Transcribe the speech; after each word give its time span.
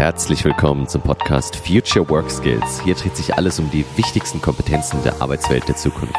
Herzlich 0.00 0.42
willkommen 0.46 0.88
zum 0.88 1.02
Podcast 1.02 1.56
Future 1.56 2.08
Work 2.08 2.30
Skills. 2.30 2.80
Hier 2.84 2.94
dreht 2.94 3.14
sich 3.14 3.34
alles 3.34 3.58
um 3.58 3.70
die 3.70 3.84
wichtigsten 3.96 4.40
Kompetenzen 4.40 5.02
der 5.02 5.20
Arbeitswelt 5.20 5.68
der 5.68 5.76
Zukunft. 5.76 6.14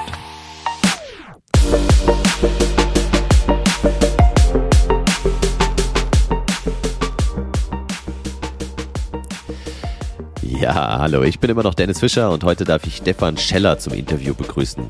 Ja, 10.43 10.99
hallo, 10.99 11.23
ich 11.23 11.39
bin 11.39 11.49
immer 11.49 11.63
noch 11.63 11.73
Dennis 11.73 12.01
Fischer 12.01 12.29
und 12.29 12.43
heute 12.43 12.65
darf 12.65 12.85
ich 12.85 12.97
Stefan 12.97 13.35
Scheller 13.35 13.79
zum 13.79 13.93
Interview 13.93 14.35
begrüßen. 14.35 14.85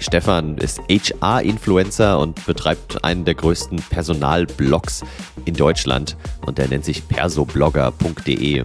Stefan 0.00 0.56
ist 0.56 0.80
HR-Influencer 0.88 2.18
und 2.18 2.44
betreibt 2.46 3.04
einen 3.04 3.24
der 3.26 3.34
größten 3.34 3.78
Personalblogs 3.90 5.02
in 5.44 5.54
Deutschland 5.54 6.16
und 6.46 6.58
der 6.58 6.68
nennt 6.68 6.84
sich 6.86 7.06
persoblogger.de. 7.06 8.64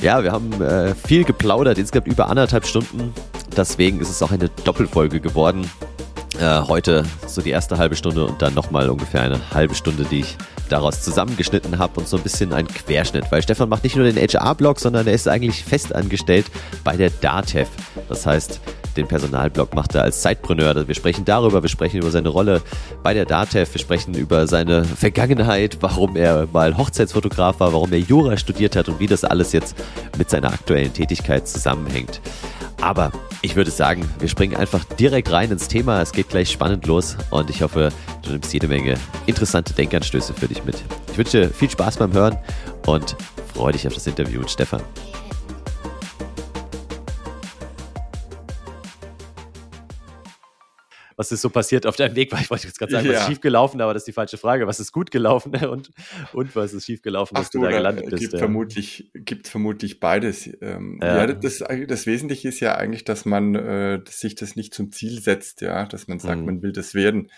Ja, 0.00 0.22
wir 0.22 0.32
haben 0.32 0.60
äh, 0.62 0.94
viel 0.94 1.24
geplaudert, 1.24 1.78
insgesamt 1.78 2.08
über 2.08 2.28
anderthalb 2.28 2.66
Stunden. 2.66 3.12
Deswegen 3.56 4.00
ist 4.00 4.08
es 4.08 4.22
auch 4.22 4.32
eine 4.32 4.48
Doppelfolge 4.64 5.20
geworden. 5.20 5.70
Äh, 6.40 6.60
heute 6.62 7.04
so 7.26 7.40
die 7.42 7.50
erste 7.50 7.78
halbe 7.78 7.96
Stunde 7.96 8.24
und 8.24 8.40
dann 8.42 8.54
nochmal 8.54 8.88
ungefähr 8.88 9.22
eine 9.22 9.40
halbe 9.52 9.74
Stunde, 9.74 10.04
die 10.04 10.20
ich 10.20 10.36
daraus 10.68 11.02
zusammengeschnitten 11.02 11.78
habe 11.78 12.00
und 12.00 12.08
so 12.08 12.16
ein 12.16 12.22
bisschen 12.22 12.52
ein 12.52 12.66
Querschnitt, 12.66 13.30
weil 13.30 13.42
Stefan 13.42 13.68
macht 13.68 13.84
nicht 13.84 13.96
nur 13.96 14.04
den 14.04 14.16
HR-Blog, 14.16 14.80
sondern 14.80 15.06
er 15.06 15.12
ist 15.12 15.28
eigentlich 15.28 15.64
festangestellt 15.64 16.46
bei 16.82 16.96
der 16.96 17.10
DATEV. 17.10 17.68
Das 18.08 18.26
heißt, 18.26 18.60
den 18.96 19.06
Personalblog 19.06 19.74
macht 19.74 19.94
er 19.94 20.02
als 20.02 20.20
Zeitpreneur. 20.22 20.86
Wir 20.88 20.94
sprechen 20.94 21.24
darüber, 21.24 21.62
wir 21.62 21.68
sprechen 21.68 21.98
über 21.98 22.10
seine 22.10 22.28
Rolle 22.28 22.62
bei 23.02 23.14
der 23.14 23.24
DATEV, 23.24 23.74
wir 23.74 23.80
sprechen 23.80 24.14
über 24.14 24.46
seine 24.46 24.84
Vergangenheit, 24.84 25.78
warum 25.80 26.16
er 26.16 26.48
mal 26.52 26.76
Hochzeitsfotograf 26.76 27.60
war, 27.60 27.72
warum 27.72 27.92
er 27.92 27.98
Jura 27.98 28.36
studiert 28.36 28.76
hat 28.76 28.88
und 28.88 29.00
wie 29.00 29.06
das 29.06 29.24
alles 29.24 29.52
jetzt 29.52 29.76
mit 30.18 30.30
seiner 30.30 30.52
aktuellen 30.52 30.92
Tätigkeit 30.92 31.46
zusammenhängt. 31.46 32.20
Aber 32.80 33.10
ich 33.42 33.56
würde 33.56 33.70
sagen, 33.70 34.08
wir 34.18 34.28
springen 34.28 34.56
einfach 34.56 34.84
direkt 34.84 35.30
rein 35.32 35.50
ins 35.50 35.68
Thema. 35.68 36.02
Es 36.02 36.12
geht 36.12 36.28
gleich 36.28 36.50
spannend 36.50 36.86
los 36.86 37.16
und 37.30 37.48
ich 37.48 37.62
hoffe, 37.62 37.90
du 38.22 38.32
nimmst 38.32 38.52
jede 38.52 38.68
Menge 38.68 38.96
interessante 39.26 39.72
Denkanstöße 39.72 40.34
für 40.34 40.48
dich 40.48 40.64
mit. 40.64 40.76
Ich 41.10 41.18
wünsche 41.18 41.48
viel 41.48 41.70
Spaß 41.70 41.96
beim 41.96 42.12
Hören 42.12 42.36
und 42.86 43.16
freue 43.54 43.72
dich 43.72 43.86
auf 43.86 43.94
das 43.94 44.06
Interview 44.06 44.40
mit 44.40 44.50
Stefan. 44.50 44.82
Was 51.16 51.32
ist 51.32 51.40
so 51.40 51.50
passiert 51.50 51.86
auf 51.86 51.96
deinem 51.96 52.14
Weg? 52.14 52.30
Weil 52.30 52.42
ich 52.42 52.50
wollte 52.50 52.66
jetzt 52.66 52.78
gerade 52.78 52.92
sagen, 52.92 53.06
ja. 53.06 53.14
was 53.14 53.20
ist 53.22 53.26
schief 53.26 53.40
gelaufen, 53.40 53.80
aber 53.80 53.94
das 53.94 54.02
ist 54.02 54.08
die 54.08 54.12
falsche 54.12 54.36
Frage. 54.36 54.66
Was 54.66 54.80
ist 54.80 54.92
gut 54.92 55.10
gelaufen 55.10 55.54
und, 55.66 55.90
und 56.32 56.54
was 56.54 56.74
ist 56.74 56.84
schief 56.84 57.02
gelaufen, 57.02 57.34
dass 57.34 57.50
du, 57.50 57.58
du 57.58 57.64
da 57.64 57.70
gelandet 57.70 58.06
bist? 58.10 58.20
Gibt, 58.20 58.32
ja. 58.34 58.38
vermutlich, 58.38 59.10
gibt 59.14 59.48
vermutlich 59.48 59.98
beides. 59.98 60.46
Ähm, 60.60 61.00
ja. 61.02 61.26
ja, 61.26 61.26
das, 61.32 61.64
das 61.88 62.06
Wesentliche 62.06 62.48
ist 62.48 62.60
ja 62.60 62.76
eigentlich, 62.76 63.04
dass 63.04 63.24
man 63.24 63.54
äh, 63.54 64.00
dass 64.02 64.20
sich 64.20 64.34
das 64.34 64.56
nicht 64.56 64.74
zum 64.74 64.92
Ziel 64.92 65.20
setzt, 65.20 65.62
ja, 65.62 65.86
dass 65.86 66.06
man 66.06 66.18
sagt, 66.18 66.40
mhm. 66.40 66.46
man 66.46 66.62
will 66.62 66.72
das 66.72 66.94
werden. 66.94 67.30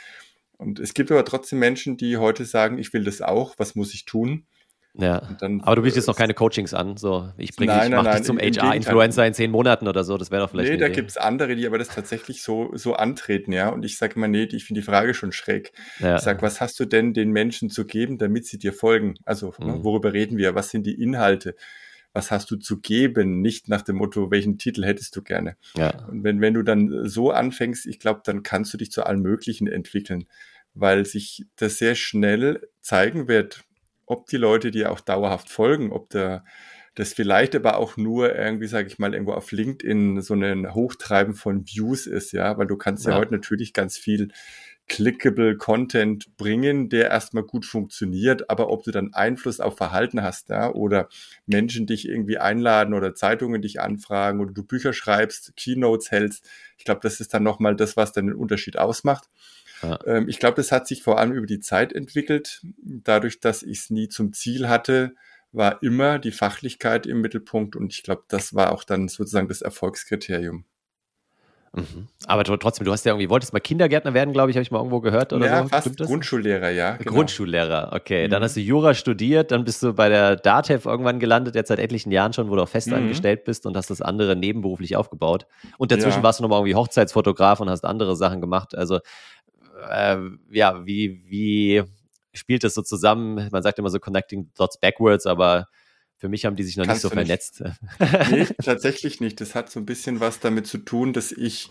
Und 0.57 0.81
es 0.81 0.93
gibt 0.93 1.13
aber 1.13 1.25
trotzdem 1.25 1.61
Menschen, 1.61 1.97
die 1.97 2.17
heute 2.17 2.45
sagen, 2.45 2.79
ich 2.79 2.93
will 2.93 3.05
das 3.05 3.23
auch, 3.23 3.55
was 3.59 3.77
muss 3.77 3.95
ich 3.95 4.05
tun? 4.05 4.47
Ja, 4.95 5.21
dann, 5.39 5.61
aber 5.61 5.77
du 5.77 5.83
bietest 5.83 5.99
jetzt 5.99 6.07
noch 6.09 6.17
keine 6.17 6.35
Coachings 6.35 6.75
an. 6.75 6.97
So, 6.97 7.31
ich 7.37 7.55
bringe 7.55 7.79
dich, 7.79 7.91
mach 7.91 8.17
dich 8.17 8.25
zum 8.25 8.39
HR-Influencer 8.39 9.27
in 9.27 9.35
zehn 9.35 9.51
Monaten 9.51 9.87
oder 9.87 10.03
so. 10.03 10.17
Das 10.17 10.31
wäre 10.31 10.43
doch 10.43 10.51
vielleicht. 10.51 10.73
Nee, 10.73 10.77
da 10.77 10.89
gibt 10.89 11.11
es 11.11 11.17
andere, 11.17 11.55
die 11.55 11.67
aber 11.67 11.79
das 11.79 11.89
tatsächlich 11.89 12.43
so, 12.43 12.71
so 12.75 12.95
antreten, 12.95 13.53
ja. 13.53 13.69
Und 13.69 13.85
ich 13.85 13.97
sage 13.97 14.17
immer, 14.17 14.27
nee, 14.27 14.45
ich 14.45 14.65
finde 14.65 14.81
die 14.81 14.85
Frage 14.85 15.15
schon 15.15 15.31
schräg. 15.31 15.73
Ja. 16.01 16.17
Ich 16.17 16.23
sage, 16.23 16.43
was 16.43 16.61
hast 16.61 16.81
du 16.81 16.85
denn 16.85 17.13
den 17.13 17.31
Menschen 17.31 17.71
zu 17.71 17.87
geben, 17.87 18.19
damit 18.19 18.47
sie 18.47 18.59
dir 18.59 18.73
folgen? 18.73 19.15
Also, 19.25 19.55
ne, 19.59 19.77
mhm. 19.77 19.85
worüber 19.85 20.13
reden 20.13 20.37
wir? 20.37 20.55
Was 20.55 20.71
sind 20.71 20.85
die 20.85 21.01
Inhalte? 21.01 21.55
Was 22.13 22.33
hast 22.33 22.51
du 22.51 22.57
zu 22.57 22.81
geben? 22.81 23.41
Nicht 23.41 23.69
nach 23.69 23.83
dem 23.83 23.97
Motto, 23.97 24.33
welchen 24.33 24.59
Titel 24.59 24.85
hättest 24.85 25.15
du 25.15 25.23
gerne? 25.23 25.57
Ja. 25.77 26.07
Und 26.07 26.25
wenn, 26.25 26.41
wenn 26.41 26.55
du 26.55 26.63
dann 26.63 27.09
so 27.09 27.31
anfängst, 27.31 27.87
ich 27.87 28.01
glaube, 28.01 28.23
dann 28.25 28.43
kannst 28.43 28.73
du 28.73 28.79
dich 28.79 28.91
zu 28.91 29.05
allem 29.05 29.23
Möglichen 29.23 29.69
entwickeln, 29.69 30.25
weil 30.75 31.05
sich 31.07 31.47
das 31.57 31.79
sehr 31.79 31.95
schnell 31.95 32.69
zeigen 32.81 33.29
wird, 33.29 33.65
ob 34.09 34.27
die 34.27 34.37
Leute 34.37 34.71
dir 34.71 34.91
auch 34.91 35.01
dauerhaft 35.01 35.51
folgen, 35.51 35.93
ob 35.93 36.11
der 36.11 36.45
das 36.95 37.13
vielleicht 37.13 37.55
aber 37.55 37.77
auch 37.77 37.97
nur 37.97 38.35
irgendwie, 38.35 38.67
sage 38.67 38.89
ich 38.89 38.99
mal, 38.99 39.15
irgendwo 39.15 39.33
auf 39.33 39.53
LinkedIn 39.53 40.21
so 40.21 40.35
ein 40.35 40.75
Hochtreiben 40.75 41.35
von 41.35 41.65
Views 41.65 42.09
ist, 42.09 42.33
ja, 42.33 42.59
weil 42.59 42.67
du 42.67 42.77
kannst 42.77 43.07
ja, 43.07 43.13
ja 43.13 43.19
heute 43.19 43.33
natürlich 43.33 43.73
ganz 43.73 43.97
viel 43.97 44.33
clickable 44.89 45.57
Content 45.57 46.37
bringen, 46.37 46.89
der 46.89 47.11
erstmal 47.11 47.45
gut 47.45 47.67
funktioniert, 47.67 48.51
aber 48.51 48.71
ob 48.71 48.83
du 48.83 48.91
dann 48.91 49.13
Einfluss 49.13 49.61
auf 49.61 49.77
Verhalten 49.77 50.23
hast, 50.23 50.49
ja, 50.49 50.73
oder 50.73 51.09
Menschen 51.47 51.87
dich 51.87 52.09
irgendwie 52.09 52.39
einladen 52.39 52.95
oder 52.95 53.15
Zeitungen 53.15 53.63
dich 53.63 53.81
anfragen 53.81 54.41
oder 54.41 54.53
du 54.53 54.65
Bücher 54.65 54.93
schreibst, 54.93 55.55
Keynotes 55.57 56.11
hältst, 56.11 56.49
ich 56.79 56.85
glaube, 56.85 57.01
das 57.03 57.21
ist 57.21 57.33
dann 57.33 57.43
nochmal 57.43 57.77
das, 57.77 57.97
was 57.97 58.13
dann 58.13 58.27
den 58.27 58.35
Unterschied 58.35 58.79
ausmacht. 58.79 59.29
Ja. 59.83 59.99
Ähm, 60.07 60.29
ich 60.29 60.39
glaube, 60.39 60.57
das 60.57 60.73
hat 60.73 60.87
sich 60.87 61.03
vor 61.03 61.19
allem 61.19 61.33
über 61.33 61.47
die 61.47 61.61
Zeit 61.61 61.93
entwickelt. 61.93 62.63
Dadurch, 62.83 63.41
dass 63.41 63.63
ich 63.63 63.79
es 63.79 63.91
nie 63.91 64.09
zum 64.09 64.33
Ziel 64.33 64.69
hatte, 64.69 65.15
war 65.53 65.83
immer 65.83 66.19
die 66.19 66.33
Fachlichkeit 66.33 67.07
im 67.07 67.21
Mittelpunkt 67.21 67.77
und 67.77 67.93
ich 67.93 68.03
glaube, 68.03 68.25
das 68.29 68.55
war 68.55 68.73
auch 68.73 68.85
dann 68.85 69.09
sozusagen 69.09 69.49
das 69.49 69.63
Erfolgskriterium. 69.63 70.65
Mhm. 71.75 72.09
Aber 72.27 72.45
trotzdem, 72.45 72.85
du 72.85 72.93
hast 72.93 73.05
ja 73.05 73.13
irgendwie, 73.13 73.29
wolltest 73.29 73.53
mal 73.53 73.61
Kindergärtner 73.61 74.15
werden, 74.15 74.33
glaube 74.33 74.51
ich, 74.51 74.57
habe 74.57 74.63
ich 74.63 74.71
mal 74.71 74.79
irgendwo 74.79 75.01
gehört 75.01 75.33
oder 75.33 75.47
ja, 75.47 75.63
so. 75.63 75.69
fast 75.69 75.97
Grundschullehrer, 75.99 76.71
ja. 76.71 76.97
Genau. 76.97 77.13
Grundschullehrer, 77.13 77.93
okay. 77.93 78.27
Mhm. 78.27 78.31
Dann 78.31 78.43
hast 78.43 78.57
du 78.57 78.61
Jura 78.61 78.95
studiert, 78.95 79.51
dann 79.51 79.65
bist 79.65 79.83
du 79.83 79.93
bei 79.93 80.09
der 80.09 80.37
DATEV 80.37 80.87
irgendwann 80.87 81.19
gelandet, 81.21 81.55
jetzt 81.55 81.69
seit 81.69 81.79
etlichen 81.79 82.11
Jahren 82.11 82.33
schon, 82.33 82.51
wo 82.51 82.57
du 82.57 82.63
auch 82.63 82.69
fest 82.69 82.89
mhm. 82.89 82.95
angestellt 82.95 83.45
bist 83.45 83.67
und 83.67 83.77
hast 83.77 83.91
das 83.91 84.01
andere 84.01 84.37
nebenberuflich 84.37 84.97
aufgebaut. 84.97 85.47
Und 85.77 85.93
dazwischen 85.93 86.19
ja. 86.19 86.23
warst 86.23 86.41
du 86.41 86.43
nochmal 86.43 86.61
irgendwie 86.61 86.75
Hochzeitsfotograf 86.75 87.61
und 87.61 87.71
hast 87.71 87.85
andere 87.85 88.17
Sachen 88.17 88.41
gemacht. 88.41 88.75
Also 88.75 89.01
äh, 89.91 90.19
ja, 90.51 90.87
wie, 90.87 91.23
wie 91.27 91.83
spielt 92.33 92.65
das 92.65 92.75
so 92.75 92.83
zusammen? 92.83 93.49
Man 93.51 93.63
sagt 93.63 93.79
immer 93.79 93.91
so 93.91 93.99
connecting 93.99 94.51
dots 94.57 94.79
backwards, 94.79 95.27
aber 95.27 95.67
für 96.17 96.29
mich 96.29 96.45
haben 96.45 96.57
die 96.57 96.65
sich 96.65 96.77
noch 96.77 96.87
Kannst 96.87 97.05
nicht 97.05 97.11
so 97.11 97.15
vernetzt. 97.15 97.61
Nicht. 97.61 98.31
Nee, 98.31 98.47
tatsächlich 98.63 99.21
nicht. 99.21 99.41
Das 99.41 99.55
hat 99.55 99.71
so 99.71 99.81
ein 99.81 99.87
bisschen 99.87 100.21
was 100.21 100.41
damit 100.41 100.67
zu 100.67 100.79
tun, 100.79 101.13
dass 101.13 101.33
ich 101.33 101.71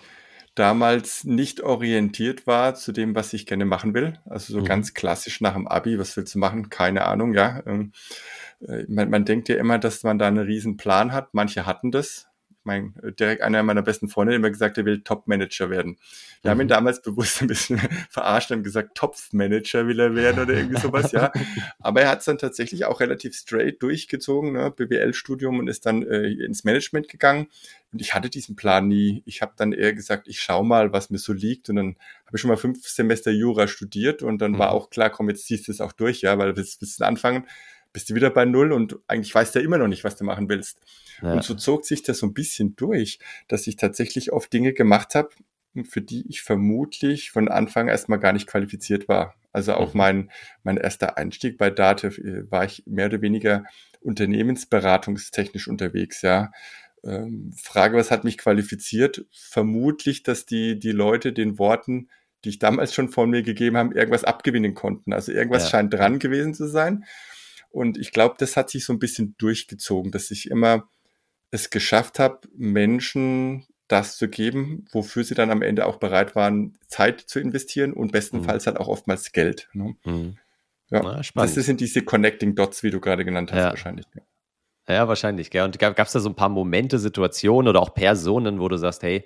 damals 0.56 1.24
nicht 1.24 1.62
orientiert 1.62 2.48
war 2.48 2.74
zu 2.74 2.92
dem, 2.92 3.14
was 3.14 3.34
ich 3.34 3.46
gerne 3.46 3.66
machen 3.66 3.94
will. 3.94 4.20
Also 4.26 4.54
so 4.54 4.62
mhm. 4.62 4.66
ganz 4.66 4.94
klassisch 4.94 5.42
nach 5.42 5.54
dem 5.54 5.68
Abi, 5.68 6.00
was 6.00 6.18
willst 6.18 6.34
du 6.34 6.40
machen? 6.40 6.70
Keine 6.70 7.06
Ahnung, 7.06 7.34
ja. 7.34 7.62
Ähm, 7.68 7.92
äh, 8.68 8.84
man, 8.88 9.10
man 9.10 9.26
denkt 9.26 9.50
ja 9.50 9.58
immer, 9.58 9.78
dass 9.78 10.04
man 10.04 10.18
da 10.18 10.28
einen 10.28 10.46
riesen 10.46 10.78
Plan 10.78 11.12
hat. 11.12 11.34
Manche 11.34 11.66
hatten 11.66 11.92
das 11.92 12.28
mein, 12.68 12.94
direkt 13.20 13.42
einer 13.42 13.64
meiner 13.64 13.82
besten 13.82 14.10
Freunde, 14.10 14.32
der 14.32 14.38
immer 14.38 14.52
gesagt, 14.52 14.78
er 14.78 14.86
will 14.86 15.02
Top-Manager 15.02 15.72
werden. 15.72 15.98
Wir 16.42 16.50
mhm. 16.50 16.52
haben 16.52 16.62
ihn 16.62 16.66
mhm. 16.66 16.70
damals 16.70 17.02
bewusst 17.02 17.42
ein 17.42 17.48
bisschen 17.48 17.80
verarscht 18.12 18.52
und 18.52 18.62
gesagt, 18.62 18.96
Top-Manager 18.96 19.88
will 19.88 20.00
er 20.00 20.14
werden 20.14 20.44
oder 20.44 20.54
irgendwie 20.54 20.80
sowas, 20.80 21.12
ja. 21.12 21.32
Aber 21.80 22.02
er 22.02 22.10
hat 22.10 22.20
es 22.20 22.26
dann 22.26 22.38
tatsächlich 22.38 22.86
auch 22.86 23.00
relativ 23.00 23.36
straight 23.36 23.82
durchgezogen, 23.82 24.52
ne? 24.52 24.70
BWL-Studium 24.70 25.58
und 25.58 25.68
ist 25.68 25.88
dann 25.88 26.04
äh, 26.04 26.28
ins 26.28 26.64
Management 26.64 27.10
gegangen. 27.10 27.48
Und 27.92 28.02
ich 28.02 28.14
hatte 28.14 28.30
diesen 28.30 28.56
Plan 28.56 28.88
nie. 28.88 29.24
Ich 29.26 29.42
habe 29.42 29.54
dann 29.56 29.72
eher 29.72 29.94
gesagt, 29.94 30.28
ich 30.28 30.42
schau 30.42 30.62
mal, 30.62 30.92
was 30.92 31.10
mir 31.10 31.20
so 31.20 31.32
liegt. 31.32 31.70
Und 31.70 31.78
dann 31.78 31.96
habe 32.26 32.36
ich 32.36 32.42
schon 32.42 32.50
mal 32.50 32.58
fünf 32.58 32.86
Semester 32.86 33.32
Jura 33.32 33.68
studiert 33.68 34.22
und 34.22 34.40
dann 34.40 34.52
mhm. 34.52 34.60
war 34.60 34.72
auch 34.72 34.90
klar, 34.90 35.10
komm, 35.10 35.30
jetzt 35.30 35.46
ziehst 35.46 35.68
du 35.68 35.72
es 35.72 35.82
auch 35.82 35.94
durch, 35.94 36.22
ja, 36.22 36.38
weil 36.38 36.50
wir 36.50 36.58
willst 36.58 37.02
anfangen 37.02 37.46
bist 37.98 38.12
du 38.12 38.14
wieder 38.14 38.30
bei 38.30 38.46
Null 38.46 38.74
und 38.74 39.00
eigentlich 39.08 39.34
weißt 39.34 39.56
du 39.56 39.60
ja 39.60 39.66
immer 39.66 39.80
noch 39.80 39.88
nicht, 39.88 40.04
was 40.04 40.16
du 40.16 40.24
machen 40.24 40.50
willst. 40.50 40.78
Ja. 41.24 41.34
Und 41.34 41.44
so 41.44 41.56
zog 41.56 41.84
sich 41.84 42.04
das 42.04 42.20
so 42.20 42.28
ein 42.28 42.34
bisschen 42.36 42.76
durch, 42.76 43.18
dass 43.48 43.66
ich 43.66 43.76
tatsächlich 43.76 44.32
oft 44.32 44.54
Dinge 44.54 44.74
gemacht 44.74 45.16
habe, 45.16 45.30
für 45.90 46.02
die 46.02 46.24
ich 46.30 46.44
vermutlich 46.44 47.32
von 47.32 47.48
Anfang 47.48 47.88
erstmal 47.88 48.20
gar 48.20 48.34
nicht 48.34 48.46
qualifiziert 48.46 49.08
war. 49.08 49.34
Also 49.52 49.74
auch 49.74 49.96
mhm. 49.96 49.98
mein, 49.98 50.32
mein 50.62 50.78
erster 50.78 51.18
Einstieg 51.18 51.58
bei 51.58 51.72
Dativ 51.72 52.20
äh, 52.20 52.52
war 52.52 52.66
ich 52.66 52.84
mehr 52.86 53.08
oder 53.08 53.24
weniger 53.24 53.64
unternehmensberatungstechnisch 54.02 55.68
unterwegs, 55.68 56.22
ja. 56.22 56.52
Ähm, 57.04 57.52
Frage, 57.60 57.98
was 57.98 58.12
hat 58.12 58.26
mich 58.26 58.38
qualifiziert? 58.38 59.26
Vermutlich, 59.32 60.22
dass 60.22 60.46
die, 60.46 60.78
die 60.78 60.92
Leute 60.92 61.34
den 61.34 61.58
Worten, 61.58 62.10
die 62.44 62.50
ich 62.50 62.60
damals 62.60 62.94
schon 62.94 63.10
von 63.10 63.32
mir 63.32 63.42
gegeben 63.42 63.76
habe, 63.76 63.96
irgendwas 63.96 64.24
abgewinnen 64.24 64.76
konnten. 64.76 65.14
Also 65.14 65.32
irgendwas 65.32 65.64
ja. 65.64 65.70
scheint 65.70 65.96
dran 65.96 66.20
gewesen 66.20 66.54
zu 66.54 66.68
sein. 66.68 67.04
Und 67.78 68.00
ich 68.00 68.12
glaube, 68.12 68.36
das 68.40 68.58
hat 68.58 68.72
sich 68.72 68.86
so 68.86 68.92
ein 68.92 68.98
bisschen 68.98 69.36
durchgezogen, 69.38 70.12
dass 70.12 70.32
ich 70.32 70.50
immer 70.50 70.90
es 71.52 71.70
geschafft 71.70 72.18
habe, 72.18 72.40
Menschen 72.56 73.68
das 73.88 74.18
zu 74.18 74.28
geben, 74.28 74.86
wofür 74.92 75.24
sie 75.24 75.36
dann 75.36 75.52
am 75.52 75.62
Ende 75.62 75.86
auch 75.86 75.98
bereit 75.98 76.36
waren, 76.36 76.76
Zeit 76.88 77.22
zu 77.22 77.40
investieren 77.40 77.94
und 77.94 78.12
bestenfalls 78.12 78.66
mhm. 78.66 78.72
halt 78.72 78.80
auch 78.80 78.88
oftmals 78.88 79.32
Geld. 79.32 79.70
Ne? 79.74 79.96
Mhm. 80.06 80.38
Ja, 80.90 81.04
Na, 81.04 81.22
das 81.36 81.54
sind 81.54 81.80
diese 81.80 82.02
Connecting 82.02 82.56
Dots, 82.56 82.82
wie 82.82 82.90
du 82.90 83.00
gerade 83.00 83.24
genannt 83.24 83.52
hast, 83.52 83.60
ja. 83.60 83.70
wahrscheinlich. 83.70 84.08
Ja. 84.88 85.08
wahrscheinlich. 85.08 85.52
Gell? 85.52 85.64
Und 85.64 85.78
gab 85.78 86.00
es 86.00 86.14
da 86.14 86.20
so 86.20 86.30
ein 86.30 86.36
paar 86.36 86.50
Momente, 86.50 86.98
Situationen 86.98 87.70
oder 87.70 87.80
auch 87.80 87.94
Personen, 87.94 88.60
wo 88.60 88.68
du 88.70 88.78
sagst, 88.78 89.04
hey, 89.04 89.24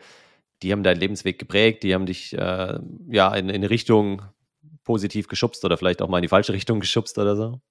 die 0.62 0.74
haben 0.74 0.84
deinen 0.84 1.00
Lebensweg 1.00 1.40
geprägt, 1.40 1.84
die 1.84 1.94
haben 1.94 2.06
dich 2.06 2.34
äh, 2.34 2.80
ja 3.08 3.34
in, 3.34 3.50
in 3.50 3.64
Richtung 3.64 4.24
positiv 4.84 5.30
geschubst 5.30 5.64
oder 5.64 5.78
vielleicht 5.78 6.02
auch 6.02 6.10
mal 6.10 6.18
in 6.18 6.24
die 6.24 6.28
falsche 6.28 6.52
Richtung 6.52 6.82
geschubst 6.82 7.18
oder 7.18 7.38
so? 7.38 7.62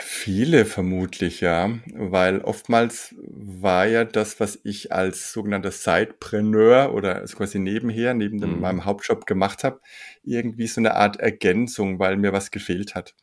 Viele 0.00 0.64
vermutlich, 0.64 1.42
ja, 1.42 1.78
weil 1.92 2.40
oftmals 2.40 3.14
war 3.18 3.86
ja 3.86 4.04
das, 4.04 4.40
was 4.40 4.58
ich 4.64 4.90
als 4.90 5.32
sogenannter 5.32 5.70
Sidepreneur 5.70 6.94
oder 6.94 7.16
also 7.16 7.36
quasi 7.36 7.58
nebenher, 7.58 8.14
neben 8.14 8.40
dem, 8.40 8.54
mhm. 8.54 8.60
meinem 8.60 8.84
Hauptjob 8.86 9.26
gemacht 9.26 9.64
habe, 9.64 9.80
irgendwie 10.22 10.66
so 10.66 10.80
eine 10.80 10.94
Art 10.94 11.18
Ergänzung, 11.18 11.98
weil 11.98 12.16
mir 12.16 12.32
was 12.32 12.50
gefehlt 12.50 12.94
hat. 12.94 13.14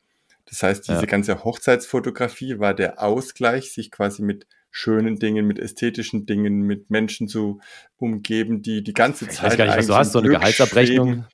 Das 0.45 0.61
heißt, 0.61 0.87
diese 0.87 0.99
ja. 0.99 1.05
ganze 1.05 1.43
Hochzeitsfotografie 1.43 2.59
war 2.59 2.75
der 2.75 3.01
Ausgleich, 3.01 3.73
sich 3.73 3.89
quasi 3.89 4.21
mit 4.21 4.45
schönen 4.69 5.17
Dingen, 5.17 5.47
mit 5.47 5.57
ästhetischen 5.57 6.27
Dingen, 6.27 6.61
mit 6.61 6.91
Menschen 6.91 7.27
zu 7.27 7.61
umgeben, 7.97 8.61
die 8.61 8.83
die 8.83 8.93
ganze 8.93 9.27
Zeit. 9.27 9.33
Ich 9.33 9.43
weiß 9.43 9.57
gar 9.57 9.65
nicht, 9.65 9.77
was 9.77 9.87
du 9.87 9.95
hast, 9.95 10.11
so 10.11 10.19
eine 10.19 10.29
Gehaltsabrechnung. 10.29 11.25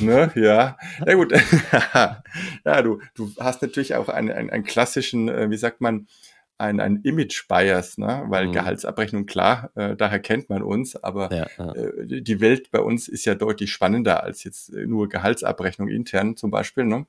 Ne? 0.00 0.32
Ja, 0.34 0.76
na 1.04 1.14
gut. 1.14 1.32
ja, 2.64 2.82
du, 2.82 3.00
du 3.14 3.32
hast 3.38 3.62
natürlich 3.62 3.94
auch 3.94 4.08
einen, 4.08 4.30
einen, 4.30 4.50
einen 4.50 4.64
klassischen, 4.64 5.28
äh, 5.28 5.50
wie 5.50 5.56
sagt 5.56 5.80
man, 5.80 6.06
ein, 6.60 6.78
ein 6.78 7.00
Image-Bias, 7.02 7.96
ne? 7.98 8.24
weil 8.28 8.48
mhm. 8.48 8.52
Gehaltsabrechnung, 8.52 9.26
klar, 9.26 9.70
äh, 9.76 9.96
daher 9.96 10.20
kennt 10.20 10.50
man 10.50 10.62
uns, 10.62 10.94
aber 10.94 11.32
ja, 11.34 11.46
ja. 11.56 11.72
Äh, 11.74 12.20
die 12.20 12.40
Welt 12.40 12.70
bei 12.70 12.80
uns 12.80 13.08
ist 13.08 13.24
ja 13.24 13.34
deutlich 13.34 13.72
spannender 13.72 14.22
als 14.22 14.44
jetzt 14.44 14.70
nur 14.72 15.08
Gehaltsabrechnung 15.08 15.88
intern 15.88 16.36
zum 16.36 16.50
Beispiel. 16.50 16.84
Ne? 16.84 17.06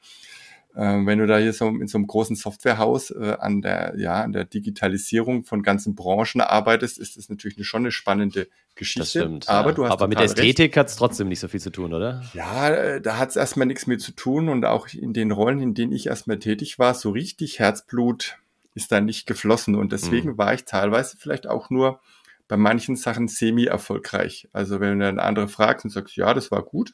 Äh, 0.76 1.06
wenn 1.06 1.20
du 1.20 1.28
da 1.28 1.38
hier 1.38 1.54
so 1.54 1.68
in 1.68 1.88
so 1.88 1.98
einem 1.98 2.08
großen 2.08 2.36
Softwarehaus 2.36 3.12
äh, 3.12 3.36
an 3.40 3.62
der 3.62 3.94
ja 3.98 4.22
an 4.22 4.32
der 4.32 4.46
Digitalisierung 4.46 5.44
von 5.44 5.64
ganzen 5.64 5.96
Branchen 5.96 6.42
arbeitest, 6.42 6.98
ist 6.98 7.18
das 7.18 7.30
natürlich 7.30 7.58
eine, 7.58 7.66
schon 7.66 7.82
eine 7.82 7.92
spannende 7.92 8.48
Geschichte. 8.76 9.00
Das 9.00 9.10
stimmt, 9.10 9.50
aber 9.50 9.70
ja. 9.70 9.76
du 9.76 9.86
hast 9.86 9.92
aber 9.92 10.08
mit 10.08 10.20
Ästhetik 10.20 10.78
hat 10.78 10.88
es 10.88 10.96
trotzdem 10.96 11.28
nicht 11.28 11.40
so 11.40 11.50
viel 11.50 11.60
zu 11.60 11.72
tun, 11.72 11.94
oder? 11.94 12.24
Ja, 12.34 12.70
äh, 12.70 13.02
da 13.02 13.18
hat 13.18 13.30
es 13.30 13.36
erstmal 13.36 13.68
nichts 13.68 13.86
mit 13.86 14.02
zu 14.02 14.14
tun 14.14 14.48
und 14.48 14.64
auch 14.66 14.88
in 14.88 15.14
den 15.14 15.32
Rollen, 15.32 15.60
in 15.60 15.74
denen 15.74 15.92
ich 15.92 16.08
erstmal 16.08 16.40
tätig 16.40 16.80
war, 16.80 16.94
so 16.94 17.12
richtig 17.12 17.60
Herzblut 17.60 18.38
ist 18.74 18.92
da 18.92 19.02
nicht 19.02 19.28
geflossen 19.28 19.76
und 19.76 19.92
deswegen 19.92 20.32
mhm. 20.32 20.38
war 20.38 20.54
ich 20.54 20.64
teilweise 20.64 21.18
vielleicht 21.18 21.48
auch 21.48 21.70
nur 21.70 22.00
bei 22.48 22.58
manchen 22.58 22.96
Sachen 22.96 23.28
semi-erfolgreich. 23.28 24.50
Also 24.54 24.80
wenn 24.80 25.00
du 25.00 25.06
dann 25.06 25.20
andere 25.20 25.48
fragst 25.48 25.86
und 25.86 25.92
sagst, 25.92 26.16
ja, 26.16 26.34
das 26.34 26.52
war 26.52 26.64
gut, 26.64 26.94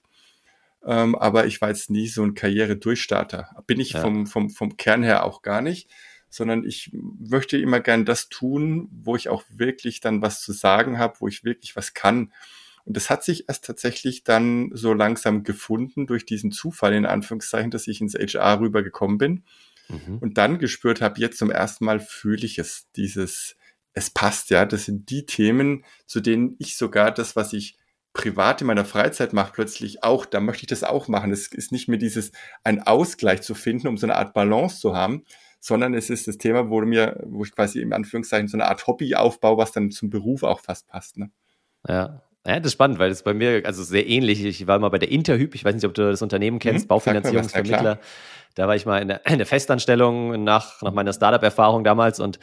ähm, 0.86 1.16
aber 1.16 1.46
ich 1.48 1.62
war 1.62 1.70
jetzt 1.70 1.90
nie 1.90 2.08
so 2.08 2.24
ein 2.24 2.34
Karriere-Durchstarter. 2.34 3.64
Bin 3.68 3.80
ich 3.80 3.92
ja. 3.94 4.02
vom, 4.02 4.28
vom, 4.28 4.50
vom 4.50 4.78
Kern 4.78 5.04
her 5.04 5.24
auch 5.24 5.42
gar 5.42 5.62
nicht, 5.62 5.90
sondern 6.30 6.66
ich 6.66 6.92
möchte 6.94 7.58
immer 7.58 7.80
gern 7.80 8.06
das 8.06 8.30
tun, 8.30 8.90
wo 8.92 9.16
ich 9.16 9.30
auch 9.30 9.44
wirklich 9.50 10.00
dann 10.00 10.22
was 10.22 10.42
zu 10.42 10.54
sagen 10.54 10.98
habe, 11.00 11.16
wo 11.20 11.28
ich 11.28 11.44
wirklich 11.44 11.76
was 11.76 11.94
kann. 11.94 12.32
Und 12.86 12.96
das 12.96 13.10
hat 13.10 13.24
sich 13.24 13.50
erst 13.50 13.66
tatsächlich 13.66 14.24
dann 14.24 14.72
so 14.74 14.94
langsam 14.94 15.44
gefunden 15.44 16.08
durch 16.08 16.26
diesen 16.26 16.52
Zufall, 16.52 16.94
in 16.94 17.06
Anführungszeichen, 17.06 17.72
dass 17.72 17.88
ich 17.88 18.00
ins 18.00 18.14
HR 18.14 18.62
rübergekommen 18.62 19.18
bin 19.18 19.44
mhm. 19.90 20.20
und 20.20 20.38
dann 20.38 20.60
gespürt 20.60 21.02
habe, 21.02 21.20
jetzt 21.20 21.38
zum 21.38 21.52
ersten 21.52 21.86
Mal 21.86 22.00
fühle 22.00 22.46
ich 22.46 22.60
es, 22.60 22.88
dieses, 22.96 23.58
es 23.94 24.10
passt, 24.10 24.50
ja, 24.52 24.66
das 24.66 24.86
sind 24.86 25.10
die 25.10 25.26
Themen, 25.26 25.84
zu 26.06 26.22
denen 26.22 26.56
ich 26.60 26.78
sogar 26.78 27.12
das, 27.12 27.36
was 27.36 27.52
ich 27.54 27.78
privat 28.18 28.62
in 28.62 28.68
meiner 28.68 28.84
Freizeit 28.84 29.32
mache, 29.32 29.54
plötzlich 29.54 30.04
auch, 30.04 30.26
da 30.26 30.40
möchte 30.42 30.64
ich 30.64 30.68
das 30.68 30.84
auch 30.84 31.08
machen. 31.08 31.32
Es 31.32 31.48
ist 31.48 31.72
nicht 31.72 31.88
mehr 31.88 32.00
dieses, 32.00 32.32
einen 32.64 32.82
Ausgleich 32.82 33.42
zu 33.44 33.56
finden, 33.56 33.88
um 33.88 33.98
so 33.98 34.08
eine 34.08 34.16
Art 34.16 34.34
Balance 34.34 34.80
zu 34.80 34.96
haben, 34.96 35.24
sondern 35.60 35.94
es 35.94 36.10
ist 36.10 36.28
das 36.28 36.38
Thema, 36.38 36.70
wo 36.70 36.82
mir, 36.82 37.24
wo 37.26 37.44
ich 37.44 37.54
quasi 37.54 37.80
im 37.80 37.94
Anführungszeichen 37.94 38.48
so 38.48 38.58
eine 38.58 38.68
Art 38.68 38.86
Hobby 38.88 39.16
aufbaue, 39.16 39.58
was 39.58 39.72
dann 39.72 39.92
zum 39.92 40.10
Beruf 40.10 40.44
auch 40.44 40.60
fast 40.60 40.88
passt. 40.88 41.18
Ne? 41.18 41.32
Ja. 41.88 42.24
Ja, 42.46 42.62
das 42.62 42.68
ist 42.68 42.74
spannend, 42.74 42.98
weil 42.98 43.10
das 43.10 43.24
bei 43.24 43.34
mir 43.34 43.64
also 43.66 43.84
sehr 43.84 44.08
ähnlich. 44.08 44.46
Ich 44.46 44.68
war 44.68 44.80
mal 44.80 44.88
bei 44.88 45.00
der 45.00 45.12
Interhyp, 45.12 45.54
ich 45.54 45.66
weiß 45.66 45.76
nicht, 45.76 45.84
ob 45.84 45.94
du 45.94 46.10
das 46.10 46.22
Unternehmen 46.22 46.60
kennst, 46.60 46.86
mhm, 46.86 46.88
Baufinanzierungsvermittler. 46.88 47.96
Ja, 47.96 48.00
da 48.56 48.68
war 48.70 48.76
ich 48.76 48.86
mal 48.86 49.02
in 49.02 49.10
der, 49.10 49.26
in 49.26 49.38
der 49.38 49.46
Festanstellung 49.46 50.46
nach, 50.46 50.82
nach 50.82 50.94
meiner 50.94 51.12
Startup-Erfahrung 51.12 51.84
damals 51.84 52.22
und 52.22 52.40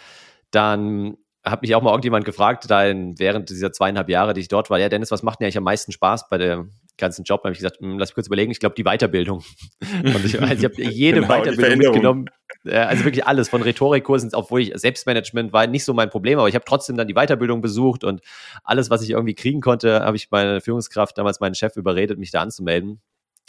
dann 0.51 1.17
hat 1.45 1.61
mich 1.61 1.75
auch 1.75 1.83
mal 1.83 1.91
irgendjemand 1.91 2.25
gefragt, 2.25 2.65
da 2.69 2.87
in, 2.87 3.19
während 3.19 3.51
dieser 3.51 3.71
zweieinhalb 3.71 4.09
Jahre, 4.09 4.33
die 4.33 4.41
ich 4.41 4.49
dort 4.49 4.71
war, 4.71 4.79
ja, 4.79 4.89
Dennis, 4.89 5.11
was 5.11 5.23
macht 5.23 5.41
denn 5.41 5.45
eigentlich 5.45 5.59
am 5.59 5.65
meisten 5.65 5.93
Spaß 5.93 6.31
bei 6.31 6.39
dem 6.39 6.71
ganzen 6.97 7.25
Job? 7.25 7.43
Da 7.43 7.49
habe 7.49 7.53
ich 7.53 7.59
gesagt, 7.59 7.81
hm, 7.81 7.99
lass 7.99 8.11
mich 8.11 8.15
kurz 8.15 8.29
überlegen, 8.29 8.51
ich 8.51 8.61
glaube, 8.61 8.75
die 8.75 8.85
Weiterbildung. 8.85 9.45
Und 10.05 10.25
ich, 10.25 10.41
also 10.41 10.55
ich 10.55 10.65
habe 10.65 10.83
jede 10.83 11.21
genau, 11.21 11.35
Weiterbildung 11.35 11.79
mitgenommen. 11.79 12.31
Also 12.67 13.05
wirklich 13.05 13.27
alles, 13.27 13.51
von 13.51 13.61
Rhetorikkursen, 13.61 14.31
obwohl 14.33 14.63
ich 14.63 14.73
Selbstmanagement 14.75 15.53
war 15.53 15.67
nicht 15.67 15.85
so 15.85 15.93
mein 15.93 16.09
Problem, 16.09 16.39
aber 16.39 16.49
ich 16.49 16.55
habe 16.55 16.65
trotzdem 16.67 16.97
dann 16.97 17.07
die 17.07 17.15
Weiterbildung 17.15 17.61
besucht 17.61 18.05
und 18.05 18.23
alles, 18.63 18.89
was 18.89 19.03
ich 19.03 19.11
irgendwie 19.11 19.35
kriegen 19.35 19.61
konnte, 19.61 20.01
habe 20.01 20.17
ich 20.17 20.31
meine 20.31 20.63
Führungskraft, 20.63 21.19
damals 21.19 21.41
meinen 21.41 21.55
Chef, 21.55 21.77
überredet, 21.77 22.19
mich 22.19 22.31
da 22.31 22.41
anzumelden 22.41 23.01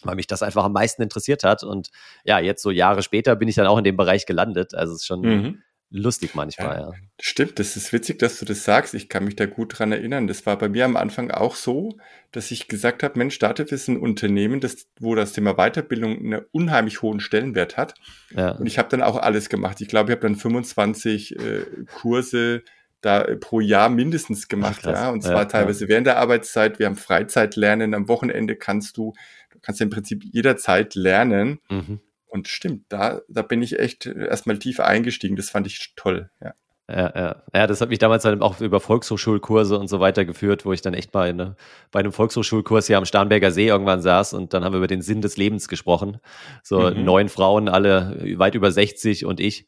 weil 0.03 0.15
mich 0.15 0.27
das 0.27 0.43
einfach 0.43 0.63
am 0.63 0.73
meisten 0.73 1.01
interessiert 1.01 1.43
hat. 1.43 1.63
Und 1.63 1.89
ja, 2.25 2.37
jetzt 2.37 2.61
so 2.61 2.69
Jahre 2.69 3.01
später 3.01 3.35
bin 3.35 3.47
ich 3.47 3.55
dann 3.55 3.65
auch 3.65 3.79
in 3.79 3.83
dem 3.83 3.97
Bereich 3.97 4.27
gelandet. 4.27 4.75
Also 4.75 4.93
es 4.93 4.99
ist 4.99 5.07
schon 5.07 5.21
mhm 5.21 5.63
lustig 5.89 6.35
manchmal, 6.35 6.77
ja, 6.77 6.81
ja. 6.81 6.93
Stimmt, 7.19 7.59
das 7.59 7.77
ist 7.77 7.93
witzig, 7.93 8.19
dass 8.19 8.39
du 8.39 8.45
das 8.45 8.63
sagst. 8.63 8.93
Ich 8.93 9.07
kann 9.07 9.23
mich 9.23 9.35
da 9.35 9.45
gut 9.45 9.77
dran 9.77 9.91
erinnern. 9.91 10.27
Das 10.27 10.45
war 10.45 10.57
bei 10.57 10.67
mir 10.67 10.85
am 10.85 10.97
Anfang 10.97 11.31
auch 11.31 11.55
so, 11.55 11.97
dass 12.31 12.51
ich 12.51 12.67
gesagt 12.67 13.03
habe, 13.03 13.17
Mensch, 13.17 13.39
Dativ 13.39 13.71
ist 13.71 13.87
ein 13.87 13.97
Unternehmen, 13.97 14.59
das, 14.59 14.87
wo 14.99 15.15
das 15.15 15.33
Thema 15.33 15.53
Weiterbildung 15.53 16.17
einen 16.17 16.41
unheimlich 16.51 17.01
hohen 17.01 17.19
Stellenwert 17.19 17.77
hat. 17.77 17.93
Ja. 18.31 18.51
Und 18.51 18.65
ich 18.65 18.77
habe 18.77 18.89
dann 18.89 19.01
auch 19.01 19.17
alles 19.17 19.49
gemacht. 19.49 19.79
Ich 19.81 19.87
glaube, 19.87 20.11
ich 20.11 20.17
habe 20.17 20.27
dann 20.27 20.35
25 20.35 21.39
äh, 21.39 21.65
Kurse 22.01 22.63
da 23.05 23.21
äh, 23.21 23.37
pro 23.37 23.59
Jahr 23.59 23.89
mindestens 23.89 24.47
gemacht, 24.47 24.81
Ach, 24.83 24.91
ja. 24.91 25.09
Und 25.09 25.21
zwar 25.21 25.43
ja, 25.43 25.45
teilweise 25.45 25.87
während 25.87 26.07
der 26.07 26.17
Arbeitszeit. 26.17 26.79
Wir 26.79 26.87
haben 26.87 26.95
Freizeitlernen. 26.95 27.93
Am 27.93 28.07
Wochenende 28.07 28.55
kannst 28.55 28.97
du, 28.97 29.13
du 29.51 29.59
kannst 29.61 29.79
im 29.79 29.89
Prinzip 29.89 30.23
jederzeit 30.23 30.95
lernen. 30.95 31.59
Mhm. 31.69 31.99
Und 32.35 32.49
stimmt, 32.49 32.83
da, 32.89 33.21
da 33.29 33.43
bin 33.43 33.61
ich 33.61 33.79
echt 33.79 34.07
erstmal 34.07 34.59
tief 34.59 34.81
eingestiegen. 34.81 35.37
Das 35.37 35.49
fand 35.49 35.67
ich 35.67 35.93
toll, 35.95 36.29
ja. 36.43 36.53
Ja, 36.87 37.11
ja. 37.15 37.43
ja, 37.53 37.65
das 37.65 37.79
hat 37.79 37.89
mich 37.89 37.97
damals 37.97 38.23
dann 38.23 38.41
auch 38.41 38.59
über 38.59 38.81
Volkshochschulkurse 38.81 39.79
und 39.79 39.87
so 39.87 40.01
weiter 40.01 40.25
geführt, 40.25 40.65
wo 40.65 40.73
ich 40.73 40.81
dann 40.81 40.93
echt 40.93 41.13
mal 41.13 41.29
eine, 41.29 41.55
bei 41.91 42.01
einem 42.01 42.11
Volkshochschulkurs 42.11 42.87
hier 42.87 42.97
am 42.97 43.05
Starnberger 43.05 43.51
See 43.51 43.67
irgendwann 43.67 44.01
saß 44.01 44.33
und 44.33 44.53
dann 44.53 44.65
haben 44.65 44.73
wir 44.73 44.79
über 44.79 44.87
den 44.87 45.01
Sinn 45.01 45.21
des 45.21 45.37
Lebens 45.37 45.69
gesprochen. 45.69 46.19
So 46.61 46.91
mhm. 46.91 47.05
neun 47.05 47.29
Frauen, 47.29 47.69
alle 47.69 48.37
weit 48.37 48.53
über 48.53 48.69
60 48.69 49.25
und 49.25 49.39
ich 49.39 49.61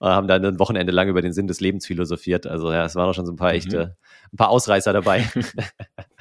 äh, 0.00 0.06
haben 0.06 0.28
dann 0.28 0.44
ein 0.44 0.58
Wochenende 0.60 0.92
lang 0.92 1.08
über 1.08 1.22
den 1.22 1.32
Sinn 1.32 1.48
des 1.48 1.60
Lebens 1.60 1.86
philosophiert. 1.86 2.46
Also 2.46 2.70
ja, 2.70 2.84
es 2.84 2.94
waren 2.94 3.08
auch 3.08 3.14
schon 3.14 3.26
so 3.26 3.32
ein 3.32 3.36
paar 3.36 3.50
mhm. 3.50 3.56
echte, 3.56 3.96
ein 4.32 4.36
paar 4.36 4.50
Ausreißer 4.50 4.92
dabei. 4.92 5.28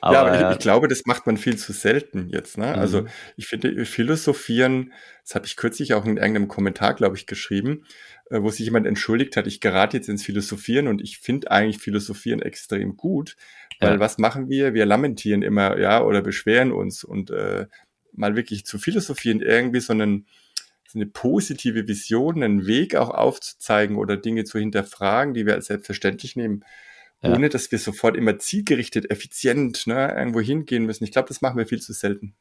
aber, 0.00 0.14
ja, 0.14 0.20
aber 0.20 0.50
ich, 0.50 0.56
ich, 0.56 0.62
glaube, 0.62 0.88
das 0.88 1.06
macht 1.06 1.26
man 1.26 1.36
viel 1.36 1.56
zu 1.56 1.72
selten 1.72 2.28
jetzt. 2.30 2.58
Ne? 2.58 2.74
Also 2.74 3.02
mhm. 3.02 3.08
ich 3.36 3.46
finde, 3.46 3.84
Philosophieren, 3.84 4.92
das 5.22 5.34
hatte 5.34 5.46
ich 5.46 5.56
kürzlich 5.56 5.94
auch 5.94 6.04
in 6.04 6.16
irgendeinem 6.16 6.48
Kommentar, 6.48 6.94
glaube 6.94 7.16
ich, 7.16 7.26
geschrieben, 7.26 7.84
äh, 8.30 8.42
wo 8.42 8.50
sich 8.50 8.64
jemand 8.66 8.86
entschuldigt 8.86 9.36
hat, 9.36 9.46
ich 9.46 9.60
gerate 9.60 9.96
jetzt 9.96 10.08
ins 10.08 10.24
Philosophieren 10.24 10.88
und 10.88 11.00
ich 11.00 11.18
finde 11.18 11.50
eigentlich 11.50 11.78
Philosophieren 11.78 12.40
extrem 12.42 12.96
gut, 12.96 13.36
weil 13.80 13.94
ja. 13.94 14.00
was 14.00 14.18
machen 14.18 14.48
wir? 14.48 14.74
Wir 14.74 14.86
lamentieren 14.86 15.42
immer, 15.42 15.78
ja, 15.78 16.02
oder 16.02 16.22
beschweren 16.22 16.72
uns 16.72 17.04
und 17.04 17.30
äh, 17.30 17.66
mal 18.12 18.36
wirklich 18.36 18.64
zu 18.64 18.78
philosophieren, 18.78 19.40
irgendwie 19.40 19.80
so 19.80 19.92
einen 19.92 20.26
so 20.88 20.98
eine 20.98 21.06
positive 21.06 21.88
Vision, 21.88 22.42
einen 22.42 22.66
Weg 22.66 22.94
auch 22.94 23.10
aufzuzeigen 23.10 23.96
oder 23.96 24.16
Dinge 24.16 24.44
zu 24.44 24.58
hinterfragen, 24.58 25.34
die 25.34 25.44
wir 25.44 25.54
als 25.54 25.66
selbstverständlich 25.66 26.36
nehmen, 26.36 26.64
ja. 27.22 27.34
ohne 27.34 27.48
dass 27.48 27.70
wir 27.70 27.78
sofort 27.78 28.16
immer 28.16 28.38
zielgerichtet, 28.38 29.10
effizient 29.10 29.86
ne, 29.86 30.14
irgendwo 30.16 30.40
hingehen 30.40 30.84
müssen. 30.84 31.04
Ich 31.04 31.12
glaube, 31.12 31.28
das 31.28 31.40
machen 31.40 31.58
wir 31.58 31.66
viel 31.66 31.80
zu 31.80 31.92
selten. 31.92 32.34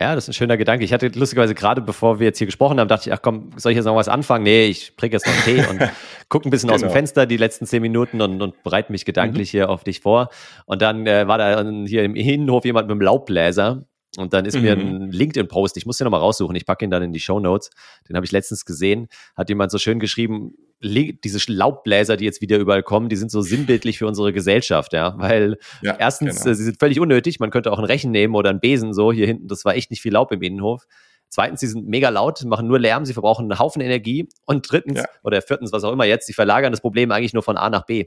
Ja, 0.00 0.14
das 0.14 0.24
ist 0.24 0.28
ein 0.28 0.34
schöner 0.34 0.56
Gedanke. 0.56 0.84
Ich 0.84 0.92
hatte 0.92 1.08
lustigerweise 1.08 1.56
gerade, 1.56 1.80
bevor 1.80 2.20
wir 2.20 2.26
jetzt 2.26 2.38
hier 2.38 2.46
gesprochen 2.46 2.78
haben, 2.78 2.86
dachte 2.86 3.08
ich, 3.08 3.12
ach 3.12 3.20
komm, 3.20 3.50
soll 3.56 3.72
ich 3.72 3.76
jetzt 3.76 3.86
noch 3.86 3.96
was 3.96 4.08
anfangen? 4.08 4.44
Nee, 4.44 4.66
ich 4.66 4.94
präge 4.96 5.16
jetzt 5.16 5.26
noch 5.26 5.34
einen 5.34 5.42
Tee 5.42 5.66
und 5.68 5.90
gucke 6.28 6.48
ein 6.48 6.50
bisschen 6.50 6.68
genau. 6.68 6.74
aus 6.74 6.80
dem 6.82 6.88
genau. 6.88 6.94
Fenster 6.98 7.26
die 7.26 7.36
letzten 7.36 7.66
zehn 7.66 7.82
Minuten 7.82 8.20
und, 8.20 8.40
und 8.40 8.62
bereite 8.62 8.92
mich 8.92 9.04
gedanklich 9.04 9.48
mhm. 9.48 9.58
hier 9.58 9.70
auf 9.70 9.82
dich 9.82 10.00
vor. 10.00 10.28
Und 10.66 10.82
dann 10.82 11.04
äh, 11.08 11.26
war 11.26 11.38
da 11.38 11.68
hier 11.86 12.04
im 12.04 12.14
Innenhof 12.14 12.64
jemand 12.64 12.86
mit 12.86 12.92
einem 12.92 13.00
Laubbläser 13.00 13.88
und 14.16 14.32
dann 14.32 14.46
ist 14.46 14.56
mhm. 14.56 14.62
mir 14.62 14.72
ein 14.72 15.10
LinkedIn-Post, 15.10 15.76
ich 15.76 15.86
muss 15.86 15.98
den 15.98 16.04
nochmal 16.04 16.20
raussuchen, 16.20 16.56
ich 16.56 16.66
packe 16.66 16.84
ihn 16.84 16.90
dann 16.90 17.02
in 17.02 17.12
die 17.12 17.20
Show 17.20 17.40
Notes, 17.40 17.70
den 18.08 18.16
habe 18.16 18.24
ich 18.24 18.32
letztens 18.32 18.64
gesehen, 18.64 19.08
hat 19.36 19.48
jemand 19.48 19.70
so 19.70 19.78
schön 19.78 20.00
geschrieben, 20.00 20.54
diese 20.80 21.52
Laubbläser, 21.52 22.16
die 22.16 22.24
jetzt 22.24 22.40
wieder 22.40 22.56
überall 22.56 22.82
kommen, 22.82 23.08
die 23.08 23.16
sind 23.16 23.30
so 23.30 23.40
sinnbildlich 23.40 23.98
für 23.98 24.06
unsere 24.06 24.32
Gesellschaft, 24.32 24.92
ja, 24.92 25.14
weil 25.18 25.58
ja, 25.82 25.96
erstens, 25.98 26.40
genau. 26.40 26.52
äh, 26.52 26.54
sie 26.54 26.64
sind 26.64 26.78
völlig 26.78 27.00
unnötig, 27.00 27.40
man 27.40 27.50
könnte 27.50 27.72
auch 27.72 27.78
ein 27.78 27.84
Rechen 27.84 28.10
nehmen 28.10 28.34
oder 28.34 28.50
einen 28.50 28.60
Besen, 28.60 28.94
so 28.94 29.12
hier 29.12 29.26
hinten, 29.26 29.48
das 29.48 29.64
war 29.64 29.74
echt 29.74 29.90
nicht 29.90 30.00
viel 30.00 30.12
Laub 30.12 30.32
im 30.32 30.42
Innenhof. 30.42 30.86
Zweitens, 31.30 31.60
sie 31.60 31.66
sind 31.66 31.86
mega 31.86 32.08
laut, 32.08 32.42
machen 32.44 32.66
nur 32.68 32.78
Lärm, 32.78 33.04
sie 33.04 33.12
verbrauchen 33.12 33.42
einen 33.42 33.58
Haufen 33.58 33.82
Energie. 33.82 34.28
Und 34.46 34.70
drittens, 34.70 35.00
ja. 35.00 35.04
oder 35.22 35.42
viertens, 35.42 35.72
was 35.72 35.84
auch 35.84 35.92
immer 35.92 36.06
jetzt, 36.06 36.26
sie 36.26 36.32
verlagern 36.32 36.72
das 36.72 36.80
Problem 36.80 37.12
eigentlich 37.12 37.34
nur 37.34 37.42
von 37.42 37.58
A 37.58 37.68
nach 37.68 37.84
B. 37.84 38.06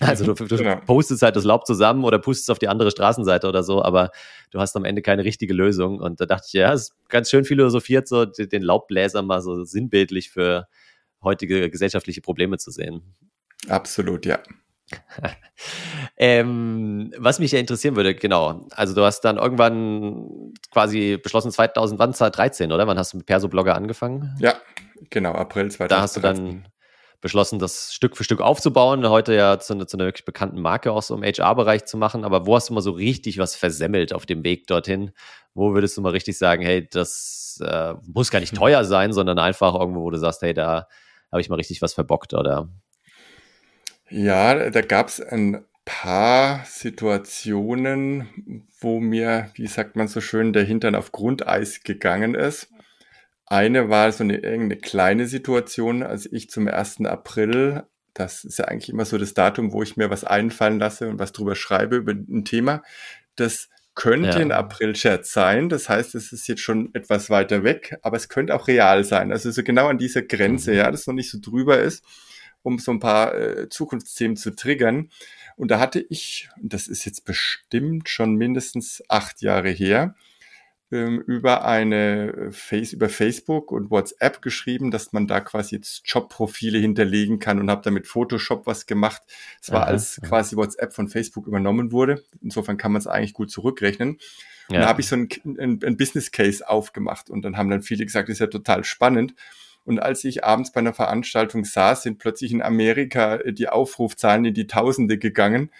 Also 0.00 0.32
du, 0.32 0.44
du 0.46 0.56
genau. 0.56 0.76
postest 0.86 1.22
halt 1.22 1.34
das 1.34 1.44
Laub 1.44 1.66
zusammen 1.66 2.04
oder 2.04 2.18
pustest 2.18 2.50
auf 2.50 2.58
die 2.58 2.68
andere 2.68 2.90
Straßenseite 2.90 3.48
oder 3.48 3.64
so, 3.64 3.82
aber 3.82 4.10
du 4.52 4.60
hast 4.60 4.76
am 4.76 4.84
Ende 4.84 5.02
keine 5.02 5.24
richtige 5.24 5.52
Lösung. 5.52 6.00
Und 6.00 6.20
da 6.20 6.26
dachte 6.26 6.44
ich, 6.46 6.52
ja, 6.52 6.72
es 6.72 6.82
ist 6.82 7.08
ganz 7.08 7.30
schön 7.30 7.44
philosophiert, 7.44 8.06
so 8.06 8.24
den 8.24 8.62
Laubbläser 8.62 9.22
mal 9.22 9.40
so 9.40 9.64
sinnbildlich 9.64 10.30
für 10.30 10.68
heutige 11.22 11.68
gesellschaftliche 11.68 12.20
Probleme 12.20 12.58
zu 12.58 12.70
sehen. 12.70 13.14
Absolut, 13.68 14.24
ja. 14.24 14.38
ähm, 16.16 17.12
was 17.18 17.40
mich 17.40 17.52
ja 17.52 17.58
interessieren 17.58 17.96
würde, 17.96 18.14
genau. 18.14 18.66
Also 18.70 18.94
du 18.94 19.02
hast 19.02 19.20
dann 19.22 19.36
irgendwann 19.36 20.54
quasi 20.70 21.18
beschlossen 21.22 21.50
2013, 21.50 22.72
oder? 22.72 22.86
Wann 22.86 22.98
hast 22.98 23.12
du 23.12 23.18
mit 23.18 23.26
Perso-Blogger 23.26 23.74
angefangen? 23.74 24.34
Ja, 24.40 24.54
genau, 25.10 25.32
April 25.32 25.70
2013. 25.70 25.88
Da 25.88 26.00
hast 26.00 26.16
du 26.16 26.20
dann 26.20 26.68
beschlossen, 27.20 27.58
das 27.58 27.92
Stück 27.92 28.16
für 28.16 28.24
Stück 28.24 28.40
aufzubauen, 28.40 29.08
heute 29.08 29.34
ja 29.34 29.58
zu, 29.58 29.76
zu 29.84 29.96
einer 29.96 30.06
wirklich 30.06 30.24
bekannten 30.24 30.60
Marke 30.60 30.92
auch 30.92 31.02
so 31.02 31.16
im 31.16 31.22
HR-Bereich 31.22 31.84
zu 31.84 31.96
machen. 31.96 32.24
Aber 32.24 32.46
wo 32.46 32.54
hast 32.54 32.68
du 32.68 32.74
mal 32.74 32.80
so 32.80 32.92
richtig 32.92 33.38
was 33.38 33.56
versemmelt 33.56 34.12
auf 34.12 34.26
dem 34.26 34.44
Weg 34.44 34.66
dorthin? 34.66 35.10
Wo 35.54 35.74
würdest 35.74 35.96
du 35.96 36.00
mal 36.00 36.10
richtig 36.10 36.38
sagen, 36.38 36.62
hey, 36.62 36.88
das 36.88 37.60
äh, 37.64 37.94
muss 38.06 38.30
gar 38.30 38.40
nicht 38.40 38.54
teuer 38.54 38.84
sein, 38.84 39.12
sondern 39.12 39.38
einfach 39.38 39.74
irgendwo, 39.74 40.02
wo 40.02 40.10
du 40.10 40.18
sagst, 40.18 40.42
hey, 40.42 40.54
da 40.54 40.86
habe 41.32 41.40
ich 41.40 41.48
mal 41.48 41.56
richtig 41.56 41.82
was 41.82 41.94
verbockt 41.94 42.34
oder? 42.34 42.68
Ja, 44.10 44.70
da 44.70 44.80
gab 44.80 45.08
es 45.08 45.20
ein 45.20 45.64
paar 45.84 46.64
Situationen, 46.66 48.28
wo 48.80 49.00
mir, 49.00 49.50
wie 49.54 49.66
sagt 49.66 49.96
man 49.96 50.08
so 50.08 50.20
schön, 50.20 50.52
der 50.52 50.64
Hintern 50.64 50.94
auf 50.94 51.12
Grundeis 51.12 51.82
gegangen 51.82 52.34
ist. 52.34 52.68
Eine 53.50 53.88
war 53.88 54.12
so 54.12 54.24
eine 54.24 54.36
irgendeine 54.36 54.80
kleine 54.80 55.26
Situation, 55.26 56.02
als 56.02 56.30
ich 56.30 56.50
zum 56.50 56.68
1. 56.68 57.06
April, 57.06 57.84
das 58.12 58.44
ist 58.44 58.58
ja 58.58 58.66
eigentlich 58.66 58.90
immer 58.90 59.04
so 59.04 59.16
das 59.16 59.34
Datum, 59.34 59.72
wo 59.72 59.82
ich 59.82 59.96
mir 59.96 60.10
was 60.10 60.24
einfallen 60.24 60.78
lasse 60.78 61.08
und 61.08 61.18
was 61.18 61.32
drüber 61.32 61.54
schreibe 61.54 61.96
über 61.96 62.12
ein 62.12 62.44
Thema. 62.44 62.82
Das 63.36 63.68
könnte 63.94 64.28
ja. 64.28 64.36
ein 64.36 64.52
April-Scherz 64.52 65.32
sein. 65.32 65.68
Das 65.68 65.88
heißt, 65.88 66.14
es 66.14 66.32
ist 66.32 66.46
jetzt 66.46 66.60
schon 66.60 66.94
etwas 66.94 67.30
weiter 67.30 67.64
weg, 67.64 67.98
aber 68.02 68.16
es 68.16 68.28
könnte 68.28 68.54
auch 68.54 68.68
real 68.68 69.02
sein. 69.02 69.32
Also 69.32 69.50
so 69.50 69.62
genau 69.62 69.88
an 69.88 69.98
dieser 69.98 70.22
Grenze, 70.22 70.70
mhm. 70.70 70.76
ja, 70.76 70.90
das 70.90 71.06
noch 71.06 71.14
nicht 71.14 71.30
so 71.30 71.38
drüber 71.40 71.80
ist, 71.80 72.04
um 72.62 72.78
so 72.78 72.92
ein 72.92 73.00
paar 73.00 73.34
äh, 73.34 73.68
Zukunftsthemen 73.68 74.36
zu 74.36 74.54
triggern. 74.54 75.10
Und 75.56 75.72
da 75.72 75.80
hatte 75.80 76.04
ich, 76.08 76.48
das 76.62 76.86
ist 76.86 77.04
jetzt 77.06 77.24
bestimmt 77.24 78.08
schon 78.08 78.36
mindestens 78.36 79.02
acht 79.08 79.42
Jahre 79.42 79.70
her, 79.70 80.14
über 80.90 81.64
eine 81.66 82.32
äh, 82.32 82.50
Face, 82.50 82.92
über 82.92 83.08
Facebook 83.08 83.72
und 83.72 83.90
WhatsApp 83.90 84.40
geschrieben, 84.40 84.90
dass 84.90 85.12
man 85.12 85.26
da 85.26 85.40
quasi 85.40 85.76
jetzt 85.76 86.02
Jobprofile 86.06 86.78
hinterlegen 86.78 87.38
kann 87.38 87.58
und 87.58 87.70
habe 87.70 87.82
damit 87.82 88.06
Photoshop 88.06 88.66
was 88.66 88.86
gemacht. 88.86 89.22
Es 89.60 89.70
war, 89.70 89.86
als 89.86 90.16
ja. 90.22 90.28
quasi 90.28 90.56
WhatsApp 90.56 90.94
von 90.94 91.08
Facebook 91.08 91.46
übernommen 91.46 91.92
wurde. 91.92 92.24
Insofern 92.40 92.78
kann 92.78 92.92
man 92.92 93.00
es 93.00 93.06
eigentlich 93.06 93.34
gut 93.34 93.50
zurückrechnen. 93.50 94.18
Und 94.68 94.74
ja. 94.74 94.82
da 94.82 94.88
habe 94.88 95.00
ich 95.00 95.08
so 95.08 95.16
ein, 95.16 95.28
ein, 95.44 95.80
ein 95.82 95.96
Business 95.96 96.30
Case 96.30 96.66
aufgemacht 96.66 97.30
und 97.30 97.42
dann 97.42 97.56
haben 97.56 97.70
dann 97.70 97.82
viele 97.82 98.04
gesagt, 98.04 98.28
das 98.28 98.34
ist 98.34 98.40
ja 98.40 98.46
total 98.46 98.84
spannend. 98.84 99.34
Und 99.88 100.00
als 100.00 100.22
ich 100.24 100.44
abends 100.44 100.70
bei 100.70 100.80
einer 100.80 100.92
Veranstaltung 100.92 101.64
saß, 101.64 102.02
sind 102.02 102.18
plötzlich 102.18 102.52
in 102.52 102.60
Amerika 102.60 103.36
äh, 103.36 103.54
die 103.54 103.70
Aufrufzahlen 103.70 104.44
in 104.44 104.52
die 104.52 104.66
Tausende 104.66 105.16
gegangen. 105.16 105.70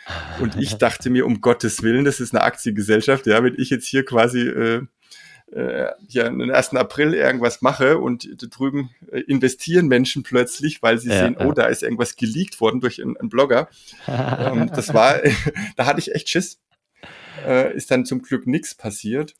Und 0.41 0.57
ich 0.57 0.77
dachte 0.79 1.11
mir, 1.11 1.27
um 1.27 1.43
Gottes 1.43 1.83
Willen, 1.83 2.07
das 2.07 2.19
ist 2.19 2.35
eine 2.35 2.43
Aktiengesellschaft. 2.43 3.27
Ja, 3.27 3.45
wenn 3.45 3.55
ich 3.59 3.69
jetzt 3.69 3.87
hier 3.87 4.07
quasi 4.07 4.49
äh, 4.49 4.81
äh, 5.53 5.91
ja, 6.09 6.31
den 6.31 6.51
1. 6.51 6.75
April 6.77 7.13
irgendwas 7.13 7.61
mache 7.61 7.99
und 7.99 8.31
drüben 8.59 8.89
äh, 9.13 9.21
investieren 9.21 9.89
Menschen 9.89 10.23
plötzlich, 10.23 10.83
weil 10.83 10.97
sie 10.97 11.11
ja, 11.11 11.25
sehen, 11.25 11.37
ja. 11.39 11.45
oh, 11.45 11.53
da 11.53 11.67
ist 11.67 11.83
irgendwas 11.83 12.17
geleakt 12.17 12.63
worden 12.63 12.81
durch 12.81 13.03
einen, 13.03 13.15
einen 13.19 13.29
Blogger. 13.29 13.69
ähm, 14.07 14.71
das 14.75 14.95
war, 14.95 15.21
da 15.77 15.85
hatte 15.85 16.01
ich 16.01 16.15
echt 16.15 16.31
Schiss. 16.31 16.59
Äh, 17.47 17.77
ist 17.77 17.91
dann 17.91 18.07
zum 18.07 18.23
Glück 18.23 18.47
nichts 18.47 18.75
passiert. 18.75 19.35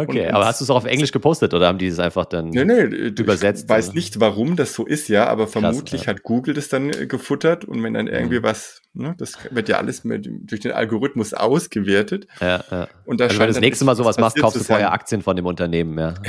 Okay, 0.00 0.28
und, 0.28 0.34
aber 0.34 0.46
hast 0.46 0.60
du 0.60 0.64
es 0.64 0.70
auch 0.70 0.76
auf 0.76 0.84
Englisch 0.84 1.12
gepostet 1.12 1.52
oder 1.52 1.68
haben 1.68 1.78
die 1.78 1.86
es 1.86 1.98
einfach 1.98 2.24
dann 2.24 2.48
nee, 2.48 2.64
nee, 2.64 2.82
übersetzt? 2.82 3.64
Ich 3.64 3.68
weiß 3.68 3.88
oder? 3.88 3.94
nicht, 3.94 4.20
warum 4.20 4.56
das 4.56 4.74
so 4.74 4.86
ist, 4.86 5.08
ja, 5.08 5.26
aber 5.26 5.46
vermutlich 5.46 6.02
Krass, 6.02 6.06
ja. 6.06 6.14
hat 6.14 6.22
Google 6.22 6.54
das 6.54 6.68
dann 6.68 6.90
äh, 6.90 7.06
gefuttert 7.06 7.64
und 7.64 7.82
wenn 7.82 7.94
dann 7.94 8.06
irgendwie 8.06 8.38
mhm. 8.38 8.44
was, 8.44 8.80
ne, 8.94 9.14
das 9.18 9.34
wird 9.50 9.68
ja 9.68 9.76
alles 9.78 10.04
mit, 10.04 10.28
durch 10.30 10.60
den 10.60 10.72
Algorithmus 10.72 11.34
ausgewertet. 11.34 12.26
Ja, 12.40 12.64
ja. 12.70 12.88
Und 13.04 13.20
da 13.20 13.24
also 13.24 13.38
wenn 13.38 13.48
du 13.48 13.52
das 13.52 13.60
nächste 13.60 13.84
Mal 13.84 13.96
sowas 13.96 14.18
machst, 14.18 14.38
kaufst 14.38 14.60
du 14.60 14.64
vorher 14.64 14.92
Aktien 14.92 15.22
von 15.22 15.36
dem 15.36 15.46
Unternehmen, 15.46 15.98
ja. 15.98 16.14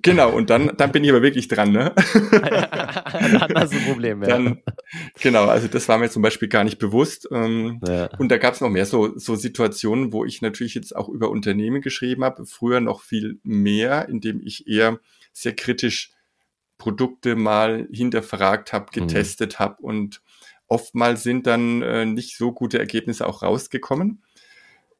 Genau, 0.00 0.30
und 0.30 0.48
dann, 0.48 0.72
dann 0.76 0.90
bin 0.90 1.04
ich 1.04 1.10
aber 1.10 1.20
wirklich 1.20 1.48
dran, 1.48 1.72
ne? 1.72 1.92
dann 2.30 3.54
hast 3.54 3.72
du 3.74 3.76
ein 3.76 3.84
Problem, 3.84 4.22
ja. 4.22 4.28
Dann, 4.28 4.62
genau, 5.20 5.46
also 5.46 5.68
das 5.68 5.86
war 5.88 5.98
mir 5.98 6.08
zum 6.08 6.22
Beispiel 6.22 6.48
gar 6.48 6.64
nicht 6.64 6.78
bewusst. 6.78 7.28
Ähm, 7.30 7.78
ja. 7.86 8.06
Und 8.18 8.30
da 8.30 8.38
gab 8.38 8.54
es 8.54 8.62
noch 8.62 8.70
mehr 8.70 8.86
so, 8.86 9.18
so 9.18 9.34
Situationen, 9.36 10.12
wo 10.12 10.24
ich 10.24 10.40
natürlich 10.40 10.74
jetzt 10.74 10.96
auch 10.96 11.10
über 11.10 11.30
Unternehmen 11.30 11.82
geschrieben 11.82 12.24
habe, 12.24 12.46
früher 12.46 12.80
noch 12.80 13.02
viel 13.02 13.38
mehr, 13.42 14.08
indem 14.08 14.40
ich 14.42 14.66
eher 14.66 14.98
sehr 15.32 15.54
kritisch 15.54 16.12
Produkte 16.78 17.36
mal 17.36 17.86
hinterfragt 17.92 18.72
habe, 18.72 18.86
mhm. 18.86 19.06
getestet 19.06 19.54
mhm. 19.54 19.58
habe 19.58 19.82
und 19.82 20.22
oftmals 20.68 21.22
sind 21.22 21.46
dann 21.46 21.82
äh, 21.82 22.06
nicht 22.06 22.36
so 22.38 22.52
gute 22.52 22.78
Ergebnisse 22.78 23.26
auch 23.26 23.42
rausgekommen. 23.42 24.22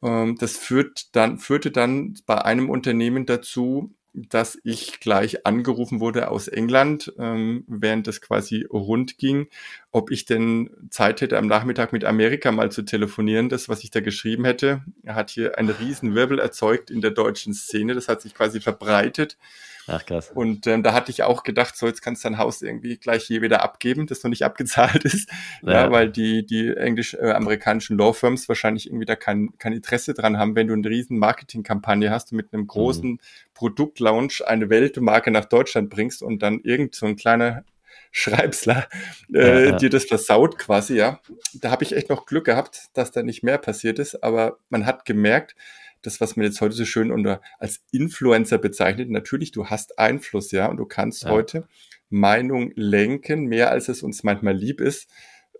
Ähm, 0.02 0.36
das 0.38 0.56
führt 0.58 1.16
dann, 1.16 1.38
führte 1.38 1.70
dann 1.70 2.14
bei 2.26 2.44
einem 2.44 2.68
Unternehmen 2.68 3.24
dazu, 3.24 3.94
dass 4.14 4.58
ich 4.62 5.00
gleich 5.00 5.46
angerufen 5.46 6.00
wurde 6.00 6.30
aus 6.30 6.48
England, 6.48 7.12
ähm, 7.18 7.64
während 7.66 8.06
das 8.06 8.20
quasi 8.20 8.66
rund 8.70 9.16
ging, 9.16 9.48
ob 9.90 10.10
ich 10.10 10.26
denn 10.26 10.70
Zeit 10.90 11.20
hätte, 11.20 11.38
am 11.38 11.46
Nachmittag 11.46 11.92
mit 11.92 12.04
Amerika 12.04 12.52
mal 12.52 12.70
zu 12.70 12.82
telefonieren. 12.82 13.48
Das, 13.48 13.68
was 13.68 13.84
ich 13.84 13.90
da 13.90 14.00
geschrieben 14.00 14.44
hätte, 14.44 14.82
hat 15.06 15.30
hier 15.30 15.58
einen 15.58 15.70
riesen 15.70 16.14
Wirbel 16.14 16.38
erzeugt 16.38 16.90
in 16.90 17.00
der 17.00 17.10
deutschen 17.10 17.54
Szene. 17.54 17.94
Das 17.94 18.08
hat 18.08 18.20
sich 18.20 18.34
quasi 18.34 18.60
verbreitet. 18.60 19.38
Ach 19.86 20.04
krass. 20.04 20.30
Und 20.32 20.66
ähm, 20.66 20.82
da 20.82 20.92
hatte 20.92 21.10
ich 21.10 21.22
auch 21.22 21.42
gedacht, 21.42 21.76
so 21.76 21.86
jetzt 21.86 22.02
kannst 22.02 22.24
du 22.24 22.28
dein 22.28 22.38
Haus 22.38 22.62
irgendwie 22.62 22.96
gleich 22.96 23.24
hier 23.24 23.42
wieder 23.42 23.62
abgeben, 23.62 24.06
das 24.06 24.22
noch 24.22 24.30
nicht 24.30 24.44
abgezahlt 24.44 25.04
ist. 25.04 25.28
Ja, 25.62 25.72
ja 25.72 25.90
weil 25.90 26.10
die, 26.10 26.46
die 26.46 26.68
englisch-amerikanischen 26.68 27.98
äh, 27.98 28.02
Law 28.02 28.12
Firms 28.12 28.48
wahrscheinlich 28.48 28.86
irgendwie 28.86 29.06
da 29.06 29.16
kein, 29.16 29.50
kein 29.58 29.72
Interesse 29.72 30.14
dran 30.14 30.38
haben, 30.38 30.54
wenn 30.54 30.68
du 30.68 30.74
eine 30.74 30.88
riesen 30.88 31.18
Marketingkampagne 31.18 32.10
hast 32.10 32.32
und 32.32 32.36
mit 32.36 32.52
einem 32.52 32.66
großen 32.66 33.12
mhm. 33.12 33.18
Produktlaunch 33.54 34.46
eine 34.46 34.70
Weltmarke 34.70 35.30
nach 35.30 35.46
Deutschland 35.46 35.90
bringst 35.90 36.22
und 36.22 36.42
dann 36.42 36.60
irgend 36.60 36.94
so 36.94 37.06
ein 37.06 37.16
kleiner 37.16 37.64
Schreibsler 38.12 38.88
äh, 39.34 39.40
ja, 39.40 39.70
ja. 39.70 39.76
dir 39.76 39.90
das 39.90 40.04
versaut 40.04 40.58
quasi, 40.58 40.96
ja. 40.96 41.20
Da 41.54 41.70
habe 41.70 41.82
ich 41.82 41.96
echt 41.96 42.10
noch 42.10 42.26
Glück 42.26 42.44
gehabt, 42.44 42.88
dass 42.92 43.10
da 43.10 43.22
nicht 43.22 43.42
mehr 43.42 43.58
passiert 43.58 43.98
ist, 43.98 44.22
aber 44.22 44.58
man 44.68 44.86
hat 44.86 45.06
gemerkt, 45.06 45.56
das, 46.02 46.20
was 46.20 46.36
man 46.36 46.44
jetzt 46.44 46.60
heute 46.60 46.74
so 46.74 46.84
schön 46.84 47.10
unter 47.10 47.40
als 47.58 47.82
Influencer 47.92 48.58
bezeichnet. 48.58 49.10
Natürlich, 49.10 49.52
du 49.52 49.66
hast 49.66 49.98
Einfluss, 49.98 50.50
ja, 50.50 50.68
und 50.68 50.76
du 50.76 50.86
kannst 50.86 51.24
ja. 51.24 51.30
heute 51.30 51.68
Meinung 52.10 52.72
lenken, 52.74 53.46
mehr 53.46 53.70
als 53.70 53.88
es 53.88 54.02
uns 54.02 54.22
manchmal 54.22 54.54
lieb 54.54 54.80
ist. 54.80 55.08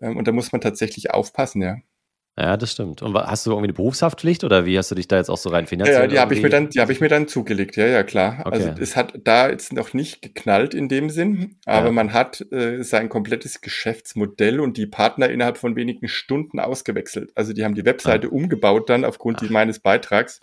Ähm, 0.01 0.17
und 0.17 0.27
da 0.27 0.31
muss 0.31 0.51
man 0.51 0.61
tatsächlich 0.61 1.11
aufpassen, 1.11 1.61
ja. 1.61 1.77
Ja, 2.35 2.57
das 2.57 2.71
stimmt. 2.71 3.03
Und 3.03 3.15
hast 3.15 3.45
du 3.45 3.51
irgendwie 3.51 3.67
eine 3.67 3.73
Berufshaftpflicht 3.73 4.43
oder 4.43 4.65
wie 4.65 4.75
hast 4.75 4.89
du 4.89 4.95
dich 4.95 5.07
da 5.07 5.17
jetzt 5.17 5.29
auch 5.29 5.37
so 5.37 5.49
rein 5.49 5.67
finanziell? 5.67 6.01
Ja, 6.01 6.07
die 6.07 6.19
habe 6.19 6.33
ich 6.33 6.41
mir 6.41 6.49
dann, 6.49 6.69
die 6.69 6.79
habe 6.79 6.91
ich 6.91 6.99
mir 6.99 7.07
dann 7.07 7.27
zugelegt. 7.27 7.75
Ja, 7.75 7.85
ja, 7.85 8.01
klar. 8.01 8.41
Okay. 8.45 8.55
Also 8.55 8.81
es 8.81 8.95
hat 8.95 9.13
da 9.23 9.49
jetzt 9.49 9.71
noch 9.71 9.93
nicht 9.93 10.23
geknallt 10.23 10.73
in 10.73 10.89
dem 10.89 11.11
Sinn, 11.11 11.57
aber 11.65 11.87
ja. 11.87 11.91
man 11.91 12.11
hat 12.11 12.41
äh, 12.51 12.83
sein 12.83 13.09
komplettes 13.09 13.61
Geschäftsmodell 13.61 14.59
und 14.59 14.77
die 14.77 14.87
Partner 14.87 15.29
innerhalb 15.29 15.59
von 15.59 15.75
wenigen 15.75 16.07
Stunden 16.07 16.59
ausgewechselt. 16.59 17.31
Also 17.35 17.53
die 17.53 17.63
haben 17.63 17.75
die 17.75 17.85
Webseite 17.85 18.25
ja. 18.25 18.33
Ah. 18.33 18.35
umgebaut 18.35 18.89
dann 18.89 19.05
aufgrund 19.05 19.41
Ach. 19.43 19.49
meines 19.51 19.77
Beitrags. 19.77 20.39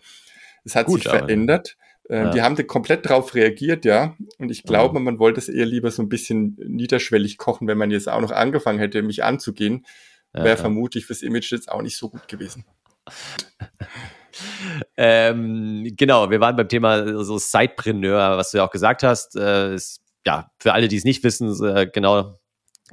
Es 0.64 0.76
hat 0.76 0.86
Gut, 0.86 1.02
sich 1.02 1.10
verändert. 1.10 1.76
Ähm, 2.08 2.26
ja. 2.26 2.30
Die 2.30 2.42
haben 2.42 2.54
da 2.54 2.62
komplett 2.62 3.08
drauf 3.08 3.34
reagiert, 3.34 3.84
ja. 3.84 4.14
Und 4.38 4.52
ich 4.52 4.62
glaube, 4.62 5.00
man 5.00 5.18
wollte 5.18 5.40
es 5.40 5.48
eher 5.48 5.66
lieber 5.66 5.90
so 5.90 6.02
ein 6.02 6.08
bisschen 6.08 6.56
niederschwellig 6.64 7.36
kochen, 7.36 7.66
wenn 7.66 7.78
man 7.78 7.90
jetzt 7.90 8.08
auch 8.08 8.20
noch 8.20 8.30
angefangen 8.30 8.78
hätte, 8.78 9.02
mich 9.02 9.24
anzugehen 9.24 9.84
wäre 10.32 10.48
ja, 10.48 10.56
vermutlich 10.56 11.06
fürs 11.06 11.22
Image 11.22 11.50
jetzt 11.52 11.70
auch 11.70 11.82
nicht 11.82 11.96
so 11.96 12.08
gut 12.08 12.28
gewesen. 12.28 12.64
ähm, 14.96 15.88
genau, 15.96 16.30
wir 16.30 16.40
waren 16.40 16.56
beim 16.56 16.68
Thema 16.68 17.24
so 17.24 17.38
Sidepreneur, 17.38 18.36
was 18.36 18.50
du 18.50 18.58
ja 18.58 18.66
auch 18.66 18.70
gesagt 18.70 19.02
hast. 19.02 19.36
Äh, 19.36 19.74
ist, 19.74 20.02
ja, 20.26 20.50
für 20.58 20.72
alle, 20.72 20.88
die 20.88 20.96
es 20.96 21.04
nicht 21.04 21.24
wissen, 21.24 21.52
äh, 21.64 21.86
genau 21.92 22.38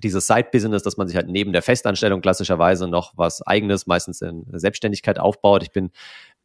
dieses 0.03 0.27
Side-Business, 0.27 0.83
dass 0.83 0.97
man 0.97 1.07
sich 1.07 1.15
halt 1.15 1.27
neben 1.27 1.53
der 1.53 1.61
Festanstellung 1.61 2.21
klassischerweise 2.21 2.87
noch 2.87 3.13
was 3.15 3.41
eigenes, 3.41 3.87
meistens 3.87 4.21
in 4.21 4.45
Selbstständigkeit 4.53 5.19
aufbaut. 5.19 5.63
Ich 5.63 5.71
bin 5.71 5.91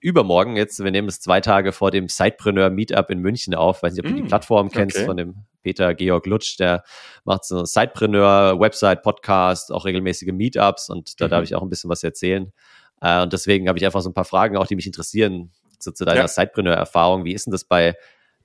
übermorgen 0.02 0.56
jetzt, 0.56 0.82
wir 0.82 0.90
nehmen 0.90 1.08
es 1.08 1.20
zwei 1.20 1.40
Tage 1.40 1.72
vor 1.72 1.90
dem 1.90 2.08
Sidepreneur 2.08 2.70
Meetup 2.70 3.10
in 3.10 3.20
München 3.20 3.54
auf. 3.54 3.82
Weiß 3.82 3.92
nicht, 3.92 4.04
ob 4.04 4.10
du 4.10 4.12
mm, 4.12 4.22
die 4.22 4.28
Plattform 4.28 4.70
kennst 4.70 4.96
okay. 4.96 5.06
von 5.06 5.16
dem 5.16 5.34
Peter 5.62 5.94
Georg 5.94 6.26
Lutsch, 6.26 6.58
der 6.58 6.82
macht 7.24 7.44
so 7.44 7.64
Sidepreneur, 7.64 8.58
Website, 8.58 9.02
Podcast, 9.02 9.72
auch 9.72 9.84
regelmäßige 9.84 10.32
Meetups 10.32 10.90
und 10.90 11.20
da 11.20 11.26
mhm. 11.26 11.30
darf 11.30 11.44
ich 11.44 11.54
auch 11.54 11.62
ein 11.62 11.70
bisschen 11.70 11.88
was 11.88 12.02
erzählen. 12.02 12.52
Äh, 13.00 13.22
und 13.22 13.32
deswegen 13.32 13.68
habe 13.68 13.78
ich 13.78 13.86
einfach 13.86 14.00
so 14.00 14.10
ein 14.10 14.14
paar 14.14 14.24
Fragen 14.24 14.56
auch, 14.56 14.66
die 14.66 14.76
mich 14.76 14.86
interessieren, 14.86 15.52
so 15.78 15.92
zu 15.92 16.04
deiner 16.04 16.22
ja. 16.22 16.28
Sidepreneur-Erfahrung. 16.28 17.24
Wie 17.24 17.32
ist 17.32 17.46
denn 17.46 17.52
das 17.52 17.64
bei 17.64 17.94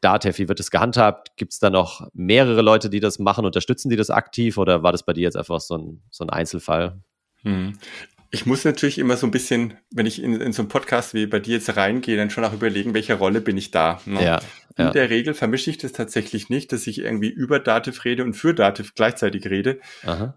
Datev? 0.01 0.37
Wie 0.37 0.47
wird 0.47 0.59
das 0.59 0.69
gehandhabt? 0.69 1.35
Gibt 1.37 1.53
es 1.53 1.59
da 1.59 1.71
noch 1.71 2.07
mehrere 2.13 2.61
Leute, 2.61 2.89
die 2.89 2.99
das 2.99 3.17
machen? 3.17 3.45
Unterstützen 3.45 3.89
die 3.89 3.95
das 3.95 4.11
aktiv 4.11 4.57
oder 4.57 4.83
war 4.83 4.91
das 4.91 5.03
bei 5.03 5.13
dir 5.13 5.23
jetzt 5.23 5.37
einfach 5.37 5.59
so 5.59 5.75
ein, 5.75 6.03
so 6.11 6.23
ein 6.23 6.29
Einzelfall? 6.29 7.01
Ich 8.29 8.45
muss 8.45 8.65
natürlich 8.65 8.97
immer 8.97 9.15
so 9.15 9.25
ein 9.27 9.31
bisschen, 9.31 9.75
wenn 9.91 10.05
ich 10.05 10.21
in, 10.21 10.39
in 10.39 10.51
so 10.53 10.61
einen 10.61 10.69
Podcast 10.69 11.13
wie 11.13 11.27
bei 11.27 11.39
dir 11.39 11.55
jetzt 11.55 11.75
reingehe, 11.77 12.17
dann 12.17 12.29
schon 12.29 12.43
auch 12.43 12.53
überlegen, 12.53 12.93
welche 12.93 13.13
Rolle 13.13 13.41
bin 13.41 13.57
ich 13.57 13.71
da. 13.71 14.01
Ne? 14.05 14.23
Ja, 14.23 14.39
in 14.77 14.91
der 14.91 15.09
Regel 15.09 15.33
vermische 15.33 15.71
ich 15.71 15.79
das 15.79 15.91
tatsächlich 15.91 16.49
nicht, 16.49 16.71
dass 16.71 16.85
ich 16.85 16.99
irgendwie 16.99 17.29
über 17.29 17.59
Dativ 17.59 18.05
rede 18.05 18.23
und 18.23 18.33
für 18.33 18.53
Dativ 18.53 18.93
gleichzeitig 18.93 19.49
rede. 19.49 19.79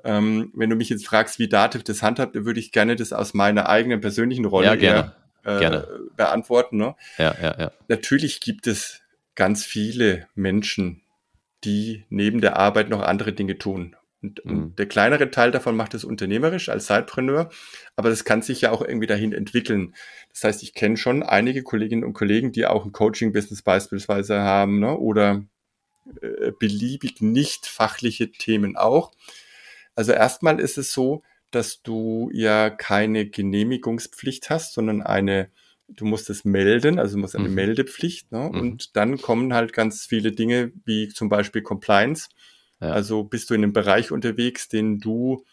Ähm, 0.05 0.51
wenn 0.55 0.71
du 0.71 0.77
mich 0.77 0.89
jetzt 0.89 1.07
fragst, 1.07 1.39
wie 1.39 1.49
Dativ 1.49 1.85
das 1.85 2.03
handhabt, 2.03 2.35
dann 2.35 2.47
würde 2.47 2.61
ich 2.61 2.73
gerne 2.73 2.97
das 2.97 3.13
aus 3.13 3.35
meiner 3.35 3.69
eigenen 3.69 4.01
persönlichen 4.01 4.47
Rolle 4.47 4.69
ja, 4.69 4.75
gerne. 4.77 5.15
Eher, 5.45 5.57
äh, 5.57 5.61
gerne. 5.61 5.89
beantworten. 6.17 6.79
Ne? 6.79 6.95
Ja, 7.19 7.35
ja, 7.41 7.57
ja. 7.59 7.73
Natürlich 7.89 8.41
gibt 8.41 8.67
es 8.67 9.03
ganz 9.35 9.65
viele 9.65 10.27
Menschen, 10.35 11.03
die 11.65 12.05
neben 12.09 12.41
der 12.41 12.57
Arbeit 12.57 12.89
noch 12.89 13.03
andere 13.03 13.33
Dinge 13.35 13.59
tun. 13.59 13.95
Und, 14.23 14.45
mhm. 14.45 14.51
und, 14.51 14.79
der 14.79 14.87
kleinere 14.87 15.31
Teil 15.31 15.51
davon 15.51 15.77
macht 15.77 15.95
es 15.95 16.05
unternehmerisch 16.05 16.69
als 16.69 16.87
Sidepreneur, 16.87 17.51
aber 17.97 18.11
das 18.11 18.25
kann 18.25 18.43
sich 18.43 18.63
ja 18.63 18.71
auch 18.73 18.83
irgendwie 18.83 19.07
dahin 19.07 19.33
entwickeln. 19.33 19.95
Das 20.33 20.45
heißt, 20.45 20.63
ich 20.63 20.75
kenne 20.75 20.97
schon 20.97 21.23
einige 21.23 21.63
Kolleginnen 21.63 22.05
und 22.05 22.13
Kollegen, 22.13 22.53
die 22.53 22.67
auch 22.67 22.85
ein 22.85 22.93
Coaching-Business 22.93 23.63
beispielsweise 23.63 24.41
haben 24.41 24.81
ne, 24.81 24.97
oder 24.97 25.45
äh, 26.21 26.53
beliebig 26.59 27.21
nicht 27.21 27.67
fachliche 27.67 28.31
Themen 28.31 28.77
auch. 28.77 29.13
Also 29.95 30.13
erstmal 30.13 30.61
ist 30.61 30.79
es 30.79 30.93
so, 30.93 31.23
dass 31.51 31.83
du 31.83 32.31
ja 32.33 32.71
keine 32.71 33.27
Genehmigungspflicht 33.27 34.51
hast, 34.51 34.75
sondern 34.75 35.03
eine 35.03 35.51
du 35.97 36.05
musst 36.05 36.31
es 36.31 36.45
melden, 36.45 36.99
also 36.99 37.17
du 37.17 37.21
musst 37.21 37.37
eine 37.37 37.49
mhm. 37.49 37.55
Meldepflicht. 37.55 38.31
Ne? 38.33 38.51
Mhm. 38.53 38.61
Und 38.61 38.97
dann 38.97 39.21
kommen 39.21 39.55
halt 39.55 39.73
ganz 39.73 40.07
viele 40.07 40.33
Dinge 40.33 40.73
wie 40.85 41.09
zum 41.09 41.29
Beispiel 41.29 41.63
Compliance. 41.63 42.29
Ja. 42.81 42.93
Also 42.93 43.25
bist 43.25 43.51
du 43.51 43.55
in 43.55 43.63
einem 43.63 43.73
Bereich 43.73 44.11
unterwegs, 44.11 44.69
den 44.69 44.99
du 45.01 45.45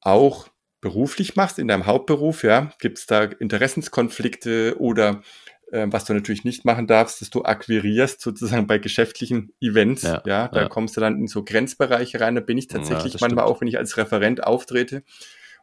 auch 0.00 0.48
beruflich 0.80 1.36
machst, 1.36 1.58
in 1.58 1.68
deinem 1.68 1.86
Hauptberuf, 1.86 2.44
ja, 2.44 2.70
gibt 2.80 2.98
es 2.98 3.06
da 3.06 3.24
Interessenskonflikte 3.24 4.76
oder 4.78 5.22
äh, 5.72 5.86
was 5.90 6.04
du 6.04 6.14
natürlich 6.14 6.44
nicht 6.44 6.64
machen 6.64 6.86
darfst, 6.86 7.20
dass 7.20 7.30
du 7.30 7.44
akquirierst 7.44 8.20
sozusagen 8.20 8.66
bei 8.66 8.78
geschäftlichen 8.78 9.52
Events, 9.60 10.02
ja, 10.02 10.22
ja 10.24 10.48
da 10.48 10.62
ja. 10.62 10.68
kommst 10.68 10.96
du 10.96 11.00
dann 11.00 11.18
in 11.18 11.26
so 11.26 11.44
Grenzbereiche 11.44 12.20
rein, 12.20 12.34
da 12.34 12.40
bin 12.40 12.58
ich 12.58 12.68
tatsächlich 12.68 13.14
ja, 13.14 13.18
manchmal 13.20 13.44
stimmt. 13.44 13.56
auch, 13.56 13.60
wenn 13.60 13.68
ich 13.68 13.78
als 13.78 13.96
Referent 13.96 14.44
auftrete 14.44 15.02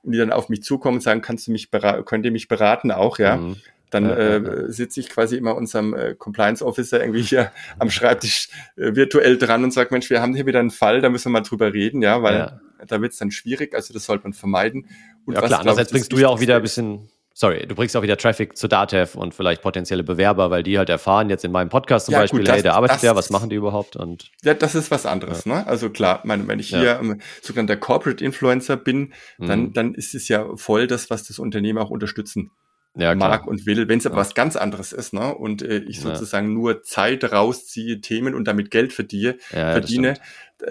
und 0.02 0.12
die 0.12 0.18
dann 0.18 0.34
auf 0.34 0.50
mich 0.50 0.64
zukommen 0.64 0.98
und 0.98 1.02
sagen, 1.02 1.22
kannst 1.22 1.48
du 1.48 1.52
mich 1.52 1.72
könnt 1.72 2.26
ihr 2.26 2.32
mich 2.32 2.48
beraten 2.48 2.92
auch, 2.92 3.20
ja, 3.20 3.38
mhm. 3.38 3.58
Dann 3.94 4.10
ja, 4.10 4.16
äh, 4.16 4.42
ja. 4.42 4.72
sitze 4.72 5.00
ich 5.00 5.10
quasi 5.10 5.38
immer 5.38 5.56
unserem 5.56 5.94
äh, 5.94 6.16
Compliance 6.16 6.66
Officer 6.66 7.00
irgendwie 7.00 7.22
hier 7.22 7.52
am 7.78 7.90
Schreibtisch 7.90 8.50
äh, 8.76 8.96
virtuell 8.96 9.38
dran 9.38 9.64
und 9.64 9.72
sage, 9.72 9.90
Mensch, 9.92 10.10
wir 10.10 10.22
haben 10.22 10.34
hier 10.34 10.46
wieder 10.46 10.60
einen 10.60 10.72
Fall, 10.72 11.02
da 11.02 11.10
müssen 11.10 11.26
wir 11.26 11.40
mal 11.40 11.42
drüber 11.42 11.74
reden, 11.74 12.02
ja, 12.02 12.24
weil 12.24 12.36
ja. 12.36 12.60
da 12.88 13.02
wird 13.02 13.14
es 13.14 13.20
dann 13.20 13.32
schwierig, 13.32 13.76
also 13.76 13.94
das 13.94 14.06
sollte 14.06 14.24
man 14.24 14.34
vermeiden. 14.34 14.88
Und 15.26 15.36
ja 15.36 15.42
was, 15.42 15.50
klar, 15.50 15.60
andererseits 15.60 15.92
bringst 15.92 16.12
du 16.12 16.18
ja 16.18 16.28
auch 16.28 16.40
wieder 16.40 16.56
ein 16.56 16.62
bisschen 16.64 17.10
sorry, 17.36 17.66
du 17.68 17.76
bringst 17.76 17.96
auch 17.98 18.04
wieder 18.04 18.18
Traffic 18.18 18.58
zu 18.58 18.68
Datev 18.68 19.18
und 19.18 19.34
vielleicht 19.34 19.62
potenzielle 19.62 20.04
Bewerber, 20.04 20.52
weil 20.52 20.64
die 20.64 20.78
halt 20.78 20.90
erfahren, 20.90 21.30
jetzt 21.30 21.44
in 21.44 21.52
meinem 21.52 21.70
Podcast 21.70 22.06
zum 22.06 22.14
ja, 22.14 22.20
Beispiel, 22.20 22.40
gut, 22.40 22.48
das, 22.48 22.56
hey, 22.56 22.64
der 22.64 22.76
arbeitet 22.76 23.02
ja, 23.02 23.16
was 23.16 23.30
machen 23.30 23.50
die 23.50 23.56
überhaupt? 23.56 23.96
Und 23.96 24.32
ja, 24.44 24.54
das 24.54 24.76
ist 24.76 24.92
was 24.92 25.06
anderes, 25.06 25.46
ja. 25.46 25.56
ne? 25.56 25.68
Also 25.68 25.90
klar, 25.90 26.22
mein, 26.24 26.48
wenn 26.48 26.60
ich 26.60 26.70
hier 26.70 26.84
ja. 26.84 27.00
ähm, 27.00 27.22
sogar 27.42 27.64
der 27.66 27.78
Corporate 27.78 28.24
Influencer 28.24 28.78
bin, 28.78 29.14
dann, 29.40 29.62
mhm. 29.62 29.74
dann 29.74 29.94
ist 29.96 30.14
es 30.16 30.28
ja 30.28 30.46
voll 30.56 30.88
das, 30.88 31.10
was 31.10 31.28
das 31.28 31.40
Unternehmen 31.40 31.80
auch 31.80 31.90
unterstützen 31.90 32.52
ja, 32.96 33.16
mag 33.16 33.48
und 33.48 33.66
will. 33.66 33.88
Wenn 33.88 34.00
es 34.00 34.06
aber 34.06 34.16
ja. 34.16 34.22
was 34.22 34.36
ganz 34.36 34.56
anderes 34.56 34.94
ist, 34.94 35.14
ne? 35.14 35.34
Und 35.34 35.62
äh, 35.62 35.80
ich 35.80 36.00
sozusagen 36.00 36.50
ja. 36.50 36.54
nur 36.54 36.84
Zeit 36.84 37.24
rausziehe, 37.24 38.02
Themen 38.02 38.36
und 38.36 38.46
damit 38.48 38.72
Geld 38.72 38.94
verdiene, 38.94 39.38
verdiene, 39.50 40.16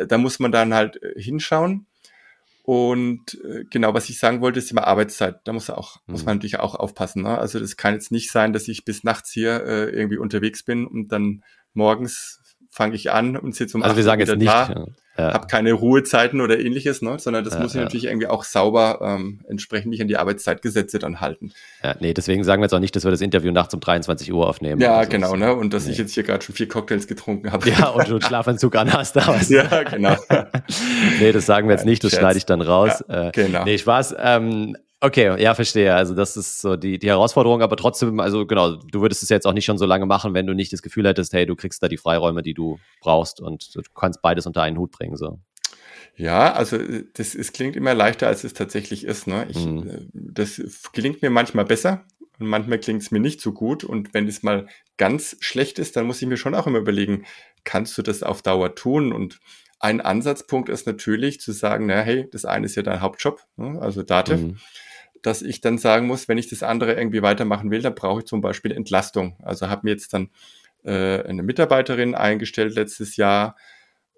da 0.08 0.18
muss 0.18 0.38
man 0.38 0.52
dann 0.52 0.74
halt 0.74 1.02
äh, 1.02 1.20
hinschauen. 1.20 1.86
Und 2.64 3.40
äh, 3.44 3.64
genau, 3.68 3.92
was 3.92 4.08
ich 4.08 4.20
sagen 4.20 4.40
wollte, 4.40 4.60
ist 4.60 4.70
immer 4.70 4.86
Arbeitszeit. 4.86 5.40
Da 5.44 5.52
muss, 5.52 5.68
auch, 5.68 5.96
mhm. 6.06 6.12
muss 6.12 6.24
man 6.24 6.36
natürlich 6.36 6.60
auch 6.60 6.76
aufpassen. 6.76 7.22
Ne? 7.22 7.36
Also 7.36 7.58
das 7.58 7.76
kann 7.76 7.94
jetzt 7.94 8.12
nicht 8.12 8.30
sein, 8.30 8.52
dass 8.52 8.68
ich 8.68 8.84
bis 8.84 9.02
nachts 9.02 9.32
hier 9.32 9.64
äh, 9.64 9.90
irgendwie 9.90 10.18
unterwegs 10.18 10.62
bin 10.62 10.86
und 10.86 11.08
dann 11.08 11.42
morgens 11.74 12.40
fange 12.70 12.94
ich 12.94 13.10
an 13.10 13.36
und 13.36 13.56
sitze 13.56 13.76
um 13.76 13.82
Also 13.82 13.96
wir 13.96 14.04
sagen 14.04 14.20
jetzt 14.20 14.36
nicht, 14.36 14.46
da 14.46 14.86
ja. 15.16 15.33
habe 15.35 15.47
keine 15.47 15.73
Ruhezeiten 15.73 16.40
oder 16.40 16.59
ähnliches, 16.59 17.02
ne? 17.02 17.19
sondern 17.19 17.45
das 17.45 17.54
ja, 17.54 17.61
muss 17.61 17.73
ich 17.73 17.76
ja. 17.76 17.83
natürlich 17.83 18.07
irgendwie 18.07 18.26
auch 18.26 18.45
sauber 18.45 19.00
ähm, 19.02 19.40
entsprechend 19.49 19.90
nicht 19.90 20.00
an 20.00 20.09
die 20.09 20.16
Arbeitszeitgesetze 20.16 20.99
dann 20.99 21.21
halten. 21.21 21.52
Ja, 21.83 21.95
nee, 22.00 22.14
deswegen 22.14 22.45
sagen 22.45 22.62
wir 22.62 22.66
jetzt 22.66 22.75
auch 22.75 22.81
nicht, 22.81 22.97
dass 22.97 23.04
wir 23.04 23.11
das 23.11 23.21
Interview 23.21 23.52
nachts 23.52 23.75
um 23.75 23.81
23 23.81 24.33
Uhr 24.33 24.49
aufnehmen. 24.49 24.81
Ja, 24.81 25.04
genau, 25.04 25.37
ne? 25.37 25.54
Und 25.54 25.75
dass 25.75 25.87
nee. 25.87 25.92
ich 25.92 25.99
jetzt 25.99 26.14
hier 26.14 26.23
gerade 26.23 26.42
schon 26.42 26.54
vier 26.54 26.69
Cocktails 26.69 27.07
getrunken 27.07 27.52
habe. 27.52 27.69
Ja, 27.69 27.88
und 27.88 28.09
du 28.09 28.12
einen 28.12 28.23
Schlafanzug 28.23 28.75
an 28.76 28.92
hast. 28.92 29.16
ja, 29.49 29.83
genau. 29.83 30.16
nee, 31.21 31.33
das 31.33 31.47
sagen 31.47 31.69
wir 31.69 31.75
jetzt 31.75 31.85
nicht, 31.85 32.02
das 32.04 32.12
schneide 32.12 32.38
ich 32.38 32.47
dann 32.47 32.61
raus. 32.61 33.03
Äh, 33.09 33.31
genau. 33.33 33.64
Nee, 33.64 33.79
Spaß. 33.79 34.14
Ähm, 34.18 34.77
Okay, 35.04 35.42
ja, 35.42 35.56
verstehe. 35.56 35.92
Also 35.92 36.14
das 36.14 36.36
ist 36.36 36.60
so 36.60 36.76
die, 36.76 36.96
die 36.96 37.08
Herausforderung, 37.08 37.60
aber 37.60 37.76
trotzdem, 37.76 38.20
also 38.20 38.46
genau, 38.46 38.76
du 38.76 39.00
würdest 39.00 39.24
es 39.24 39.30
jetzt 39.30 39.48
auch 39.48 39.52
nicht 39.52 39.64
schon 39.64 39.76
so 39.76 39.84
lange 39.84 40.06
machen, 40.06 40.32
wenn 40.32 40.46
du 40.46 40.54
nicht 40.54 40.72
das 40.72 40.80
Gefühl 40.80 41.08
hättest, 41.08 41.32
hey, 41.32 41.44
du 41.44 41.56
kriegst 41.56 41.82
da 41.82 41.88
die 41.88 41.96
Freiräume, 41.96 42.44
die 42.44 42.54
du 42.54 42.78
brauchst 43.00 43.40
und 43.40 43.74
du 43.74 43.82
kannst 43.96 44.22
beides 44.22 44.46
unter 44.46 44.62
einen 44.62 44.78
Hut 44.78 44.92
bringen. 44.92 45.16
So. 45.16 45.40
Ja, 46.14 46.52
also 46.52 46.78
das 47.14 47.34
es 47.34 47.52
klingt 47.52 47.74
immer 47.74 47.94
leichter, 47.94 48.28
als 48.28 48.44
es 48.44 48.54
tatsächlich 48.54 49.02
ist. 49.02 49.26
Ne? 49.26 49.44
Ich, 49.48 49.66
mhm. 49.66 49.90
Äh, 49.90 49.98
das 50.12 50.62
gelingt 50.92 51.20
mir 51.20 51.30
manchmal 51.30 51.64
besser 51.64 52.04
und 52.38 52.46
manchmal 52.46 52.78
klingt 52.78 53.02
es 53.02 53.10
mir 53.10 53.18
nicht 53.18 53.40
so 53.40 53.52
gut. 53.52 53.82
Und 53.82 54.14
wenn 54.14 54.28
es 54.28 54.44
mal 54.44 54.68
ganz 54.98 55.36
schlecht 55.40 55.80
ist, 55.80 55.96
dann 55.96 56.06
muss 56.06 56.22
ich 56.22 56.28
mir 56.28 56.36
schon 56.36 56.54
auch 56.54 56.68
immer 56.68 56.78
überlegen, 56.78 57.24
kannst 57.64 57.98
du 57.98 58.02
das 58.02 58.22
auf 58.22 58.42
Dauer 58.42 58.76
tun? 58.76 59.12
Und 59.12 59.40
ein 59.80 60.00
Ansatzpunkt 60.00 60.68
ist 60.68 60.86
natürlich 60.86 61.40
zu 61.40 61.50
sagen, 61.50 61.86
na 61.86 62.02
hey, 62.02 62.28
das 62.30 62.44
eine 62.44 62.66
ist 62.66 62.76
ja 62.76 62.84
dein 62.84 63.00
Hauptjob, 63.00 63.42
ne? 63.56 63.82
also 63.82 64.04
Dativ. 64.04 64.40
Mhm 64.40 64.58
dass 65.22 65.42
ich 65.42 65.61
dann 65.61 65.78
sagen 65.78 66.06
muss, 66.06 66.28
wenn 66.28 66.38
ich 66.38 66.48
das 66.48 66.62
andere 66.62 66.94
irgendwie 66.94 67.22
weitermachen 67.22 67.70
will, 67.70 67.82
dann 67.82 67.94
brauche 67.94 68.20
ich 68.20 68.26
zum 68.26 68.40
Beispiel 68.40 68.72
Entlastung. 68.72 69.37
Also 69.42 69.68
habe 69.68 69.82
mir 69.85 69.90
jetzt 69.90 70.12
dann 70.12 70.30
äh, 70.85 71.22
eine 71.22 71.42
Mitarbeiterin 71.42 72.14
eingestellt 72.14 72.74
letztes 72.74 73.16
Jahr, 73.16 73.56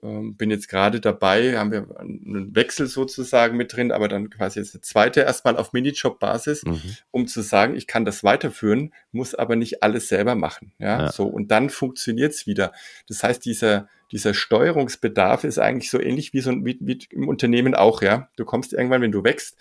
ähm, 0.03 0.37
bin 0.37 0.51
jetzt 0.51 0.69
gerade 0.69 1.01
dabei, 1.01 1.59
haben 1.59 1.73
wir 1.73 1.99
einen 1.99 2.55
Wechsel 2.55 2.87
sozusagen 2.87 3.57
mit 3.57 3.75
drin, 3.75 3.93
aber 3.93 4.09
dann 4.09 4.31
quasi 4.31 4.61
jetzt 4.61 4.75
eine 4.75 4.83
zweite 4.83 5.21
erstmal 5.21 5.57
auf 5.57 5.73
Minijob-Basis, 5.73 6.65
mhm. 6.65 6.97
um 7.11 7.27
zu 7.27 7.43
sagen, 7.43 7.77
ich 7.77 7.87
kann 7.87 8.05
das 8.05 8.25
weiterführen, 8.25 8.93
muss 9.13 9.35
aber 9.35 9.57
nicht 9.57 9.83
alles 9.83 10.09
selber 10.09 10.35
machen. 10.35 10.73
Ja, 10.79 11.05
ja. 11.05 11.13
so 11.13 11.27
und 11.27 11.51
dann 11.51 11.71
funktioniert's 11.71 12.47
wieder. 12.47 12.73
Das 13.09 13.23
heißt, 13.23 13.45
dieser 13.45 13.89
dieser 14.13 14.33
Steuerungsbedarf 14.33 15.43
ist 15.43 15.59
eigentlich 15.59 15.91
so 15.91 16.01
ähnlich 16.01 16.33
wie 16.33 16.41
so 16.41 16.51
ein, 16.51 16.65
wie, 16.65 16.79
wie 16.81 17.01
im 17.11 17.27
Unternehmen 17.27 17.75
auch. 17.75 18.01
Ja, 18.01 18.29
du 18.37 18.45
kommst 18.45 18.73
irgendwann, 18.73 19.03
wenn 19.03 19.11
du 19.11 19.25
wächst, 19.25 19.59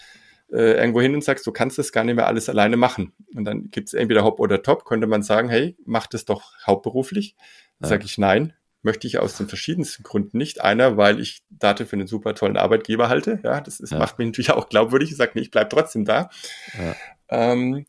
äh, 0.54 0.74
irgendwo 0.74 1.02
hin 1.02 1.16
und 1.16 1.24
sagst, 1.24 1.48
du 1.48 1.52
kannst 1.52 1.80
das 1.80 1.92
gar 1.92 2.04
nicht 2.04 2.16
mehr 2.16 2.28
alles 2.28 2.48
alleine 2.48 2.78
machen. 2.78 3.14
Und 3.36 3.46
dann 3.46 3.72
gibt 3.72 3.88
es 3.88 3.94
entweder 3.94 4.24
Hop 4.24 4.40
oder 4.40 4.62
Top, 4.62 4.86
könnte 4.86 5.08
man 5.08 5.24
sagen, 5.24 5.50
hey, 5.50 5.76
mach 5.86 6.08
das 6.08 6.26
doch 6.26 6.54
hauptberuflich. 6.66 7.36
Ja. 7.82 7.90
Sage 7.90 8.06
ich 8.06 8.18
nein, 8.18 8.54
möchte 8.84 9.08
ich 9.08 9.18
aus 9.18 9.36
den 9.36 9.48
verschiedensten 9.48 10.04
Gründen 10.04 10.38
nicht. 10.38 10.62
Einer, 10.62 10.96
weil 10.96 11.20
ich 11.20 11.44
Date 11.50 11.88
für 11.88 11.96
einen 11.96 12.08
super 12.08 12.36
tollen 12.36 12.58
Arbeitgeber 12.58 13.10
halte. 13.10 13.40
Ja, 13.44 13.62
das 13.62 13.80
ist, 13.80 13.92
ja. 13.92 13.98
macht 13.98 14.20
mich 14.20 14.28
natürlich 14.28 14.52
auch 14.52 14.70
glaubwürdig. 14.70 15.12
Ich 15.12 15.18
sage, 15.18 15.32
nee, 15.36 15.42
ich 15.42 15.52
bleib 15.52 15.72
trotzdem 15.72 16.06
da. 16.06 16.30
Ja. 16.78 16.96
Ähm, 17.30 17.86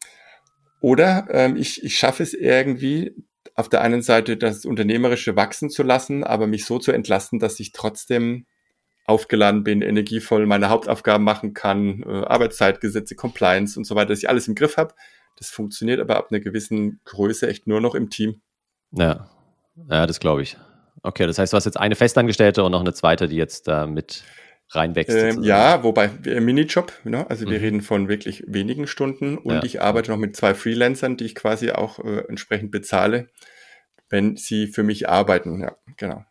oder 0.80 1.26
ähm, 1.30 1.56
ich, 1.56 1.82
ich 1.84 1.98
schaffe 1.98 2.22
es 2.22 2.32
irgendwie, 2.32 3.14
auf 3.54 3.68
der 3.68 3.82
einen 3.82 4.02
Seite 4.02 4.36
das 4.36 4.64
Unternehmerische 4.64 5.36
wachsen 5.36 5.70
zu 5.70 5.82
lassen, 5.82 6.24
aber 6.24 6.46
mich 6.46 6.64
so 6.64 6.78
zu 6.78 6.92
entlasten, 6.92 7.38
dass 7.38 7.60
ich 7.60 7.72
trotzdem 7.72 8.46
aufgeladen 9.04 9.64
bin, 9.64 9.82
energievoll 9.82 10.46
meine 10.46 10.70
Hauptaufgaben 10.70 11.24
machen 11.24 11.54
kann, 11.54 12.02
äh, 12.02 12.24
Arbeitszeitgesetze, 12.24 13.14
Compliance 13.14 13.78
und 13.78 13.84
so 13.84 13.94
weiter, 13.94 14.08
dass 14.08 14.18
ich 14.18 14.28
alles 14.28 14.48
im 14.48 14.54
Griff 14.54 14.76
habe. 14.76 14.94
Das 15.36 15.50
funktioniert 15.50 16.00
aber 16.00 16.16
ab 16.16 16.28
einer 16.30 16.40
gewissen 16.40 17.00
Größe 17.04 17.48
echt 17.48 17.66
nur 17.66 17.80
noch 17.80 17.94
im 17.94 18.08
Team. 18.08 18.40
Ja, 18.92 19.28
ja 19.90 20.06
das 20.06 20.20
glaube 20.20 20.42
ich. 20.42 20.56
Okay, 21.02 21.26
das 21.26 21.38
heißt, 21.38 21.52
du 21.52 21.56
hast 21.56 21.66
jetzt 21.66 21.76
eine 21.76 21.96
Festangestellte 21.96 22.64
und 22.64 22.72
noch 22.72 22.80
eine 22.80 22.94
zweite, 22.94 23.28
die 23.28 23.36
jetzt 23.36 23.68
da 23.68 23.86
mit 23.86 24.24
reinwächst. 24.70 25.14
Ähm, 25.14 25.42
ja, 25.42 25.82
wobei 25.82 26.10
äh, 26.24 26.40
Minijob, 26.40 26.92
ne? 27.04 27.28
also 27.28 27.46
mhm. 27.46 27.50
wir 27.50 27.60
reden 27.60 27.80
von 27.82 28.08
wirklich 28.08 28.44
wenigen 28.46 28.86
Stunden 28.86 29.36
und 29.36 29.56
ja. 29.56 29.62
ich 29.64 29.82
arbeite 29.82 30.10
noch 30.10 30.18
mit 30.18 30.36
zwei 30.36 30.54
Freelancern, 30.54 31.16
die 31.16 31.26
ich 31.26 31.34
quasi 31.34 31.70
auch 31.72 31.98
äh, 31.98 32.24
entsprechend 32.28 32.70
bezahle, 32.70 33.28
wenn 34.08 34.36
sie 34.36 34.66
für 34.66 34.82
mich 34.82 35.08
arbeiten. 35.08 35.60
Ja, 35.60 35.76
genau. 35.98 36.24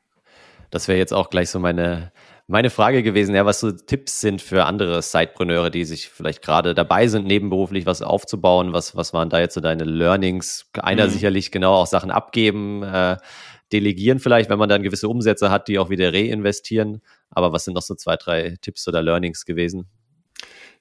Das 0.72 0.88
wäre 0.88 0.98
jetzt 0.98 1.14
auch 1.14 1.30
gleich 1.30 1.50
so 1.50 1.60
meine 1.60 2.12
meine 2.48 2.70
Frage 2.70 3.04
gewesen, 3.04 3.36
ja, 3.36 3.46
was 3.46 3.62
so 3.62 3.72
Tipps 3.72 4.20
sind 4.20 4.42
für 4.42 4.66
andere 4.66 5.02
Sidepreneure, 5.02 5.70
die 5.70 5.86
sich 5.86 6.10
vielleicht 6.10 6.42
gerade 6.42 6.74
dabei 6.74 7.08
sind, 7.08 7.26
nebenberuflich 7.26 7.86
was 7.86 8.02
aufzubauen. 8.02 8.74
Was, 8.74 8.96
was 8.96 9.14
waren 9.14 9.30
da 9.30 9.40
jetzt 9.40 9.54
so 9.54 9.62
deine 9.62 9.86
Learnings? 9.86 10.70
Einer 10.74 11.08
mhm. 11.08 11.12
sicherlich 11.12 11.52
genau 11.52 11.74
auch 11.76 11.88
Sachen 11.88 12.12
abgeben, 12.12 12.84
äh, 12.84 13.18
delegieren 13.72 14.20
vielleicht, 14.20 14.50
wenn 14.50 14.60
man 14.60 14.70
dann 14.70 14.84
gewisse 14.84 15.08
Umsätze 15.08 15.50
hat, 15.50 15.68
die 15.68 15.80
auch 15.80 15.90
wieder 15.90 16.14
reinvestieren. 16.14 17.02
Aber 17.30 17.54
was 17.54 17.66
sind 17.66 17.74
noch 17.74 17.82
so 17.82 17.96
zwei, 17.96 18.18
drei 18.18 18.58
Tipps 18.62 18.88
oder 18.88 19.02
Learnings 19.02 19.46
gewesen? 19.46 19.88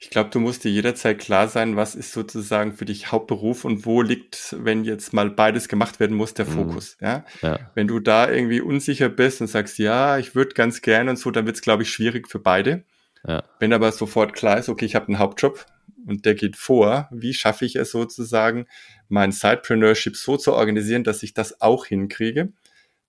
Ich 0.03 0.11
glaube, 0.11 0.31
du 0.31 0.41
musst 0.41 0.65
dir 0.65 0.71
jederzeit 0.73 1.21
klar 1.21 1.47
sein, 1.47 1.77
was 1.77 1.95
ist 1.95 2.11
sozusagen 2.11 2.73
für 2.73 2.85
dich 2.85 3.12
Hauptberuf 3.12 3.65
und 3.65 3.87
wo 3.87 4.03
liegt, 4.03 4.57
wenn 4.59 4.83
jetzt 4.83 5.12
mal 5.12 5.31
beides 5.31 5.69
gemacht 5.69 6.01
werden 6.01 6.17
muss, 6.17 6.35
der 6.35 6.45
mhm. 6.45 6.51
Fokus. 6.51 6.97
Ja? 7.01 7.25
ja? 7.41 7.71
Wenn 7.77 7.87
du 7.87 8.01
da 8.01 8.29
irgendwie 8.29 8.61
unsicher 8.61 9.09
bist 9.09 9.41
und 9.41 9.47
sagst, 9.47 9.79
ja, 9.79 10.19
ich 10.19 10.35
würde 10.35 10.55
ganz 10.55 10.83
gerne 10.83 11.11
und 11.11 11.19
so, 11.19 11.31
dann 11.31 11.47
wird 11.47 11.55
es, 11.55 11.62
glaube 11.62 11.85
ich, 11.85 11.91
schwierig 11.91 12.29
für 12.29 12.41
beide. 12.41 12.83
Ja. 13.25 13.45
Wenn 13.61 13.73
aber 13.73 13.93
sofort 13.93 14.33
klar 14.33 14.59
ist, 14.59 14.69
okay, 14.69 14.87
ich 14.87 14.97
habe 14.97 15.07
einen 15.07 15.21
Hauptjob 15.21 15.67
und 16.05 16.25
der 16.25 16.35
geht 16.35 16.57
vor. 16.57 17.09
Wie 17.12 17.33
schaffe 17.33 17.65
ich 17.65 17.77
es 17.77 17.93
sozusagen, 17.93 18.67
mein 19.09 19.31
Sidepreneurship 19.31 20.17
so 20.17 20.37
zu 20.37 20.53
organisieren, 20.53 21.05
dass 21.05 21.23
ich 21.23 21.33
das 21.33 21.61
auch 21.61 21.87
hinkriege? 21.87 22.53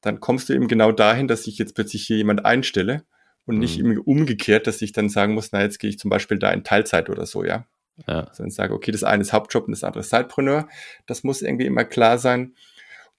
Dann 0.02 0.20
kommst 0.20 0.48
du 0.48 0.54
eben 0.54 0.68
genau 0.68 0.92
dahin, 0.92 1.28
dass 1.28 1.48
ich 1.48 1.58
jetzt 1.58 1.74
plötzlich 1.74 2.06
hier 2.06 2.18
jemand 2.18 2.46
einstelle 2.46 3.04
und 3.46 3.60
nicht 3.60 3.82
mhm. 3.82 4.00
umgekehrt, 4.02 4.68
dass 4.68 4.82
ich 4.82 4.92
dann 4.92 5.10
sagen 5.10 5.34
muss, 5.34 5.52
na, 5.52 5.62
jetzt 5.62 5.80
gehe 5.80 5.90
ich 5.90 6.00
zum 6.00 6.10
Beispiel 6.10 6.40
da 6.40 6.52
in 6.52 6.64
Teilzeit 6.64 7.10
oder 7.10 7.26
so, 7.26 7.44
ja. 7.44 7.66
Ja. 8.08 8.28
Sondern 8.34 8.52
sage, 8.52 8.74
okay, 8.74 8.92
das 8.92 9.04
eine 9.04 9.22
ist 9.22 9.34
Hauptjob 9.34 9.66
und 9.66 9.72
das 9.72 9.84
andere 9.84 10.02
ist 10.02 10.10
Sidepreneur. 10.10 10.68
Das 11.06 11.24
muss 11.24 11.42
irgendwie 11.42 11.66
immer 11.66 11.84
klar 11.84 12.18
sein. 12.18 12.56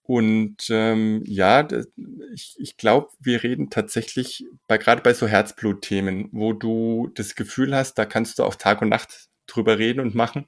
Und 0.03 0.67
ähm, 0.69 1.23
ja, 1.25 1.63
das, 1.63 1.89
ich, 2.35 2.57
ich 2.59 2.77
glaube, 2.77 3.09
wir 3.21 3.43
reden 3.43 3.71
tatsächlich 3.71 4.45
bei 4.67 4.77
gerade 4.77 5.01
bei 5.01 5.15
so 5.15 5.27
Herzblutthemen, 5.27 6.29
wo 6.33 6.53
du 6.53 7.11
das 7.15 7.35
Gefühl 7.37 7.75
hast, 7.75 7.95
da 7.95 8.05
kannst 8.05 8.39
du 8.39 8.45
auch 8.45 8.55
Tag 8.55 8.83
und 8.83 8.91
Nacht 8.91 9.29
drüber 9.47 9.79
reden 9.79 10.01
und 10.01 10.15
machen, 10.15 10.47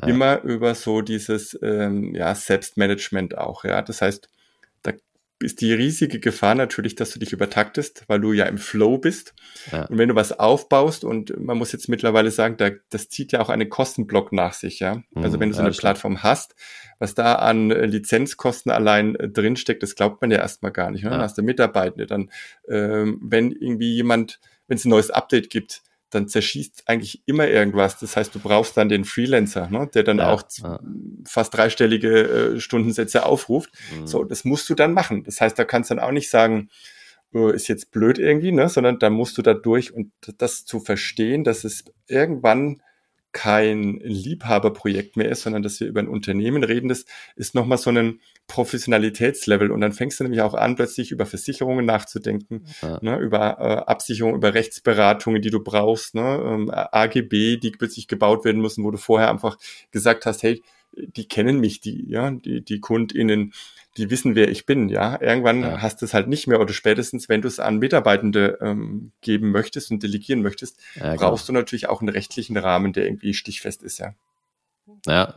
ja. 0.00 0.08
immer 0.08 0.42
über 0.42 0.74
so 0.74 1.00
dieses 1.00 1.58
ähm, 1.62 2.14
ja, 2.14 2.34
Selbstmanagement 2.34 3.38
auch. 3.38 3.64
Ja, 3.64 3.82
das 3.82 4.02
heißt, 4.02 4.28
ist 5.42 5.60
die 5.60 5.72
riesige 5.72 6.20
Gefahr 6.20 6.54
natürlich, 6.54 6.94
dass 6.94 7.12
du 7.12 7.18
dich 7.18 7.32
übertaktest, 7.32 8.04
weil 8.06 8.20
du 8.20 8.32
ja 8.32 8.46
im 8.46 8.58
Flow 8.58 8.98
bist. 8.98 9.34
Ja. 9.70 9.86
Und 9.86 9.98
wenn 9.98 10.08
du 10.08 10.14
was 10.14 10.38
aufbaust, 10.38 11.04
und 11.04 11.38
man 11.38 11.58
muss 11.58 11.72
jetzt 11.72 11.88
mittlerweile 11.88 12.30
sagen, 12.30 12.56
da, 12.56 12.70
das 12.90 13.08
zieht 13.08 13.32
ja 13.32 13.40
auch 13.40 13.48
einen 13.48 13.68
Kostenblock 13.68 14.32
nach 14.32 14.52
sich, 14.52 14.80
ja. 14.80 15.02
Also 15.14 15.40
wenn 15.40 15.50
du 15.50 15.54
so 15.54 15.62
eine 15.62 15.70
Plattform 15.70 16.22
hast, 16.22 16.54
was 16.98 17.14
da 17.14 17.34
an 17.34 17.70
Lizenzkosten 17.70 18.70
allein 18.70 19.16
äh, 19.16 19.28
drinsteckt, 19.28 19.82
das 19.82 19.94
glaubt 19.94 20.20
man 20.20 20.30
ja 20.30 20.38
erstmal 20.38 20.72
gar 20.72 20.90
nicht. 20.90 21.02
Ne? 21.02 21.10
Ja. 21.10 21.16
Dann 21.16 21.24
hast 21.24 21.36
du 21.36 21.42
Mitarbeitende, 21.42 22.06
dann, 22.06 22.30
ähm, 22.68 23.18
wenn 23.22 23.50
irgendwie 23.50 23.92
jemand, 23.94 24.40
wenn 24.68 24.76
es 24.76 24.84
ein 24.84 24.90
neues 24.90 25.10
Update 25.10 25.50
gibt, 25.50 25.82
dann 26.14 26.28
zerschießt 26.28 26.84
eigentlich 26.86 27.22
immer 27.26 27.48
irgendwas. 27.48 27.98
Das 27.98 28.16
heißt, 28.16 28.34
du 28.34 28.38
brauchst 28.38 28.76
dann 28.76 28.88
den 28.88 29.04
Freelancer, 29.04 29.68
ne, 29.68 29.88
der 29.92 30.02
dann 30.02 30.18
ja, 30.18 30.30
auch 30.30 30.42
ja. 30.62 30.80
fast 31.26 31.54
dreistellige 31.54 32.54
äh, 32.54 32.60
Stundensätze 32.60 33.24
aufruft. 33.24 33.70
Mhm. 33.98 34.06
So, 34.06 34.24
das 34.24 34.44
musst 34.44 34.68
du 34.70 34.74
dann 34.74 34.92
machen. 34.92 35.24
Das 35.24 35.40
heißt, 35.40 35.58
da 35.58 35.64
kannst 35.64 35.90
du 35.90 35.94
dann 35.94 36.04
auch 36.04 36.12
nicht 36.12 36.30
sagen, 36.30 36.68
oh, 37.32 37.48
ist 37.48 37.68
jetzt 37.68 37.90
blöd 37.90 38.18
irgendwie, 38.18 38.52
ne, 38.52 38.68
sondern 38.68 38.98
da 38.98 39.10
musst 39.10 39.38
du 39.38 39.42
da 39.42 39.54
durch 39.54 39.92
und 39.92 40.12
das 40.38 40.64
zu 40.64 40.80
verstehen, 40.80 41.44
dass 41.44 41.64
es 41.64 41.84
irgendwann 42.06 42.82
kein 43.32 43.98
Liebhaberprojekt 44.02 45.16
mehr 45.16 45.30
ist, 45.30 45.42
sondern 45.42 45.62
dass 45.62 45.80
wir 45.80 45.86
über 45.86 46.00
ein 46.00 46.08
Unternehmen 46.08 46.62
reden, 46.64 46.88
das 46.88 47.06
ist 47.34 47.54
nochmal 47.54 47.78
so 47.78 47.90
ein 47.90 48.20
Professionalitätslevel 48.46 49.70
und 49.70 49.80
dann 49.80 49.92
fängst 49.92 50.20
du 50.20 50.24
nämlich 50.24 50.42
auch 50.42 50.54
an, 50.54 50.76
plötzlich 50.76 51.10
über 51.10 51.24
Versicherungen 51.24 51.86
nachzudenken, 51.86 52.66
ja. 52.82 52.98
ne, 53.00 53.18
über 53.18 53.58
äh, 53.58 53.90
Absicherung, 53.90 54.34
über 54.34 54.52
Rechtsberatungen, 54.52 55.40
die 55.40 55.50
du 55.50 55.60
brauchst, 55.60 56.14
ne, 56.14 56.42
ähm, 56.44 56.70
AGB, 56.70 57.56
die 57.56 57.70
plötzlich 57.70 58.08
gebaut 58.08 58.44
werden 58.44 58.60
müssen, 58.60 58.84
wo 58.84 58.90
du 58.90 58.98
vorher 58.98 59.30
einfach 59.30 59.56
gesagt 59.90 60.26
hast, 60.26 60.42
hey, 60.42 60.62
die 60.94 61.26
kennen 61.26 61.58
mich, 61.60 61.80
die, 61.80 62.08
ja, 62.10 62.30
die, 62.30 62.62
die 62.62 62.80
KundInnen, 62.80 63.54
die 63.96 64.10
wissen, 64.10 64.34
wer 64.34 64.48
ich 64.48 64.66
bin, 64.66 64.88
ja. 64.88 65.20
Irgendwann 65.20 65.62
ja. 65.62 65.82
hast 65.82 66.00
du 66.00 66.06
es 66.06 66.14
halt 66.14 66.28
nicht 66.28 66.46
mehr 66.46 66.60
oder 66.60 66.72
spätestens, 66.72 67.28
wenn 67.28 67.42
du 67.42 67.48
es 67.48 67.60
an 67.60 67.78
Mitarbeitende 67.78 68.58
ähm, 68.60 69.12
geben 69.20 69.50
möchtest 69.50 69.90
und 69.90 70.02
delegieren 70.02 70.42
möchtest, 70.42 70.80
ja, 70.94 71.14
brauchst 71.14 71.48
du 71.48 71.52
natürlich 71.52 71.88
auch 71.88 72.00
einen 72.00 72.08
rechtlichen 72.08 72.56
Rahmen, 72.56 72.92
der 72.92 73.04
irgendwie 73.04 73.34
stichfest 73.34 73.82
ist, 73.82 73.98
ja. 73.98 74.14
Ja, 75.06 75.34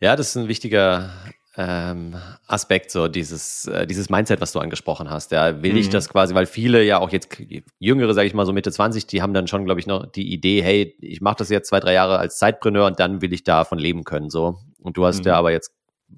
ja 0.00 0.16
das 0.16 0.30
ist 0.30 0.36
ein 0.36 0.48
wichtiger 0.48 1.10
ähm, 1.56 2.16
Aspekt, 2.46 2.90
so 2.90 3.08
dieses, 3.08 3.66
äh, 3.66 3.86
dieses 3.86 4.08
Mindset, 4.08 4.40
was 4.40 4.52
du 4.52 4.60
angesprochen 4.60 5.10
hast. 5.10 5.32
Ja, 5.32 5.62
will 5.62 5.72
mhm. 5.72 5.78
ich 5.78 5.88
das 5.88 6.08
quasi, 6.08 6.34
weil 6.34 6.46
viele 6.46 6.82
ja 6.82 6.98
auch 6.98 7.10
jetzt 7.10 7.36
Jüngere, 7.78 8.14
sage 8.14 8.28
ich 8.28 8.34
mal 8.34 8.46
so 8.46 8.52
Mitte 8.52 8.70
20, 8.70 9.06
die 9.06 9.20
haben 9.20 9.34
dann 9.34 9.48
schon, 9.48 9.64
glaube 9.64 9.80
ich, 9.80 9.86
noch 9.86 10.06
die 10.06 10.32
Idee, 10.32 10.62
hey, 10.62 10.96
ich 11.00 11.20
mache 11.20 11.36
das 11.38 11.48
jetzt 11.48 11.68
zwei, 11.68 11.80
drei 11.80 11.94
Jahre 11.94 12.18
als 12.18 12.38
Zeitpreneur 12.38 12.86
und 12.86 13.00
dann 13.00 13.20
will 13.20 13.32
ich 13.32 13.42
davon 13.42 13.78
leben 13.78 14.04
können. 14.04 14.30
So. 14.30 14.58
Und 14.80 14.96
du 14.96 15.04
hast 15.04 15.20
mhm. 15.20 15.26
ja 15.28 15.34
aber 15.34 15.50
jetzt, 15.50 15.72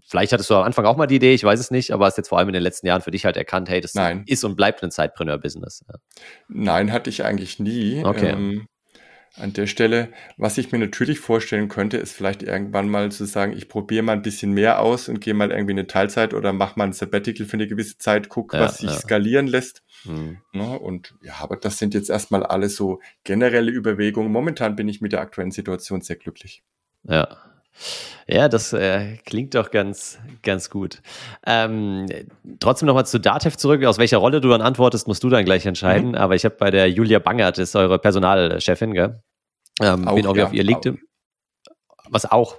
vielleicht 0.07 0.33
hattest 0.33 0.51
du 0.51 0.55
am 0.55 0.65
Anfang 0.65 0.85
auch 0.85 0.97
mal 0.97 1.07
die 1.07 1.17
Idee, 1.17 1.35
ich 1.35 1.45
weiß 1.45 1.61
es 1.61 1.71
nicht, 1.71 1.91
aber 1.93 2.07
hast 2.07 2.17
jetzt 2.17 2.29
vor 2.29 2.39
allem 2.39 2.49
in 2.49 2.55
den 2.55 2.63
letzten 2.63 2.87
Jahren 2.87 3.03
für 3.03 3.11
dich 3.11 3.25
halt 3.25 3.37
erkannt, 3.37 3.69
hey, 3.69 3.81
das 3.81 3.95
Nein. 3.95 4.25
ist 4.27 4.45
und 4.45 4.57
bleibt 4.57 4.83
ein 4.83 4.91
Zeitpreneur-Business. 4.91 5.85
Ja. 5.89 5.95
Nein, 6.49 6.93
hatte 6.93 7.11
ich 7.11 7.25
eigentlich 7.25 7.59
nie. 7.59 8.05
Okay. 8.05 8.31
Ähm, 8.31 8.67
an 9.35 9.55
der 9.55 9.67
Stelle, 9.67 10.11
was 10.37 10.59
ich 10.59 10.73
mir 10.73 10.79
natürlich 10.79 11.19
vorstellen 11.19 11.69
könnte, 11.69 11.97
ist 11.97 12.13
vielleicht 12.13 12.43
irgendwann 12.43 12.89
mal 12.89 13.11
zu 13.11 13.25
sagen, 13.25 13.55
ich 13.57 13.69
probiere 13.69 14.03
mal 14.03 14.13
ein 14.13 14.23
bisschen 14.23 14.53
mehr 14.53 14.81
aus 14.81 15.09
und 15.09 15.23
gehe 15.23 15.33
mal 15.33 15.51
irgendwie 15.51 15.73
eine 15.73 15.87
Teilzeit 15.87 16.35
oder 16.35 16.53
mach 16.53 16.77
mal 16.77 16.85
ein 16.85 16.93
Sabbatical 16.93 17.47
für 17.47 17.55
eine 17.55 17.67
gewisse 17.67 17.97
Zeit, 17.97 18.29
guck, 18.29 18.53
ja, 18.53 18.61
was 18.61 18.79
sich 18.79 18.91
ja. 18.91 18.97
skalieren 18.97 19.47
lässt. 19.47 19.83
Mhm. 20.05 20.39
Ne, 20.53 20.79
und 20.79 21.15
ja, 21.23 21.35
aber 21.41 21.57
das 21.57 21.79
sind 21.79 21.95
jetzt 21.95 22.11
erstmal 22.11 22.43
alles 22.43 22.77
so 22.77 23.01
generelle 23.25 23.71
Überlegungen. 23.71 24.31
Momentan 24.31 24.77
bin 24.77 24.89
ich 24.89 25.01
mit 25.01 25.13
der 25.13 25.23
aktuellen 25.23 25.51
Situation 25.51 26.03
sehr 26.03 26.17
glücklich. 26.17 26.63
Ja, 27.05 27.39
ja, 28.27 28.49
das 28.49 28.73
äh, 28.73 29.17
klingt 29.25 29.55
doch 29.55 29.71
ganz, 29.71 30.19
ganz 30.43 30.71
gut. 30.71 31.03
Ähm, 31.47 32.07
trotzdem 32.61 32.87
nochmal 32.87 33.07
zu 33.07 33.19
Datev 33.19 33.57
zurück. 33.57 33.85
Aus 33.85 33.99
welcher 33.99 34.19
Rolle 34.19 34.41
du 34.41 34.49
dann 34.49 34.63
antwortest, 34.63 35.09
musst 35.09 35.23
du 35.25 35.29
dann 35.29 35.45
gleich 35.45 35.67
entscheiden. 35.67 36.11
Mhm. 36.11 36.15
Aber 36.15 36.35
ich 36.35 36.45
habe 36.45 36.55
bei 36.57 36.71
der 36.71 36.89
Julia 36.91 37.19
Bangert, 37.19 37.59
ist 37.59 37.75
eure 37.77 37.99
Personalchefin, 37.99 38.95
gell? 38.95 39.23
Ähm, 39.81 40.07
auch, 40.07 40.15
bin 40.15 40.27
auch 40.27 40.37
ja, 40.37 40.47
auf 40.47 40.53
ihr 40.53 40.65
liegt. 40.65 40.87
Auch. 40.89 40.95
Was 42.11 42.31
auch? 42.31 42.57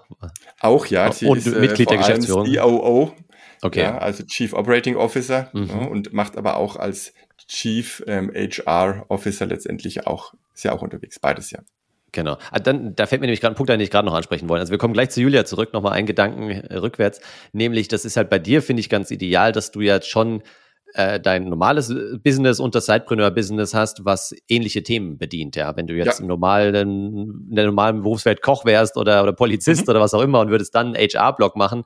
Auch, 0.60 0.86
ja. 0.88 1.12
Sie 1.12 1.28
und 1.28 1.38
ist, 1.38 1.48
äh, 1.48 1.60
Mitglied 1.60 1.90
der 1.90 1.98
Geschäftsführung. 1.98 2.52
COO. 2.52 3.14
Okay. 3.62 3.82
Ja, 3.82 3.98
also 4.00 4.24
Chief 4.26 4.54
Operating 4.54 4.98
Officer 4.98 5.50
mhm. 5.54 5.68
ja, 5.68 5.76
und 5.88 6.12
macht 6.12 6.38
aber 6.38 6.58
auch 6.58 6.76
als 6.76 7.14
Chief 7.48 8.04
ähm, 8.08 8.32
HR 8.34 9.06
Officer 9.08 9.46
letztendlich 9.46 10.06
auch, 10.06 10.34
ist 10.54 10.64
ja 10.64 10.74
auch 10.74 10.82
unterwegs, 10.82 11.20
beides 11.20 11.52
ja. 11.52 11.60
Genau. 12.14 12.38
Ah, 12.52 12.60
dann, 12.60 12.96
da 12.96 13.08
fällt 13.08 13.22
mir 13.22 13.28
nämlich 13.28 13.42
gerade 13.42 13.54
ein 13.54 13.58
Punkt 13.58 13.72
ein, 13.72 13.80
den 13.80 13.84
ich 13.84 13.92
gerade 13.92 14.06
noch 14.06 14.14
ansprechen 14.14 14.48
wollte. 14.48 14.62
Also 14.62 14.72
wir 14.72 14.78
kommen 14.78 14.94
gleich 14.94 15.10
zu 15.10 15.20
Julia 15.20 15.46
zurück, 15.46 15.74
nochmal 15.74 15.94
einen 15.94 16.08
Gedanken 16.08 16.50
äh, 16.50 16.76
rückwärts. 16.78 17.20
Nämlich, 17.52 17.88
das 17.88 18.06
ist 18.06 18.16
halt 18.16 18.30
bei 18.30 18.40
dir, 18.40 18.62
finde 18.62 18.80
ich, 18.80 18.90
ganz 18.90 19.12
ideal, 19.12 19.52
dass 19.52 19.72
du 19.72 19.82
jetzt 19.82 20.08
schon 20.08 20.44
äh, 20.94 21.20
dein 21.20 21.46
normales 21.50 21.90
äh, 21.90 22.20
Business 22.24 22.60
und 22.60 22.76
das 22.76 22.86
Sidepreneur-Business 22.86 23.74
hast, 23.74 24.06
was 24.06 24.36
ähnliche 24.48 24.84
Themen 24.84 25.18
bedient. 25.18 25.56
Ja, 25.56 25.76
wenn 25.76 25.88
du 25.88 25.96
jetzt 25.96 26.20
ja. 26.20 26.22
im 26.22 26.28
normalen, 26.28 26.76
in 27.50 27.56
der 27.56 27.66
normalen 27.66 28.04
Berufswelt 28.04 28.44
Koch 28.44 28.64
wärst 28.64 28.96
oder, 28.96 29.24
oder 29.24 29.34
Polizist 29.34 29.88
mhm. 29.88 29.90
oder 29.90 30.00
was 30.00 30.14
auch 30.14 30.22
immer 30.22 30.40
und 30.40 30.52
würdest 30.52 30.76
dann 30.76 30.94
einen 30.94 31.10
HR-Blog 31.10 31.56
machen, 31.56 31.84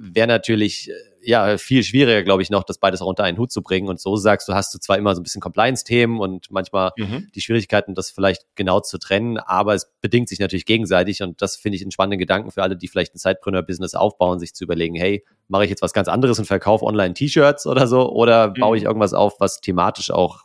wäre 0.00 0.26
natürlich 0.26 0.88
äh, 0.88 0.94
ja 1.22 1.58
viel 1.58 1.82
schwieriger, 1.82 2.22
glaube 2.22 2.42
ich, 2.42 2.50
noch, 2.50 2.64
das 2.64 2.78
beides 2.78 3.02
auch 3.02 3.06
unter 3.06 3.24
einen 3.24 3.36
Hut 3.36 3.52
zu 3.52 3.62
bringen. 3.62 3.88
Und 3.88 4.00
so 4.00 4.16
sagst 4.16 4.48
du, 4.48 4.54
hast 4.54 4.72
du 4.74 4.78
zwar 4.78 4.96
immer 4.96 5.14
so 5.14 5.20
ein 5.20 5.22
bisschen 5.22 5.42
Compliance-Themen 5.42 6.18
und 6.18 6.50
manchmal 6.50 6.92
mhm. 6.96 7.28
die 7.34 7.40
Schwierigkeiten, 7.42 7.94
das 7.94 8.10
vielleicht 8.10 8.46
genau 8.54 8.80
zu 8.80 8.98
trennen, 8.98 9.36
aber 9.36 9.74
es 9.74 9.92
bedingt 10.00 10.28
sich 10.28 10.38
natürlich 10.38 10.64
gegenseitig 10.64 11.22
und 11.22 11.42
das 11.42 11.56
finde 11.56 11.76
ich 11.76 11.82
einen 11.82 11.90
spannenden 11.90 12.18
Gedanken 12.18 12.50
für 12.50 12.62
alle, 12.62 12.76
die 12.76 12.88
vielleicht 12.88 13.14
ein 13.14 13.18
Sidepreneur-Business 13.18 13.94
aufbauen, 13.94 14.38
sich 14.38 14.54
zu 14.54 14.64
überlegen, 14.64 14.94
hey, 14.94 15.24
mache 15.48 15.64
ich 15.64 15.70
jetzt 15.70 15.82
was 15.82 15.92
ganz 15.92 16.08
anderes 16.08 16.38
und 16.38 16.46
verkaufe 16.46 16.84
online 16.86 17.12
T-Shirts 17.12 17.66
oder 17.66 17.86
so 17.86 18.10
oder 18.10 18.48
mhm. 18.48 18.54
baue 18.54 18.76
ich 18.78 18.84
irgendwas 18.84 19.12
auf, 19.12 19.38
was 19.38 19.60
thematisch 19.60 20.10
auch 20.10 20.44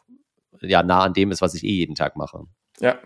ja 0.62 0.84
nah 0.84 1.04
an 1.04 1.14
dem 1.14 1.32
ist, 1.32 1.42
was 1.42 1.54
ich 1.54 1.64
eh 1.64 1.72
jeden 1.72 1.96
Tag 1.96 2.18
mache. 2.18 2.44
Ja. 2.82 3.00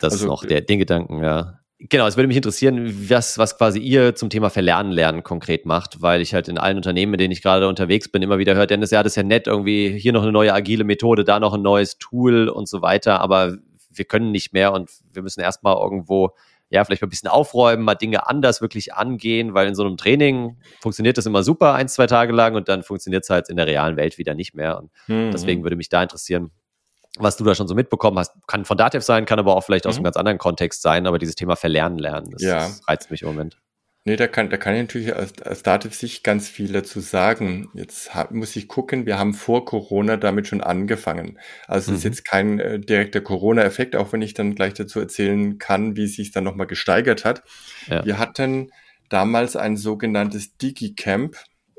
Das 0.00 0.14
also, 0.14 0.24
ist 0.24 0.28
noch 0.28 0.44
der, 0.44 0.62
den 0.62 0.78
Gedanken, 0.78 1.22
ja. 1.22 1.58
Genau, 1.88 2.06
es 2.06 2.16
würde 2.16 2.28
mich 2.28 2.36
interessieren, 2.36 3.08
was, 3.08 3.38
was 3.38 3.58
quasi 3.58 3.80
ihr 3.80 4.14
zum 4.14 4.30
Thema 4.30 4.50
Verlernen 4.50 4.92
lernen 4.92 5.24
konkret 5.24 5.66
macht, 5.66 6.00
weil 6.00 6.20
ich 6.20 6.32
halt 6.32 6.46
in 6.46 6.56
allen 6.56 6.76
Unternehmen, 6.76 7.10
mit 7.10 7.20
denen 7.20 7.32
ich 7.32 7.42
gerade 7.42 7.66
unterwegs 7.66 8.08
bin, 8.08 8.22
immer 8.22 8.38
wieder 8.38 8.54
höre, 8.54 8.68
Dennis, 8.68 8.92
ja, 8.92 9.02
das 9.02 9.12
ist 9.12 9.16
ja 9.16 9.24
nett, 9.24 9.48
irgendwie 9.48 9.98
hier 9.98 10.12
noch 10.12 10.22
eine 10.22 10.30
neue 10.30 10.54
agile 10.54 10.84
Methode, 10.84 11.24
da 11.24 11.40
noch 11.40 11.54
ein 11.54 11.62
neues 11.62 11.98
Tool 11.98 12.48
und 12.48 12.68
so 12.68 12.82
weiter, 12.82 13.20
aber 13.20 13.56
wir 13.90 14.04
können 14.04 14.30
nicht 14.30 14.52
mehr 14.52 14.72
und 14.72 14.90
wir 15.12 15.22
müssen 15.22 15.40
erstmal 15.40 15.76
irgendwo, 15.76 16.30
ja, 16.70 16.84
vielleicht 16.84 17.02
mal 17.02 17.06
ein 17.06 17.10
bisschen 17.10 17.28
aufräumen, 17.28 17.82
mal 17.82 17.96
Dinge 17.96 18.28
anders 18.28 18.60
wirklich 18.60 18.94
angehen, 18.94 19.54
weil 19.54 19.66
in 19.66 19.74
so 19.74 19.84
einem 19.84 19.96
Training 19.96 20.58
funktioniert 20.80 21.18
das 21.18 21.26
immer 21.26 21.42
super, 21.42 21.74
ein, 21.74 21.88
zwei 21.88 22.06
Tage 22.06 22.32
lang 22.32 22.54
und 22.54 22.68
dann 22.68 22.84
funktioniert 22.84 23.24
es 23.24 23.30
halt 23.30 23.48
in 23.48 23.56
der 23.56 23.66
realen 23.66 23.96
Welt 23.96 24.18
wieder 24.18 24.34
nicht 24.34 24.54
mehr. 24.54 24.78
Und 24.78 24.90
mhm. 25.08 25.32
deswegen 25.32 25.64
würde 25.64 25.76
mich 25.76 25.88
da 25.88 26.02
interessieren, 26.02 26.52
was 27.18 27.36
du 27.36 27.44
da 27.44 27.54
schon 27.54 27.68
so 27.68 27.74
mitbekommen 27.74 28.18
hast, 28.18 28.32
kann 28.46 28.64
von 28.64 28.76
Datev 28.76 29.04
sein, 29.04 29.26
kann 29.26 29.38
aber 29.38 29.56
auch 29.56 29.64
vielleicht 29.64 29.86
aus 29.86 29.94
mhm. 29.94 29.98
einem 29.98 30.04
ganz 30.04 30.16
anderen 30.16 30.38
Kontext 30.38 30.82
sein, 30.82 31.06
aber 31.06 31.18
dieses 31.18 31.34
Thema 31.34 31.56
Verlernen 31.56 31.98
lernen, 31.98 32.30
das, 32.30 32.42
ja. 32.42 32.60
das 32.60 32.80
reizt 32.88 33.10
mich 33.10 33.22
im 33.22 33.28
Moment. 33.28 33.58
Nee, 34.04 34.16
da 34.16 34.26
kann, 34.26 34.50
da 34.50 34.56
kann 34.56 34.74
ich 34.74 34.80
natürlich 34.80 35.14
aus, 35.14 35.32
aus 35.44 35.62
Dativ 35.62 35.94
sich 35.94 36.24
ganz 36.24 36.48
viel 36.48 36.72
dazu 36.72 36.98
sagen. 36.98 37.68
Jetzt 37.72 38.16
hab, 38.16 38.32
muss 38.32 38.56
ich 38.56 38.66
gucken, 38.66 39.06
wir 39.06 39.16
haben 39.16 39.32
vor 39.32 39.64
Corona 39.64 40.16
damit 40.16 40.48
schon 40.48 40.60
angefangen. 40.60 41.38
Also 41.68 41.92
es 41.92 41.98
ist 41.98 42.04
mhm. 42.04 42.10
jetzt 42.10 42.24
kein 42.24 42.58
äh, 42.58 42.80
direkter 42.80 43.20
Corona-Effekt, 43.20 43.94
auch 43.94 44.12
wenn 44.12 44.20
ich 44.20 44.34
dann 44.34 44.56
gleich 44.56 44.74
dazu 44.74 44.98
erzählen 44.98 45.58
kann, 45.58 45.94
wie 45.94 46.04
es 46.04 46.16
sich 46.16 46.32
dann 46.32 46.42
nochmal 46.42 46.66
gesteigert 46.66 47.24
hat. 47.24 47.44
Ja. 47.86 48.04
Wir 48.04 48.18
hatten 48.18 48.72
damals 49.08 49.54
ein 49.54 49.76
sogenanntes 49.76 50.56
Digicamp 50.56 51.36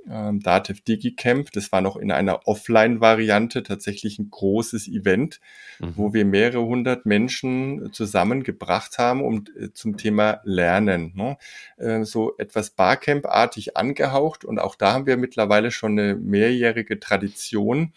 ähm, 0.10 0.40
Dativ 0.40 0.82
DigiCamp. 0.82 1.52
Das 1.52 1.72
war 1.72 1.82
noch 1.82 1.98
in 1.98 2.12
einer 2.12 2.48
Offline-Variante 2.48 3.64
tatsächlich 3.64 4.20
ein 4.20 4.30
großes 4.30 4.88
Event, 4.88 5.40
mhm. 5.80 5.94
wo 5.96 6.14
wir 6.14 6.26
mehrere 6.26 6.66
hundert 6.66 7.06
Menschen 7.06 7.92
zusammengebracht 7.94 8.98
haben, 8.98 9.22
um 9.22 9.46
äh, 9.58 9.70
zum 9.74 9.98
Thema 9.98 10.42
Lernen. 10.44 11.14
Ne? 11.16 11.38
Äh, 11.78 12.04
so 12.04 12.36
etwas 12.38 12.72
Barcamp-artig 12.72 13.78
angehaucht 13.78 14.46
und 14.46 14.60
auch 14.60 14.76
da 14.76 14.94
haben 14.94 15.06
wir 15.06 15.18
mittlerweile 15.18 15.72
schon 15.72 15.98
eine 15.98 16.16
mehrjährige 16.16 17.00
Tradition, 17.00 17.94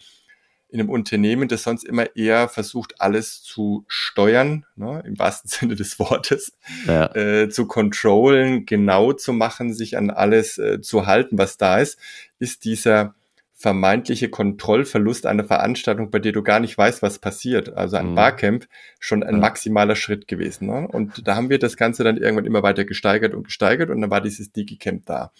in 0.69 0.79
einem 0.79 0.89
Unternehmen, 0.89 1.47
das 1.47 1.63
sonst 1.63 1.85
immer 1.85 2.15
eher 2.15 2.49
versucht, 2.49 2.99
alles 2.99 3.41
zu 3.41 3.85
steuern, 3.87 4.65
ne, 4.75 5.01
im 5.05 5.17
wahrsten 5.17 5.49
Sinne 5.49 5.75
des 5.75 5.97
Wortes, 5.99 6.53
ja. 6.85 7.13
äh, 7.15 7.49
zu 7.49 7.67
controllen, 7.67 8.65
genau 8.65 9.13
zu 9.13 9.33
machen, 9.33 9.73
sich 9.73 9.97
an 9.97 10.09
alles 10.09 10.57
äh, 10.57 10.81
zu 10.81 11.05
halten, 11.05 11.37
was 11.37 11.57
da 11.57 11.79
ist, 11.79 11.97
ist 12.39 12.65
dieser 12.65 13.15
vermeintliche 13.59 14.29
Kontrollverlust 14.29 15.25
einer 15.25 15.43
Veranstaltung, 15.43 16.11
bei 16.11 16.19
der 16.19 16.31
du 16.31 16.43
gar 16.43 16.59
nicht 16.59 16.77
weißt, 16.77 17.01
was 17.01 17.17
passiert, 17.17 17.75
also 17.75 17.97
ein 17.97 18.11
mhm. 18.11 18.15
Barcamp, 18.15 18.67
schon 18.99 19.23
ein 19.23 19.39
maximaler 19.39 19.95
Schritt 19.95 20.27
gewesen. 20.27 20.67
Ne? 20.67 20.87
Und 20.87 21.27
da 21.27 21.35
haben 21.35 21.49
wir 21.49 21.57
das 21.57 21.75
Ganze 21.75 22.03
dann 22.03 22.17
irgendwann 22.17 22.45
immer 22.45 22.61
weiter 22.61 22.85
gesteigert 22.85 23.33
und 23.33 23.45
gesteigert 23.45 23.89
und 23.89 23.99
dann 24.01 24.11
war 24.11 24.21
dieses 24.21 24.51
Digicamp 24.51 25.07
da. 25.07 25.31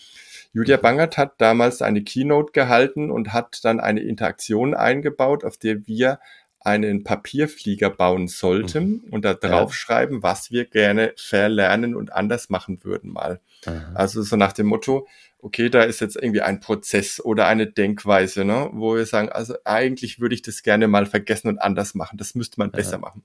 Julia 0.54 0.78
Bangert 0.78 1.18
hat 1.18 1.40
damals 1.40 1.82
eine 1.82 2.04
Keynote 2.04 2.52
gehalten 2.52 3.12
und 3.12 3.34
hat 3.34 3.64
dann 3.64 3.80
eine 3.80 4.02
Interaktion 4.02 4.74
eingebaut, 4.74 5.44
auf 5.44 5.58
der 5.58 5.88
wir 5.88 6.20
einen 6.60 7.04
Papierflieger 7.04 7.90
bauen 7.90 8.28
sollten 8.28 8.90
mhm. 8.90 9.04
und 9.12 9.24
da 9.24 9.34
draufschreiben, 9.34 10.18
ja. 10.18 10.24
was 10.24 10.52
wir 10.52 10.66
gerne 10.66 11.14
verlernen 11.16 11.96
und 11.96 12.12
anders 12.12 12.50
machen 12.50 12.84
würden 12.84 13.12
mal. 13.12 13.40
Aha. 13.66 13.92
Also 13.94 14.22
so 14.22 14.36
nach 14.36 14.52
dem 14.52 14.68
Motto, 14.68 15.08
okay, 15.40 15.70
da 15.70 15.84
ist 15.84 16.02
jetzt 16.02 16.18
irgendwie 16.18 16.42
ein 16.42 16.60
Prozess 16.60 17.24
oder 17.24 17.48
eine 17.48 17.68
Denkweise, 17.68 18.44
ne, 18.44 18.70
wo 18.74 18.96
wir 18.96 19.06
sagen, 19.06 19.30
also 19.30 19.56
eigentlich 19.64 20.20
würde 20.20 20.36
ich 20.36 20.42
das 20.42 20.62
gerne 20.62 20.90
mal 20.90 21.06
vergessen 21.06 21.48
und 21.48 21.60
anders 21.60 21.96
machen. 21.96 22.18
Das 22.18 22.36
müsste 22.36 22.60
man 22.60 22.72
besser 22.72 22.98
machen. 22.98 23.24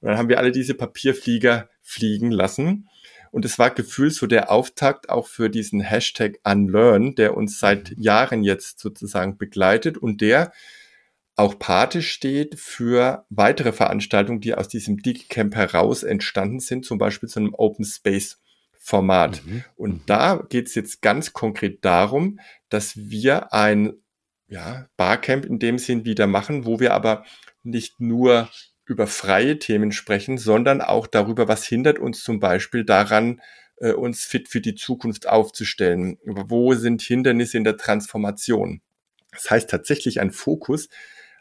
Und 0.00 0.08
dann 0.08 0.18
haben 0.18 0.28
wir 0.28 0.38
alle 0.38 0.50
diese 0.50 0.74
Papierflieger 0.74 1.68
fliegen 1.82 2.30
lassen 2.32 2.88
und 3.30 3.44
es 3.44 3.58
war 3.58 3.70
gefühlt 3.70 4.14
so 4.14 4.26
der 4.26 4.50
Auftakt 4.50 5.08
auch 5.08 5.26
für 5.26 5.50
diesen 5.50 5.80
Hashtag 5.80 6.38
Unlearn, 6.44 7.14
der 7.14 7.36
uns 7.36 7.58
seit 7.58 7.96
mhm. 7.96 8.02
Jahren 8.02 8.42
jetzt 8.42 8.80
sozusagen 8.80 9.38
begleitet 9.38 9.98
und 9.98 10.20
der 10.20 10.52
auch 11.36 11.58
Pate 11.58 12.02
steht 12.02 12.58
für 12.58 13.24
weitere 13.30 13.72
Veranstaltungen, 13.72 14.40
die 14.40 14.54
aus 14.54 14.68
diesem 14.68 14.98
Digicamp 14.98 15.54
heraus 15.54 16.02
entstanden 16.02 16.60
sind, 16.60 16.84
zum 16.84 16.98
Beispiel 16.98 17.28
zu 17.28 17.40
einem 17.40 17.54
Open 17.54 17.84
Space 17.84 18.38
Format. 18.82 19.42
Mhm. 19.44 19.64
Und 19.76 19.92
mhm. 19.92 20.02
da 20.06 20.44
geht 20.48 20.68
es 20.68 20.74
jetzt 20.74 21.02
ganz 21.02 21.32
konkret 21.32 21.84
darum, 21.84 22.40
dass 22.68 22.96
wir 22.96 23.52
ein 23.52 23.92
ja, 24.48 24.88
Barcamp 24.96 25.44
in 25.44 25.58
dem 25.58 25.78
Sinn 25.78 26.04
wieder 26.04 26.26
machen, 26.26 26.64
wo 26.64 26.80
wir 26.80 26.92
aber 26.92 27.24
nicht 27.62 28.00
nur 28.00 28.48
über 28.90 29.06
freie 29.06 29.58
Themen 29.60 29.92
sprechen, 29.92 30.36
sondern 30.36 30.80
auch 30.80 31.06
darüber, 31.06 31.46
was 31.46 31.64
hindert 31.64 32.00
uns 32.00 32.24
zum 32.24 32.40
Beispiel 32.40 32.84
daran, 32.84 33.40
äh, 33.76 33.92
uns 33.92 34.24
fit 34.24 34.48
für 34.48 34.60
die 34.60 34.74
Zukunft 34.74 35.28
aufzustellen. 35.28 36.18
Wo 36.24 36.74
sind 36.74 37.00
Hindernisse 37.00 37.56
in 37.56 37.64
der 37.64 37.76
Transformation? 37.76 38.80
Das 39.30 39.48
heißt 39.48 39.70
tatsächlich 39.70 40.20
ein 40.20 40.32
Fokus 40.32 40.88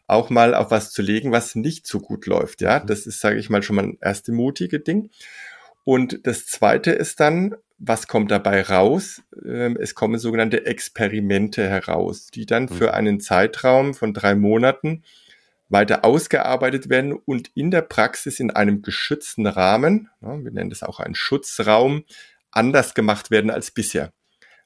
auch 0.05 0.29
mal 0.29 0.53
auf 0.53 0.69
was 0.69 0.91
zu 0.91 1.01
legen, 1.01 1.31
was 1.31 1.55
nicht 1.55 1.88
so 1.88 1.99
gut 1.99 2.27
läuft. 2.27 2.62
Ja, 2.62 2.79
mhm. 2.79 2.88
das 2.88 3.07
ist, 3.07 3.19
sage 3.19 3.39
ich 3.39 3.49
mal, 3.49 3.63
schon 3.63 3.75
mal 3.75 3.85
ein 3.85 3.97
erste 3.99 4.31
mutige 4.31 4.79
Ding. 4.79 5.09
Und 5.83 6.27
das 6.27 6.45
zweite 6.45 6.91
ist 6.91 7.19
dann, 7.19 7.55
was 7.79 8.07
kommt 8.07 8.29
dabei 8.29 8.62
raus? 8.62 9.23
Ähm, 9.43 9.75
es 9.79 9.95
kommen 9.95 10.19
sogenannte 10.19 10.67
Experimente 10.67 11.67
heraus, 11.67 12.27
die 12.27 12.45
dann 12.45 12.67
für 12.67 12.89
mhm. 12.89 12.93
einen 12.93 13.19
Zeitraum 13.19 13.95
von 13.95 14.13
drei 14.13 14.35
Monaten 14.35 15.03
weiter 15.69 16.03
ausgearbeitet 16.03 16.89
werden 16.89 17.13
und 17.13 17.51
in 17.53 17.71
der 17.71 17.82
Praxis 17.82 18.39
in 18.39 18.51
einem 18.51 18.82
geschützten 18.82 19.45
Rahmen, 19.45 20.10
wir 20.19 20.51
nennen 20.51 20.69
das 20.69 20.84
auch 20.84 20.99
einen 20.99 21.15
Schutzraum, 21.15 22.03
anders 22.51 22.95
gemacht 22.95 23.32
werden 23.32 23.51
als 23.51 23.71
bisher. 23.71 24.12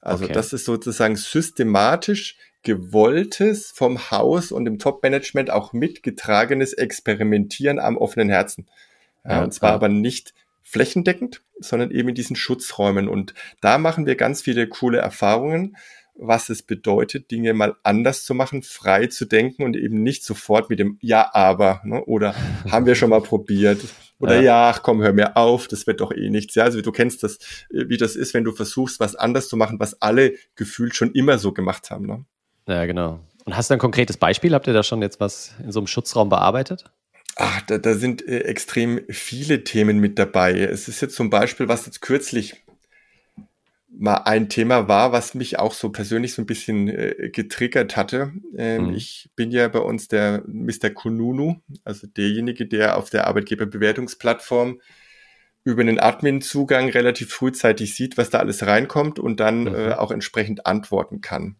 Also 0.01 0.25
okay. 0.25 0.33
das 0.33 0.53
ist 0.53 0.65
sozusagen 0.65 1.15
systematisch 1.15 2.37
gewolltes 2.63 3.71
vom 3.71 4.11
Haus 4.11 4.51
und 4.51 4.65
dem 4.65 4.79
Top-Management 4.79 5.51
auch 5.51 5.73
mitgetragenes 5.73 6.73
Experimentieren 6.73 7.79
am 7.79 7.97
offenen 7.97 8.29
Herzen. 8.29 8.67
Ja, 9.25 9.43
und 9.43 9.53
zwar 9.53 9.71
ja. 9.71 9.75
aber 9.75 9.89
nicht 9.89 10.33
flächendeckend, 10.61 11.41
sondern 11.59 11.91
eben 11.91 12.09
in 12.09 12.15
diesen 12.15 12.35
Schutzräumen. 12.35 13.07
Und 13.07 13.33
da 13.61 13.77
machen 13.77 14.05
wir 14.05 14.15
ganz 14.15 14.41
viele 14.41 14.67
coole 14.67 14.97
Erfahrungen 14.97 15.75
was 16.15 16.49
es 16.49 16.61
bedeutet, 16.61 17.31
Dinge 17.31 17.53
mal 17.53 17.75
anders 17.83 18.23
zu 18.23 18.33
machen, 18.33 18.61
frei 18.61 19.07
zu 19.07 19.25
denken 19.25 19.63
und 19.63 19.75
eben 19.75 20.03
nicht 20.03 20.23
sofort 20.23 20.69
mit 20.69 20.79
dem 20.79 20.97
Ja, 21.01 21.33
aber 21.33 21.81
ne? 21.83 22.03
oder 22.05 22.35
haben 22.69 22.85
wir 22.85 22.95
schon 22.95 23.09
mal 23.09 23.21
probiert 23.21 23.81
oder 24.19 24.35
ja. 24.35 24.41
ja, 24.41 24.69
ach 24.69 24.83
komm, 24.83 25.01
hör 25.01 25.11
mir 25.11 25.35
auf, 25.35 25.67
das 25.67 25.85
wird 25.85 25.99
doch 25.99 26.11
eh 26.11 26.29
nichts. 26.29 26.55
Ja, 26.55 26.63
also 26.63 26.81
du 26.81 26.91
kennst 26.91 27.23
das, 27.23 27.37
äh, 27.71 27.89
wie 27.89 27.97
das 27.97 28.15
ist, 28.15 28.33
wenn 28.33 28.43
du 28.43 28.53
versuchst, 28.53 28.99
was 28.99 29.15
anders 29.15 29.49
zu 29.49 29.57
machen, 29.57 29.79
was 29.79 30.01
alle 30.01 30.33
gefühlt 30.55 30.95
schon 30.95 31.11
immer 31.11 31.37
so 31.37 31.51
gemacht 31.51 31.89
haben. 31.91 32.05
Ne? 32.05 32.25
Ja, 32.67 32.85
genau. 32.85 33.19
Und 33.45 33.57
hast 33.57 33.69
du 33.69 33.73
ein 33.73 33.79
konkretes 33.79 34.17
Beispiel? 34.17 34.53
Habt 34.53 34.67
ihr 34.67 34.73
da 34.73 34.83
schon 34.83 35.01
jetzt 35.01 35.19
was 35.19 35.53
in 35.61 35.71
so 35.71 35.79
einem 35.79 35.87
Schutzraum 35.87 36.29
bearbeitet? 36.29 36.85
Ach, 37.35 37.61
da, 37.63 37.77
da 37.79 37.95
sind 37.95 38.25
äh, 38.27 38.41
extrem 38.41 39.01
viele 39.09 39.63
Themen 39.63 39.99
mit 39.99 40.19
dabei. 40.19 40.59
Es 40.59 40.87
ist 40.87 41.01
jetzt 41.01 41.15
zum 41.15 41.29
Beispiel, 41.29 41.67
was 41.67 41.85
jetzt 41.85 42.01
kürzlich 42.01 42.62
mal 43.97 44.17
ein 44.25 44.49
Thema 44.49 44.87
war, 44.87 45.11
was 45.11 45.35
mich 45.35 45.59
auch 45.59 45.73
so 45.73 45.89
persönlich 45.91 46.33
so 46.33 46.41
ein 46.41 46.45
bisschen 46.45 46.87
äh, 46.87 47.29
getriggert 47.31 47.95
hatte. 47.95 48.33
Ähm, 48.57 48.87
mhm. 48.87 48.93
Ich 48.95 49.29
bin 49.35 49.51
ja 49.51 49.67
bei 49.67 49.79
uns 49.79 50.07
der 50.07 50.43
Mr. 50.47 50.89
Kununu, 50.89 51.61
also 51.83 52.07
derjenige, 52.07 52.65
der 52.65 52.97
auf 52.97 53.09
der 53.09 53.27
Arbeitgeberbewertungsplattform 53.27 54.79
über 55.63 55.81
einen 55.81 55.99
Admin-Zugang 55.99 56.89
relativ 56.89 57.31
frühzeitig 57.31 57.95
sieht, 57.95 58.17
was 58.17 58.29
da 58.29 58.39
alles 58.39 58.65
reinkommt 58.65 59.19
und 59.19 59.39
dann 59.39 59.61
mhm. 59.61 59.75
äh, 59.75 59.93
auch 59.93 60.11
entsprechend 60.11 60.65
antworten 60.65 61.21
kann. 61.21 61.55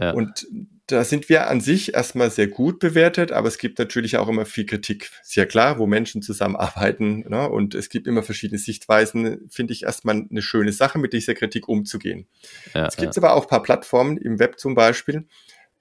Ja. 0.00 0.12
Und 0.12 0.46
da 0.86 1.02
sind 1.02 1.28
wir 1.28 1.48
an 1.48 1.60
sich 1.60 1.94
erstmal 1.94 2.30
sehr 2.30 2.46
gut 2.46 2.78
bewertet, 2.78 3.32
aber 3.32 3.48
es 3.48 3.56
gibt 3.58 3.78
natürlich 3.78 4.18
auch 4.18 4.28
immer 4.28 4.44
viel 4.44 4.66
Kritik. 4.66 5.10
Sehr 5.22 5.46
klar, 5.46 5.78
wo 5.78 5.86
Menschen 5.86 6.20
zusammenarbeiten 6.20 7.24
ne? 7.28 7.48
und 7.48 7.74
es 7.74 7.88
gibt 7.88 8.06
immer 8.06 8.22
verschiedene 8.22 8.58
Sichtweisen, 8.58 9.48
finde 9.48 9.72
ich 9.72 9.84
erstmal 9.84 10.26
eine 10.30 10.42
schöne 10.42 10.72
Sache, 10.72 10.98
mit 10.98 11.12
dieser 11.12 11.34
Kritik 11.34 11.68
umzugehen. 11.68 12.26
Ja, 12.74 12.86
es 12.86 12.96
gibt 12.96 13.16
ja. 13.16 13.22
aber 13.22 13.34
auch 13.34 13.44
ein 13.44 13.48
paar 13.48 13.62
Plattformen, 13.62 14.18
im 14.18 14.38
Web 14.38 14.58
zum 14.58 14.74
Beispiel, 14.74 15.26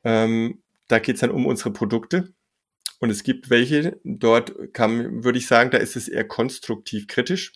ähm, 0.06 0.62
da 0.88 1.00
geht 1.00 1.16
es 1.16 1.22
dann 1.22 1.32
um 1.32 1.46
unsere 1.46 1.72
Produkte. 1.72 2.34
Und 3.00 3.10
es 3.10 3.24
gibt 3.24 3.50
welche, 3.50 4.00
dort 4.06 4.74
kann, 4.74 5.26
würde 5.26 5.38
ich 5.38 5.48
sagen, 5.48 5.72
da 5.72 5.78
ist 5.78 5.98
es 5.98 6.08
eher 6.08 6.26
konstruktiv 6.26 7.08
kritisch. 7.08 7.52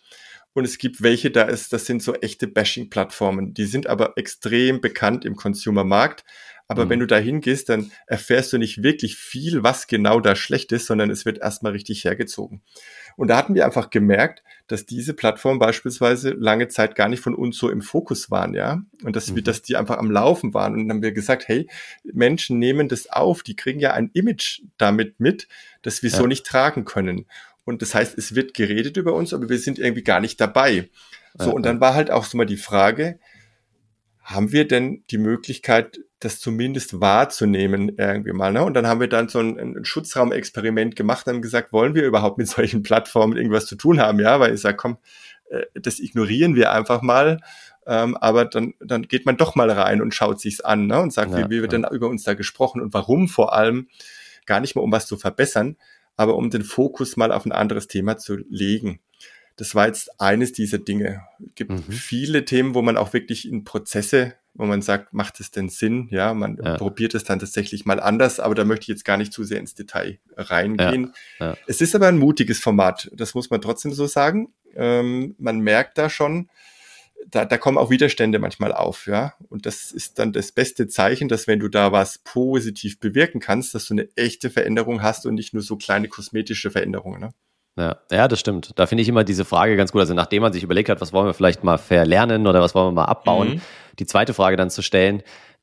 Und 0.52 0.66
es 0.66 0.78
gibt 0.78 1.04
welche, 1.04 1.32
da 1.32 1.44
ist, 1.44 1.72
das 1.72 1.86
sind 1.86 2.02
so 2.02 2.16
echte 2.16 2.48
Bashing-Plattformen. 2.48 3.54
Die 3.54 3.66
sind 3.66 3.88
aber 3.88 4.18
extrem 4.18 4.82
bekannt 4.82 5.24
im 5.24 5.36
Consumer-Markt. 5.36 6.26
Aber 6.68 6.86
mhm. 6.86 6.90
wenn 6.90 7.00
du 7.00 7.08
da 7.08 7.18
hingehst, 7.18 7.70
dann 7.70 7.92
erfährst 8.08 8.52
du 8.52 8.58
nicht 8.58 8.84
wirklich 8.84 9.16
viel, 9.16 9.64
was 9.64 9.88
genau 9.88 10.20
da 10.20 10.36
schlecht 10.36 10.72
ist, 10.72 10.86
sondern 10.86 11.10
es 11.10 11.26
wird 11.26 11.40
erstmal 11.40 11.72
richtig 11.72 12.04
hergezogen. 12.04 12.62
Und 13.16 13.30
da 13.30 13.38
hatten 13.38 13.56
wir 13.56 13.66
einfach 13.66 13.90
gemerkt, 13.90 14.44
dass 14.68 14.86
diese 14.86 15.14
Plattformen 15.14 15.60
beispielsweise 15.60 16.32
lange 16.32 16.68
Zeit 16.68 16.96
gar 16.96 17.10
nicht 17.10 17.22
von 17.22 17.34
uns 17.34 17.58
so 17.58 17.70
im 17.70 17.82
Fokus 17.82 18.30
waren, 18.30 18.54
ja. 18.54 18.84
Und 19.04 19.16
dass 19.16 19.32
mhm. 19.32 19.38
wir, 19.38 19.44
dass 19.44 19.62
die 19.62 19.76
einfach 19.76 19.98
am 19.98 20.12
Laufen 20.12 20.54
waren. 20.54 20.74
Und 20.74 20.80
dann 20.82 20.98
haben 20.98 21.02
wir 21.02 21.14
gesagt, 21.14 21.48
hey, 21.48 21.68
Menschen 22.04 22.60
nehmen 22.60 22.90
das 22.90 23.10
auf, 23.10 23.44
die 23.44 23.56
kriegen 23.56 23.80
ja 23.80 23.94
ein 23.94 24.12
Image 24.14 24.62
damit 24.78 25.20
mit, 25.20 25.48
das 25.82 26.04
wir 26.04 26.10
ja. 26.10 26.18
so 26.18 26.28
nicht 26.28 26.46
tragen 26.46 26.86
können. 26.86 27.26
Und 27.64 27.82
das 27.82 27.96
heißt, 27.96 28.18
es 28.18 28.36
wird 28.36 28.54
geredet 28.54 28.98
über 28.98 29.14
uns, 29.14 29.34
aber 29.34 29.50
wir 29.50 29.58
sind 29.58 29.80
irgendwie 29.80 30.04
gar 30.04 30.20
nicht 30.20 30.40
dabei. 30.40 30.90
So, 31.38 31.48
ja, 31.48 31.52
und 31.54 31.66
dann 31.66 31.82
war 31.82 31.94
halt 31.94 32.12
auch 32.12 32.24
so 32.24 32.38
mal 32.38 32.46
die 32.46 32.58
Frage, 32.58 33.20
haben 34.28 34.52
wir 34.52 34.68
denn 34.68 35.06
die 35.10 35.18
Möglichkeit, 35.18 36.02
das 36.20 36.42
zumindest 36.42 37.00
wahrzunehmen 37.00 37.94
irgendwie 37.98 38.34
mal. 38.34 38.52
Ne? 38.52 38.62
Und 38.62 38.74
dann 38.74 38.86
haben 38.86 39.00
wir 39.00 39.08
dann 39.08 39.30
so 39.30 39.40
ein, 39.40 39.58
ein 39.58 39.86
Schutzraumexperiment 39.86 40.98
gemacht 40.98 41.26
und 41.26 41.36
haben 41.36 41.42
gesagt, 41.42 41.72
wollen 41.72 41.96
wir 41.96 42.04
überhaupt 42.04 42.38
mit 42.38 42.48
solchen 42.50 42.84
Plattformen 42.84 43.38
irgendwas 43.38 43.68
zu 43.68 43.78
tun 43.78 44.02
haben? 44.02 44.20
Ja, 44.20 44.42
weil 44.42 44.54
ich 44.54 44.60
sage, 44.60 44.76
komm, 44.76 44.98
äh, 45.50 45.62
das 45.76 46.00
ignorieren 46.00 46.56
wir 46.56 46.74
einfach 46.74 47.02
mal. 47.02 47.40
Ähm, 47.86 48.18
aber 48.18 48.44
dann, 48.44 48.74
dann 48.82 49.04
geht 49.04 49.26
man 49.26 49.38
doch 49.38 49.56
mal 49.56 49.72
rein 49.72 50.02
und 50.02 50.14
schaut 50.14 50.42
sich's 50.42 50.60
an 50.60 50.88
ne? 50.88 51.00
und 51.00 51.14
sagt, 51.14 51.32
ja, 51.32 51.38
wie, 51.38 51.50
wie 51.50 51.62
wird 51.62 51.72
ja. 51.72 51.80
denn 51.80 51.96
über 51.96 52.10
uns 52.10 52.24
da 52.24 52.34
gesprochen 52.34 52.82
und 52.82 52.94
warum 52.94 53.30
vor 53.30 53.54
allem 53.54 53.88
gar 54.46 54.60
nicht 54.60 54.76
mal, 54.76 54.82
um 54.82 54.92
was 54.92 55.08
zu 55.08 55.16
verbessern, 55.16 55.78
aber 56.18 56.36
um 56.36 56.50
den 56.50 56.64
Fokus 56.64 57.16
mal 57.16 57.32
auf 57.32 57.46
ein 57.46 57.54
anderes 57.54 57.88
Thema 57.88 58.18
zu 58.18 58.36
legen. 58.50 59.00
Das 59.58 59.76
war 59.76 59.88
jetzt 59.88 60.22
eines 60.22 60.54
dieser 60.54 60.78
Dinge. 60.78 61.24
Es 61.40 61.56
gibt 61.56 61.72
mhm. 61.72 61.92
viele 61.92 62.46
Themen, 62.46 62.76
wo 62.76 62.82
man 62.82 62.96
auch 62.96 63.14
wirklich 63.14 63.48
in 63.48 63.64
Prozesse, 63.64 64.36
wo 64.54 64.66
man 64.66 64.82
sagt, 64.82 65.14
macht 65.14 65.40
es 65.40 65.52
denn 65.52 65.68
Sinn? 65.68 66.08
Ja, 66.12 66.34
man 66.34 66.58
ja. 66.64 66.78
probiert 66.78 67.16
es 67.16 67.24
dann 67.24 67.40
tatsächlich 67.40 67.86
mal 67.86 68.00
anders, 68.00 68.40
aber 68.40 68.56
da 68.56 68.64
möchte 68.64 68.84
ich 68.84 68.90
jetzt 68.90 69.06
gar 69.06 69.18
nicht 69.18 69.34
zu 69.34 69.44
sehr 69.44 69.60
ins 69.60 69.76
Detail 69.76 70.20
reingehen. 70.36 71.14
Ja. 71.40 71.48
Ja. 71.48 71.58
Es 71.68 71.82
ist 71.82 71.96
aber 71.96 72.08
ein 72.08 72.18
mutiges 72.18 72.60
Format, 72.60 73.10
das 73.14 73.34
muss 73.34 73.50
man 73.50 73.62
trotzdem 73.62 73.94
so 73.94 74.08
sagen. 74.08 74.54
Ähm, 74.76 75.36
man 75.38 75.60
merkt 75.60 75.98
da 75.98 76.10
schon, 76.10 76.50
da, 77.30 77.46
da 77.46 77.58
kommen 77.58 77.78
auch 77.78 77.90
Widerstände 77.90 78.40
manchmal 78.40 78.72
auf, 78.72 79.08
ja. 79.08 79.34
Und 79.50 79.66
das 79.66 79.92
ist 79.92 80.20
dann 80.20 80.34
das 80.34 80.52
beste 80.52 80.88
Zeichen, 80.88 81.28
dass 81.28 81.48
wenn 81.48 81.60
du 81.60 81.68
da 81.68 81.92
was 81.92 82.20
positiv 82.20 83.00
bewirken 83.00 83.40
kannst, 83.40 83.76
dass 83.76 83.88
du 83.88 83.96
eine 83.96 84.08
echte 84.16 84.50
Veränderung 84.50 85.02
hast 85.02 85.26
und 85.26 85.36
nicht 85.36 85.54
nur 85.54 85.64
so 85.64 85.78
kleine 85.78 86.08
kosmetische 86.08 86.72
Veränderungen. 86.72 87.20
Ne? 87.20 87.30
Ja, 87.78 87.98
ja, 88.12 88.28
das 88.28 88.40
stimmt. 88.40 88.72
Da 88.76 88.88
finde 88.88 89.04
ich 89.04 89.10
immer 89.10 89.24
diese 89.24 89.46
Frage 89.46 89.78
ganz 89.78 89.92
gut. 89.92 90.02
Also 90.02 90.16
nachdem 90.16 90.42
man 90.42 90.52
sich 90.52 90.64
überlegt 90.64 90.90
hat, 90.90 91.00
was 91.00 91.14
wollen 91.14 91.28
wir 91.28 91.34
vielleicht 91.34 91.64
mal 91.64 91.78
verlernen 91.78 92.48
oder 92.48 92.60
was 92.62 92.74
wollen 92.74 92.88
wir 92.88 93.04
mal 93.04 93.06
abbauen, 93.06 93.56
mhm. 93.56 93.62
die 94.00 94.08
zweite 94.08 94.34
Frage 94.34 94.58
dann 94.58 94.72
zu 94.72 94.82
stellen, 94.82 95.22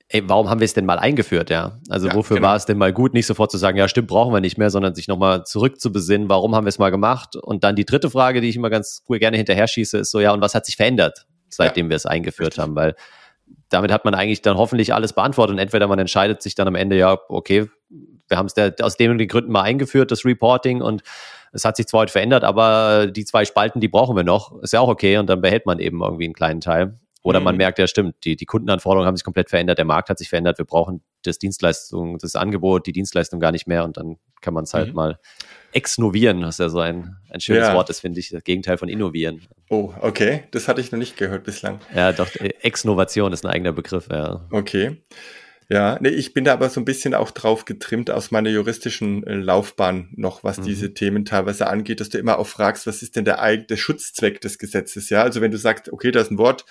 ey, 0.08 0.22
warum 0.28 0.48
haben 0.48 0.60
wir 0.60 0.64
es 0.64 0.74
denn 0.74 0.86
mal 0.86 0.98
eingeführt, 0.98 1.50
ja? 1.50 1.78
Also 1.88 2.08
ja, 2.08 2.14
wofür 2.14 2.36
genau. 2.36 2.48
war 2.48 2.56
es 2.56 2.66
denn 2.66 2.78
mal 2.78 2.92
gut, 2.92 3.14
nicht 3.14 3.26
sofort 3.26 3.50
zu 3.50 3.58
sagen, 3.58 3.78
ja, 3.78 3.88
stimmt, 3.88 4.08
brauchen 4.08 4.32
wir 4.32 4.40
nicht 4.40 4.58
mehr, 4.58 4.70
sondern 4.70 4.94
sich 4.94 5.08
nochmal 5.08 5.44
zurück 5.44 5.80
zu 5.80 5.90
besinnen, 5.90 6.28
warum 6.28 6.54
haben 6.54 6.66
wir 6.66 6.68
es 6.68 6.78
mal 6.78 6.90
gemacht? 6.90 7.34
Und 7.34 7.64
dann 7.64 7.74
die 7.74 7.84
dritte 7.84 8.10
Frage, 8.10 8.40
die 8.40 8.48
ich 8.48 8.56
immer 8.56 8.70
ganz 8.70 9.02
cool 9.08 9.18
gerne 9.18 9.36
hinterher 9.36 9.66
schieße, 9.66 9.98
ist 9.98 10.10
so, 10.10 10.20
ja, 10.20 10.32
und 10.32 10.40
was 10.40 10.54
hat 10.54 10.66
sich 10.66 10.76
verändert, 10.76 11.26
seitdem 11.48 11.86
ja. 11.86 11.90
wir 11.90 11.96
es 11.96 12.06
eingeführt 12.06 12.48
Richtig. 12.48 12.62
haben? 12.62 12.76
Weil 12.76 12.94
damit 13.70 13.90
hat 13.90 14.04
man 14.04 14.14
eigentlich 14.14 14.42
dann 14.42 14.56
hoffentlich 14.56 14.94
alles 14.94 15.14
beantwortet 15.14 15.54
und 15.54 15.58
entweder 15.58 15.88
man 15.88 15.98
entscheidet 15.98 16.42
sich 16.42 16.54
dann 16.54 16.68
am 16.68 16.76
Ende, 16.76 16.96
ja, 16.96 17.18
okay, 17.28 17.68
wir 18.28 18.36
haben 18.36 18.46
es 18.46 18.80
aus 18.80 18.96
den 18.96 19.10
und 19.10 19.18
den 19.18 19.28
Gründen 19.28 19.52
mal 19.52 19.62
eingeführt, 19.62 20.10
das 20.10 20.24
Reporting 20.24 20.80
und 20.80 21.02
es 21.52 21.64
hat 21.64 21.76
sich 21.76 21.86
zwar 21.86 22.00
heute 22.00 22.12
verändert, 22.12 22.42
aber 22.42 23.06
die 23.06 23.24
zwei 23.24 23.44
Spalten, 23.44 23.80
die 23.80 23.88
brauchen 23.88 24.16
wir 24.16 24.24
noch, 24.24 24.60
ist 24.62 24.72
ja 24.72 24.80
auch 24.80 24.88
okay 24.88 25.18
und 25.18 25.28
dann 25.28 25.40
behält 25.40 25.66
man 25.66 25.78
eben 25.78 26.02
irgendwie 26.02 26.24
einen 26.24 26.34
kleinen 26.34 26.60
Teil. 26.60 26.98
Oder 27.22 27.40
mhm. 27.40 27.44
man 27.44 27.56
merkt, 27.56 27.78
ja 27.78 27.86
stimmt, 27.86 28.16
die, 28.24 28.36
die 28.36 28.44
Kundenanforderungen 28.44 29.06
haben 29.06 29.16
sich 29.16 29.24
komplett 29.24 29.48
verändert, 29.48 29.78
der 29.78 29.86
Markt 29.86 30.10
hat 30.10 30.18
sich 30.18 30.28
verändert, 30.28 30.58
wir 30.58 30.66
brauchen 30.66 31.02
das 31.22 31.38
Dienstleistung, 31.38 32.18
das 32.18 32.34
Angebot, 32.36 32.86
die 32.86 32.92
Dienstleistung 32.92 33.40
gar 33.40 33.50
nicht 33.50 33.66
mehr 33.66 33.84
und 33.84 33.96
dann 33.96 34.18
kann 34.42 34.52
man 34.52 34.64
es 34.64 34.74
halt 34.74 34.88
mhm. 34.88 34.94
mal 34.94 35.18
exnovieren, 35.72 36.42
was 36.42 36.58
ja 36.58 36.68
so 36.68 36.80
ein, 36.80 37.16
ein 37.30 37.40
schönes 37.40 37.68
ja. 37.68 37.74
Wort 37.74 37.88
ist, 37.88 38.00
finde 38.00 38.20
ich, 38.20 38.28
das 38.28 38.44
Gegenteil 38.44 38.76
von 38.76 38.88
innovieren. 38.88 39.42
Oh, 39.70 39.92
okay, 40.00 40.44
das 40.50 40.68
hatte 40.68 40.82
ich 40.82 40.92
noch 40.92 40.98
nicht 40.98 41.16
gehört 41.16 41.44
bislang. 41.44 41.80
Ja, 41.94 42.12
doch, 42.12 42.28
Exnovation 42.60 43.32
ist 43.32 43.44
ein 43.44 43.50
eigener 43.50 43.72
Begriff, 43.72 44.08
ja. 44.10 44.46
Okay. 44.50 45.02
Ja, 45.68 45.98
nee, 46.00 46.10
ich 46.10 46.34
bin 46.34 46.44
da 46.44 46.52
aber 46.52 46.68
so 46.68 46.80
ein 46.80 46.84
bisschen 46.84 47.14
auch 47.14 47.30
drauf 47.30 47.64
getrimmt 47.64 48.10
aus 48.10 48.30
meiner 48.30 48.50
juristischen 48.50 49.26
äh, 49.26 49.34
Laufbahn 49.34 50.08
noch, 50.14 50.44
was 50.44 50.58
mhm. 50.58 50.64
diese 50.64 50.94
Themen 50.94 51.24
teilweise 51.24 51.68
angeht, 51.68 52.00
dass 52.00 52.10
du 52.10 52.18
immer 52.18 52.38
auch 52.38 52.46
fragst, 52.46 52.86
was 52.86 53.02
ist 53.02 53.16
denn 53.16 53.24
der, 53.24 53.56
der 53.56 53.76
Schutzzweck 53.76 54.40
des 54.40 54.58
Gesetzes? 54.58 55.08
Ja, 55.10 55.22
also 55.22 55.40
wenn 55.40 55.50
du 55.50 55.58
sagst, 55.58 55.90
okay, 55.90 56.10
da 56.10 56.20
ist 56.20 56.30
ein 56.30 56.38
Wort, 56.38 56.66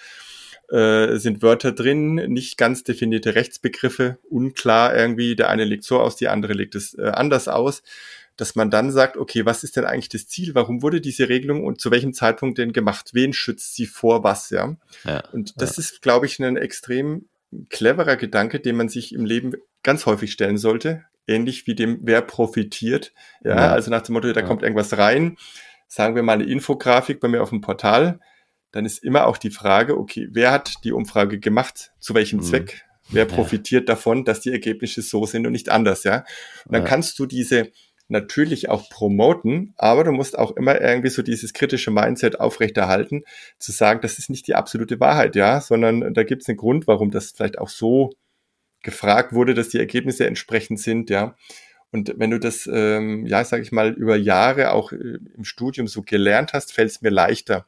äh, 0.70 1.18
sind 1.18 1.42
Wörter 1.42 1.72
drin, 1.72 2.16
nicht 2.16 2.58
ganz 2.58 2.84
definierte 2.84 3.36
Rechtsbegriffe, 3.36 4.20
unklar 4.30 4.96
irgendwie, 4.96 5.36
der 5.36 5.50
eine 5.50 5.66
legt 5.66 5.84
so 5.84 6.00
aus, 6.00 6.16
die 6.16 6.28
andere 6.28 6.54
legt 6.54 6.76
es 6.76 6.94
äh, 6.98 7.10
anders 7.10 7.48
aus, 7.48 7.84
dass 8.36 8.56
man 8.56 8.72
dann 8.72 8.92
sagt, 8.92 9.18
okay, 9.18 9.46
was 9.46 9.64
ist 9.64 9.76
denn 9.76 9.86
eigentlich 9.86 10.10
das 10.10 10.28
Ziel? 10.28 10.56
Warum 10.56 10.82
wurde 10.82 11.02
diese 11.02 11.30
Regelung 11.30 11.64
und 11.64 11.80
zu 11.80 11.92
welchem 11.92 12.14
Zeitpunkt 12.14 12.58
denn 12.58 12.74
gemacht? 12.74 13.12
Wen 13.14 13.34
schützt 13.34 13.76
sie 13.76 13.86
vor 13.86 14.24
was? 14.24 14.50
Ja. 14.50 14.76
ja 15.04 15.24
und 15.32 15.62
das 15.62 15.78
ja. 15.78 15.82
ist, 15.82 16.02
glaube 16.02 16.26
ich, 16.26 16.40
ein 16.40 16.58
extrem 16.58 17.26
cleverer 17.70 18.16
Gedanke, 18.16 18.60
den 18.60 18.76
man 18.76 18.90
sich 18.90 19.14
im 19.14 19.26
Leben 19.26 19.54
ganz 19.84 20.06
häufig 20.06 20.32
stellen 20.32 20.58
sollte. 20.58 21.04
Ähnlich 21.28 21.68
wie 21.68 21.76
dem, 21.76 22.00
wer 22.02 22.22
profitiert. 22.22 23.14
Ja, 23.44 23.56
ja. 23.56 23.72
also 23.72 23.92
nach 23.92 24.02
dem 24.02 24.14
Motto, 24.14 24.32
da 24.34 24.42
kommt 24.42 24.64
irgendwas 24.64 24.98
rein. 24.98 25.38
Sagen 25.88 26.16
wir 26.16 26.24
mal 26.24 26.34
eine 26.34 26.46
Infografik 26.46 27.20
bei 27.20 27.28
mir 27.28 27.42
auf 27.42 27.50
dem 27.50 27.62
Portal 27.62 28.20
dann 28.74 28.86
ist 28.86 29.04
immer 29.04 29.28
auch 29.28 29.38
die 29.38 29.52
Frage, 29.52 29.98
okay, 29.98 30.28
wer 30.32 30.52
hat 30.52 30.84
die 30.84 30.92
Umfrage 30.92 31.40
gemacht, 31.40 31.92
zu 32.00 32.16
welchem 32.16 32.40
mhm. 32.40 32.44
Zweck, 32.44 32.86
wer 33.10 33.26
profitiert 33.26 33.88
ja. 33.88 33.94
davon, 33.94 34.26
dass 34.26 34.42
die 34.42 34.52
Ergebnisse 34.52 35.04
so 35.04 35.26
sind 35.26 35.46
und 35.46 35.54
nicht 35.54 35.70
anders, 35.70 36.04
ja. 36.04 36.26
Und 36.66 36.74
dann 36.74 36.82
ja. 36.82 36.88
kannst 36.88 37.18
du 37.20 37.28
diese 37.28 37.72
natürlich 38.14 38.70
auch 38.70 38.90
promoten, 38.90 39.74
aber 39.76 40.06
du 40.06 40.14
musst 40.14 40.38
auch 40.40 40.56
immer 40.56 40.80
irgendwie 40.80 41.10
so 41.10 41.22
dieses 41.22 41.52
kritische 41.52 41.92
Mindset 41.92 42.40
aufrechterhalten, 42.40 43.24
zu 43.60 43.74
sagen, 43.74 44.00
das 44.02 44.20
ist 44.20 44.30
nicht 44.30 44.48
die 44.48 44.56
absolute 44.56 45.02
Wahrheit, 45.02 45.36
ja, 45.36 45.60
sondern 45.60 46.14
da 46.14 46.24
gibt 46.24 46.44
es 46.44 46.48
einen 46.48 46.58
Grund, 46.58 46.88
warum 46.88 47.12
das 47.12 47.32
vielleicht 47.32 47.58
auch 47.58 47.70
so 47.70 48.14
gefragt 48.82 49.34
wurde, 49.34 49.54
dass 49.54 49.70
die 49.70 49.80
Ergebnisse 49.80 50.26
entsprechend 50.26 50.80
sind, 50.80 51.10
ja. 51.10 51.36
Und 51.92 52.14
wenn 52.18 52.32
du 52.32 52.40
das, 52.40 52.68
ähm, 52.72 53.26
ja, 53.28 53.44
sage 53.46 53.62
ich 53.62 53.72
mal, 53.72 53.92
über 53.92 54.16
Jahre 54.16 54.72
auch 54.72 54.92
äh, 54.94 55.20
im 55.36 55.44
Studium 55.44 55.88
so 55.88 56.02
gelernt 56.02 56.54
hast, 56.54 56.74
fällt 56.74 56.90
es 56.90 57.02
mir 57.02 57.12
leichter. 57.12 57.68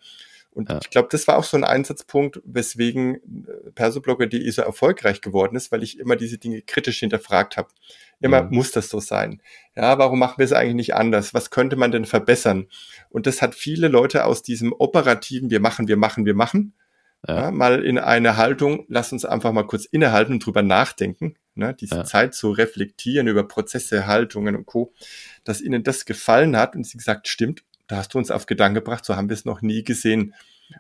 Und 0.52 0.70
ja. 0.70 0.80
ich 0.82 0.90
glaube, 0.90 1.10
das 1.12 1.28
war 1.28 1.38
auch 1.38 1.44
so 1.44 1.58
ein 1.58 1.64
Einsatzpunkt, 1.64 2.42
weswegen 2.44 3.16
äh, 3.16 3.72
Persoblogger.de 3.76 4.50
so 4.50 4.62
erfolgreich 4.64 5.22
geworden 5.22 5.56
ist, 5.56 5.72
weil 5.72 5.84
ich 5.84 6.00
immer 6.00 6.16
diese 6.16 6.38
Dinge 6.38 6.62
kritisch 6.62 7.00
hinterfragt 7.00 7.58
habe. 7.58 7.70
Immer 8.22 8.44
mhm. 8.44 8.56
muss 8.56 8.72
das 8.72 8.90
so 8.90 9.00
sein. 9.00 9.42
Ja, 9.76 9.98
warum 9.98 10.20
machen 10.20 10.38
wir 10.38 10.46
es 10.46 10.54
eigentlich 10.54 10.76
nicht 10.76 10.96
anders? 10.96 11.34
Was 11.34 11.50
könnte 11.50 11.76
man 11.76 11.92
denn 11.92 12.06
verbessern? 12.06 12.68
Und 13.10 13.28
das 13.28 13.42
hat 13.42 13.56
viele 13.56 13.88
Leute 13.88 14.26
aus 14.26 14.42
diesem 14.42 14.74
operativen, 14.74 15.50
wir 15.50 15.60
machen, 15.60 15.88
wir 15.88 15.98
machen, 15.98 16.26
wir 16.26 16.36
machen, 16.36 16.74
ja. 17.28 17.46
Ja, 17.46 17.52
mal 17.52 17.84
in 17.84 17.98
eine 17.98 18.38
Haltung, 18.38 18.86
lass 18.88 19.12
uns 19.12 19.26
einfach 19.26 19.52
mal 19.52 19.66
kurz 19.66 19.86
innehalten 19.86 20.34
und 20.34 20.46
drüber 20.46 20.62
nachdenken, 20.62 21.36
ne, 21.56 21.74
diese 21.74 21.96
ja. 21.96 22.04
Zeit 22.04 22.36
zu 22.36 22.52
reflektieren 22.52 23.28
über 23.28 23.48
Prozesse, 23.48 24.06
Haltungen 24.06 24.56
und 24.56 24.66
Co., 24.66 24.94
dass 25.44 25.62
ihnen 25.62 25.84
das 25.84 26.06
gefallen 26.06 26.56
hat 26.56 26.76
und 26.76 26.86
sie 26.86 26.98
gesagt, 26.98 27.28
stimmt, 27.28 27.64
da 27.88 27.98
hast 27.98 28.14
du 28.14 28.20
uns 28.20 28.30
auf 28.30 28.46
Gedanken 28.46 28.76
gebracht, 28.76 29.06
so 29.06 29.16
haben 29.16 29.30
wir 29.30 29.34
es 29.34 29.46
noch 29.46 29.62
nie 29.62 29.84
gesehen. 29.84 30.36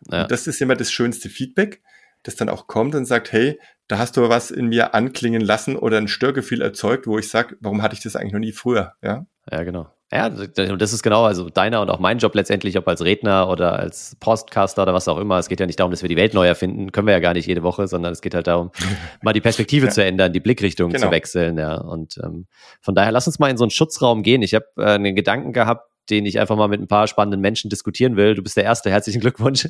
Und 0.08 0.30
das 0.32 0.48
ist 0.48 0.62
immer 0.62 0.76
das 0.76 0.92
schönste 0.92 1.30
Feedback, 1.30 1.82
das 2.24 2.36
dann 2.36 2.50
auch 2.50 2.68
kommt 2.68 2.96
und 2.96 3.06
sagt, 3.06 3.32
hey, 3.32 3.60
da 3.88 3.98
hast 3.98 4.18
du 4.18 4.30
was 4.30 4.52
in 4.52 4.68
mir 4.68 4.94
anklingen 4.94 5.42
lassen 5.42 5.76
oder 5.76 5.98
ein 5.98 6.08
Störgefühl 6.08 6.62
erzeugt, 6.62 7.08
wo 7.08 7.20
ich 7.20 7.30
sage, 7.30 7.58
warum 7.60 7.82
hatte 7.82 7.96
ich 7.96 8.02
das 8.02 8.16
eigentlich 8.16 8.34
noch 8.34 8.40
nie 8.40 8.52
früher? 8.52 8.94
Ja, 9.04 9.26
ja 9.52 9.64
genau. 9.64 9.88
Ja, 10.12 10.28
und 10.28 10.82
das 10.82 10.94
ist 10.94 11.02
genau, 11.02 11.26
also 11.26 11.50
deiner 11.50 11.82
und 11.82 11.90
auch 11.90 12.00
mein 12.00 12.20
Job 12.20 12.36
letztendlich, 12.36 12.78
ob 12.78 12.88
als 12.88 13.04
Redner 13.04 13.50
oder 13.50 13.80
als 13.80 14.16
Podcaster 14.20 14.84
oder 14.84 14.94
was 14.94 15.08
auch 15.08 15.18
immer. 15.18 15.40
Es 15.40 15.50
geht 15.50 15.60
ja 15.60 15.66
nicht 15.66 15.80
darum, 15.80 15.92
dass 15.92 16.04
wir 16.04 16.10
die 16.10 16.16
Welt 16.16 16.36
neu 16.36 16.46
erfinden, 16.46 16.92
können 16.92 17.08
wir 17.08 17.14
ja 17.14 17.20
gar 17.20 17.34
nicht 17.34 17.48
jede 17.48 17.64
Woche, 17.64 17.88
sondern 17.88 18.14
es 18.14 18.22
geht 18.22 18.36
halt 18.36 18.46
darum, 18.46 18.72
mal 19.24 19.34
die 19.34 19.42
Perspektive 19.42 19.88
ja. 19.88 19.92
zu 19.92 20.04
ändern, 20.04 20.32
die 20.32 20.40
Blickrichtung 20.40 20.92
genau. 20.92 21.08
zu 21.08 21.12
wechseln. 21.12 21.58
Ja, 21.58 21.76
und 21.76 22.20
ähm, 22.24 22.46
von 22.82 22.94
daher 22.94 23.12
lass 23.12 23.26
uns 23.26 23.40
mal 23.40 23.50
in 23.50 23.58
so 23.58 23.64
einen 23.64 23.72
Schutzraum 23.72 24.22
gehen. 24.22 24.44
Ich 24.44 24.54
habe 24.54 24.66
äh, 24.78 24.92
einen 24.92 25.16
Gedanken 25.16 25.54
gehabt, 25.54 25.90
den 26.10 26.26
ich 26.26 26.40
einfach 26.40 26.56
mal 26.56 26.68
mit 26.68 26.80
ein 26.80 26.88
paar 26.88 27.08
spannenden 27.08 27.42
Menschen 27.42 27.70
diskutieren 27.70 28.16
will. 28.16 28.36
Du 28.36 28.44
bist 28.44 28.58
der 28.58 28.64
Erste, 28.64 28.90
herzlichen 28.90 29.22
Glückwunsch. 29.22 29.68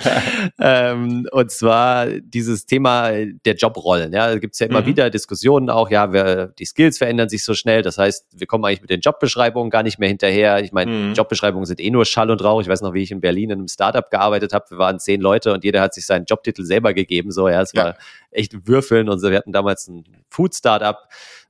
ähm, 0.58 1.28
und 1.30 1.50
zwar 1.50 2.06
dieses 2.06 2.66
Thema 2.66 3.10
der 3.44 3.54
Jobrollen. 3.54 4.12
Ja, 4.12 4.28
da 4.28 4.38
gibt 4.38 4.54
es 4.54 4.60
ja 4.60 4.66
immer 4.66 4.82
mhm. 4.82 4.86
wieder 4.86 5.10
Diskussionen 5.10 5.70
auch, 5.70 5.90
ja, 5.90 6.12
wer, 6.12 6.48
die 6.48 6.64
Skills 6.64 6.98
verändern 6.98 7.28
sich 7.28 7.44
so 7.44 7.54
schnell. 7.54 7.82
Das 7.82 7.98
heißt, 7.98 8.26
wir 8.34 8.46
kommen 8.46 8.64
eigentlich 8.64 8.80
mit 8.80 8.90
den 8.90 9.00
Jobbeschreibungen 9.00 9.70
gar 9.70 9.82
nicht 9.82 9.98
mehr 9.98 10.08
hinterher. 10.08 10.62
Ich 10.62 10.72
meine, 10.72 10.90
mhm. 10.90 11.12
Jobbeschreibungen 11.14 11.66
sind 11.66 11.80
eh 11.80 11.90
nur 11.90 12.04
Schall 12.04 12.30
und 12.30 12.42
Rauch. 12.42 12.62
Ich 12.62 12.68
weiß 12.68 12.80
noch, 12.80 12.94
wie 12.94 13.02
ich 13.02 13.10
in 13.10 13.20
Berlin 13.20 13.50
in 13.50 13.58
einem 13.58 13.68
Startup 13.68 14.10
gearbeitet 14.10 14.52
habe. 14.52 14.64
Wir 14.70 14.78
waren 14.78 14.98
zehn 14.98 15.20
Leute 15.20 15.52
und 15.52 15.64
jeder 15.64 15.80
hat 15.80 15.94
sich 15.94 16.06
seinen 16.06 16.24
Jobtitel 16.24 16.64
selber 16.64 16.94
gegeben. 16.94 17.30
So, 17.30 17.48
ja, 17.48 17.60
es 17.60 17.74
war 17.74 17.96
echt 18.30 18.66
Würfeln. 18.66 19.08
Und 19.08 19.18
so, 19.18 19.30
wir 19.30 19.38
hatten 19.38 19.52
damals 19.52 19.88
ein 19.88 20.04
Food-Startup 20.30 20.98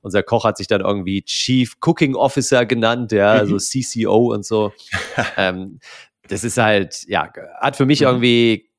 unser 0.05 0.21
Koch 0.21 0.43
hat 0.43 0.55
sich 0.55 0.67
dann 0.67 0.81
irgendwie 0.81 1.23
Chief 1.23 1.77
Cooking 1.81 2.13
Officer 2.15 2.67
genannt, 2.67 3.11
ja, 3.11 3.33
mhm. 3.33 3.39
also 3.39 3.57
CCO 3.57 4.31
und 4.31 4.45
so. 4.45 4.71
ähm, 5.37 5.79
das 6.27 6.43
ist 6.43 6.57
halt, 6.57 7.05
ja, 7.07 7.31
hat 7.59 7.75
für 7.75 7.87
mich 7.87 8.01
mhm. 8.01 8.07
irgendwie 8.07 8.69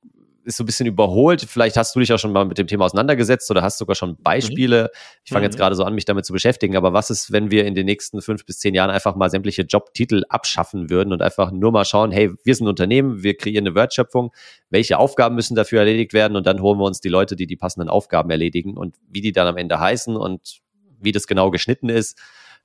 ist 0.45 0.59
so 0.59 0.63
ein 0.63 0.67
bisschen 0.67 0.87
überholt. 0.87 1.43
Vielleicht 1.43 1.77
hast 1.77 1.97
du 1.97 1.99
dich 1.99 2.13
auch 2.13 2.19
schon 2.21 2.31
mal 2.31 2.45
mit 2.45 2.59
dem 2.59 2.69
Thema 2.69 2.85
auseinandergesetzt 2.85 3.51
oder 3.51 3.63
hast 3.63 3.79
sogar 3.79 3.97
schon 3.97 4.17
Beispiele. 4.23 4.85
Mhm. 4.85 4.99
Ich 5.25 5.33
fange 5.33 5.41
mhm. 5.41 5.47
jetzt 5.47 5.57
gerade 5.57 5.75
so 5.75 5.83
an, 5.83 5.97
mich 5.97 6.05
damit 6.05 6.25
zu 6.25 6.33
beschäftigen. 6.33 6.77
Aber 6.77 6.93
was 6.93 7.11
ist, 7.11 7.33
wenn 7.33 7.51
wir 7.51 7.65
in 7.65 7.75
den 7.75 7.87
nächsten 7.87 8.23
fünf 8.23 8.47
bis 8.47 8.61
zehn 8.61 8.73
Jahren 8.73 8.91
einfach 8.91 9.17
mal 9.17 9.29
sämtliche 9.29 9.63
Jobtitel 9.63 10.23
abschaffen 10.29 10.91
würden 10.91 11.13
und 11.13 11.23
einfach 11.23 11.51
nur 11.51 11.73
mal 11.73 11.85
schauen, 11.85 12.13
hey, 12.13 12.31
wir 12.45 12.55
sind 12.55 12.67
ein 12.67 12.69
Unternehmen, 12.69 13.25
wir 13.25 13.37
kreieren 13.37 13.67
eine 13.67 13.75
Wertschöpfung. 13.75 14.33
Welche 14.71 14.99
Aufgaben 14.99 15.35
müssen 15.35 15.57
dafür 15.57 15.81
erledigt 15.81 16.13
werden? 16.13 16.37
Und 16.37 16.47
dann 16.47 16.63
holen 16.63 16.79
wir 16.79 16.85
uns 16.85 17.01
die 17.01 17.09
Leute, 17.09 17.35
die 17.35 17.49
die 17.49 17.57
passenden 17.57 17.89
Aufgaben 17.89 18.31
erledigen 18.31 18.77
und 18.77 18.95
wie 19.11 19.23
die 19.23 19.33
dann 19.33 19.49
am 19.49 19.57
Ende 19.57 19.81
heißen 19.81 20.17
und 20.17 20.61
wie 21.01 21.13
das 21.13 21.27
genau 21.27 21.51
geschnitten 21.51 21.89
ist, 21.89 22.19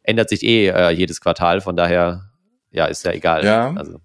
ändert 0.03 0.29
sich 0.29 0.43
eh 0.43 0.67
äh, 0.67 0.89
jedes 0.91 1.21
Quartal. 1.21 1.61
Von 1.61 1.75
daher, 1.75 2.31
ja, 2.71 2.85
ist 2.85 3.05
ja 3.05 3.11
egal. 3.11 3.45
Ja. 3.45 3.73
Also. 3.73 3.99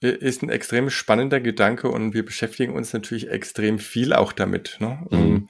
Ist 0.00 0.42
ein 0.42 0.50
extrem 0.50 0.90
spannender 0.90 1.40
Gedanke 1.40 1.88
und 1.88 2.14
wir 2.14 2.24
beschäftigen 2.24 2.72
uns 2.74 2.92
natürlich 2.92 3.30
extrem 3.30 3.80
viel 3.80 4.12
auch 4.12 4.32
damit. 4.32 4.76
Ne? 4.78 4.98
Mhm. 5.10 5.18
Ähm, 5.18 5.48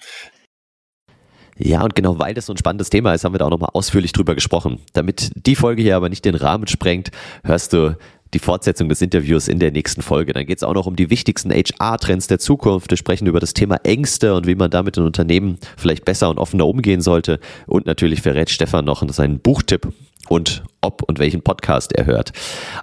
ja, 1.61 1.83
und 1.83 1.97
genau 1.97 2.19
weil 2.21 2.35
das 2.35 2.47
so 2.47 2.53
ein 2.53 2.57
spannendes 2.57 2.89
Thema 2.89 3.13
ist, 3.15 3.25
haben 3.25 3.35
wir 3.35 3.39
da 3.39 3.47
auch 3.47 3.51
nochmal 3.51 3.71
ausführlich 3.73 4.13
drüber 4.13 4.37
gesprochen. 4.37 4.81
Damit 4.93 5.33
die 5.35 5.57
Folge 5.57 5.83
hier 5.83 5.97
aber 5.97 6.09
nicht 6.09 6.25
den 6.25 6.37
Rahmen 6.37 6.69
sprengt, 6.69 7.11
hörst 7.43 7.73
du 7.73 7.99
die 8.35 8.39
Fortsetzung 8.39 8.89
des 8.89 9.03
Interviews 9.03 9.49
in 9.49 9.59
der 9.59 9.71
nächsten 9.71 10.03
Folge. 10.03 10.33
Dann 10.33 10.47
geht 10.47 10.59
es 10.59 10.65
auch 10.65 10.75
noch 10.75 10.87
um 10.87 10.97
die 10.97 11.11
wichtigsten 11.11 11.51
HR-Trends 11.51 12.27
der 12.27 12.39
Zukunft. 12.39 12.91
Wir 12.91 12.97
sprechen 12.97 13.27
über 13.27 13.41
das 13.41 13.55
Thema 13.55 13.77
Ängste 13.85 14.35
und 14.35 14.47
wie 14.47 14.55
man 14.55 14.71
damit 14.71 14.97
in 14.97 15.05
Unternehmen 15.05 15.59
vielleicht 15.77 16.05
besser 16.05 16.31
und 16.31 16.39
offener 16.39 16.67
umgehen 16.67 17.01
sollte. 17.01 17.41
Und 17.67 17.87
natürlich 17.87 18.23
verrät 18.23 18.51
Stefan 18.51 18.85
noch 18.85 19.03
seinen 19.13 19.41
Buchtipp 19.41 19.89
und 20.29 20.63
ob 20.81 21.03
und 21.03 21.19
welchen 21.19 21.43
Podcast 21.43 21.93
er 21.93 22.07
hört. 22.07 22.33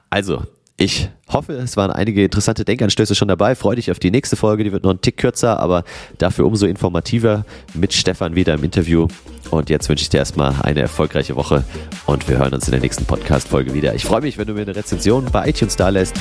Also, 0.09 0.43
ich 0.77 1.09
hoffe, 1.29 1.53
es 1.53 1.77
waren 1.77 1.89
einige 1.89 2.23
interessante 2.23 2.65
Denkanstöße 2.65 3.15
schon 3.15 3.29
dabei. 3.29 3.55
Freue 3.55 3.77
dich 3.77 3.91
auf 3.91 3.99
die 3.99 4.11
nächste 4.11 4.35
Folge, 4.35 4.65
die 4.65 4.73
wird 4.73 4.83
noch 4.83 4.91
ein 4.91 4.99
Tick 4.99 5.15
kürzer, 5.15 5.59
aber 5.59 5.85
dafür 6.17 6.45
umso 6.45 6.65
informativer 6.65 7.45
mit 7.73 7.93
Stefan 7.93 8.35
wieder 8.35 8.55
im 8.55 8.63
Interview. 8.63 9.07
Und 9.51 9.69
jetzt 9.69 9.87
wünsche 9.87 10.01
ich 10.01 10.09
dir 10.09 10.17
erstmal 10.17 10.53
eine 10.63 10.81
erfolgreiche 10.81 11.37
Woche 11.37 11.63
und 12.07 12.27
wir 12.27 12.39
hören 12.39 12.53
uns 12.53 12.67
in 12.67 12.71
der 12.71 12.81
nächsten 12.81 13.05
Podcast-Folge 13.05 13.73
wieder. 13.73 13.95
Ich 13.95 14.03
freue 14.03 14.21
mich, 14.21 14.37
wenn 14.37 14.47
du 14.47 14.53
mir 14.53 14.63
eine 14.63 14.75
Rezension 14.75 15.25
bei 15.31 15.47
iTunes 15.47 15.77
da 15.77 15.87
lässt 15.89 16.15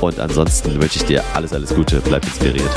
und 0.00 0.18
ansonsten 0.18 0.80
wünsche 0.80 0.96
ich 0.96 1.04
dir 1.04 1.22
alles, 1.34 1.52
alles 1.52 1.74
Gute. 1.74 2.00
Bleib 2.00 2.24
inspiriert. 2.24 2.70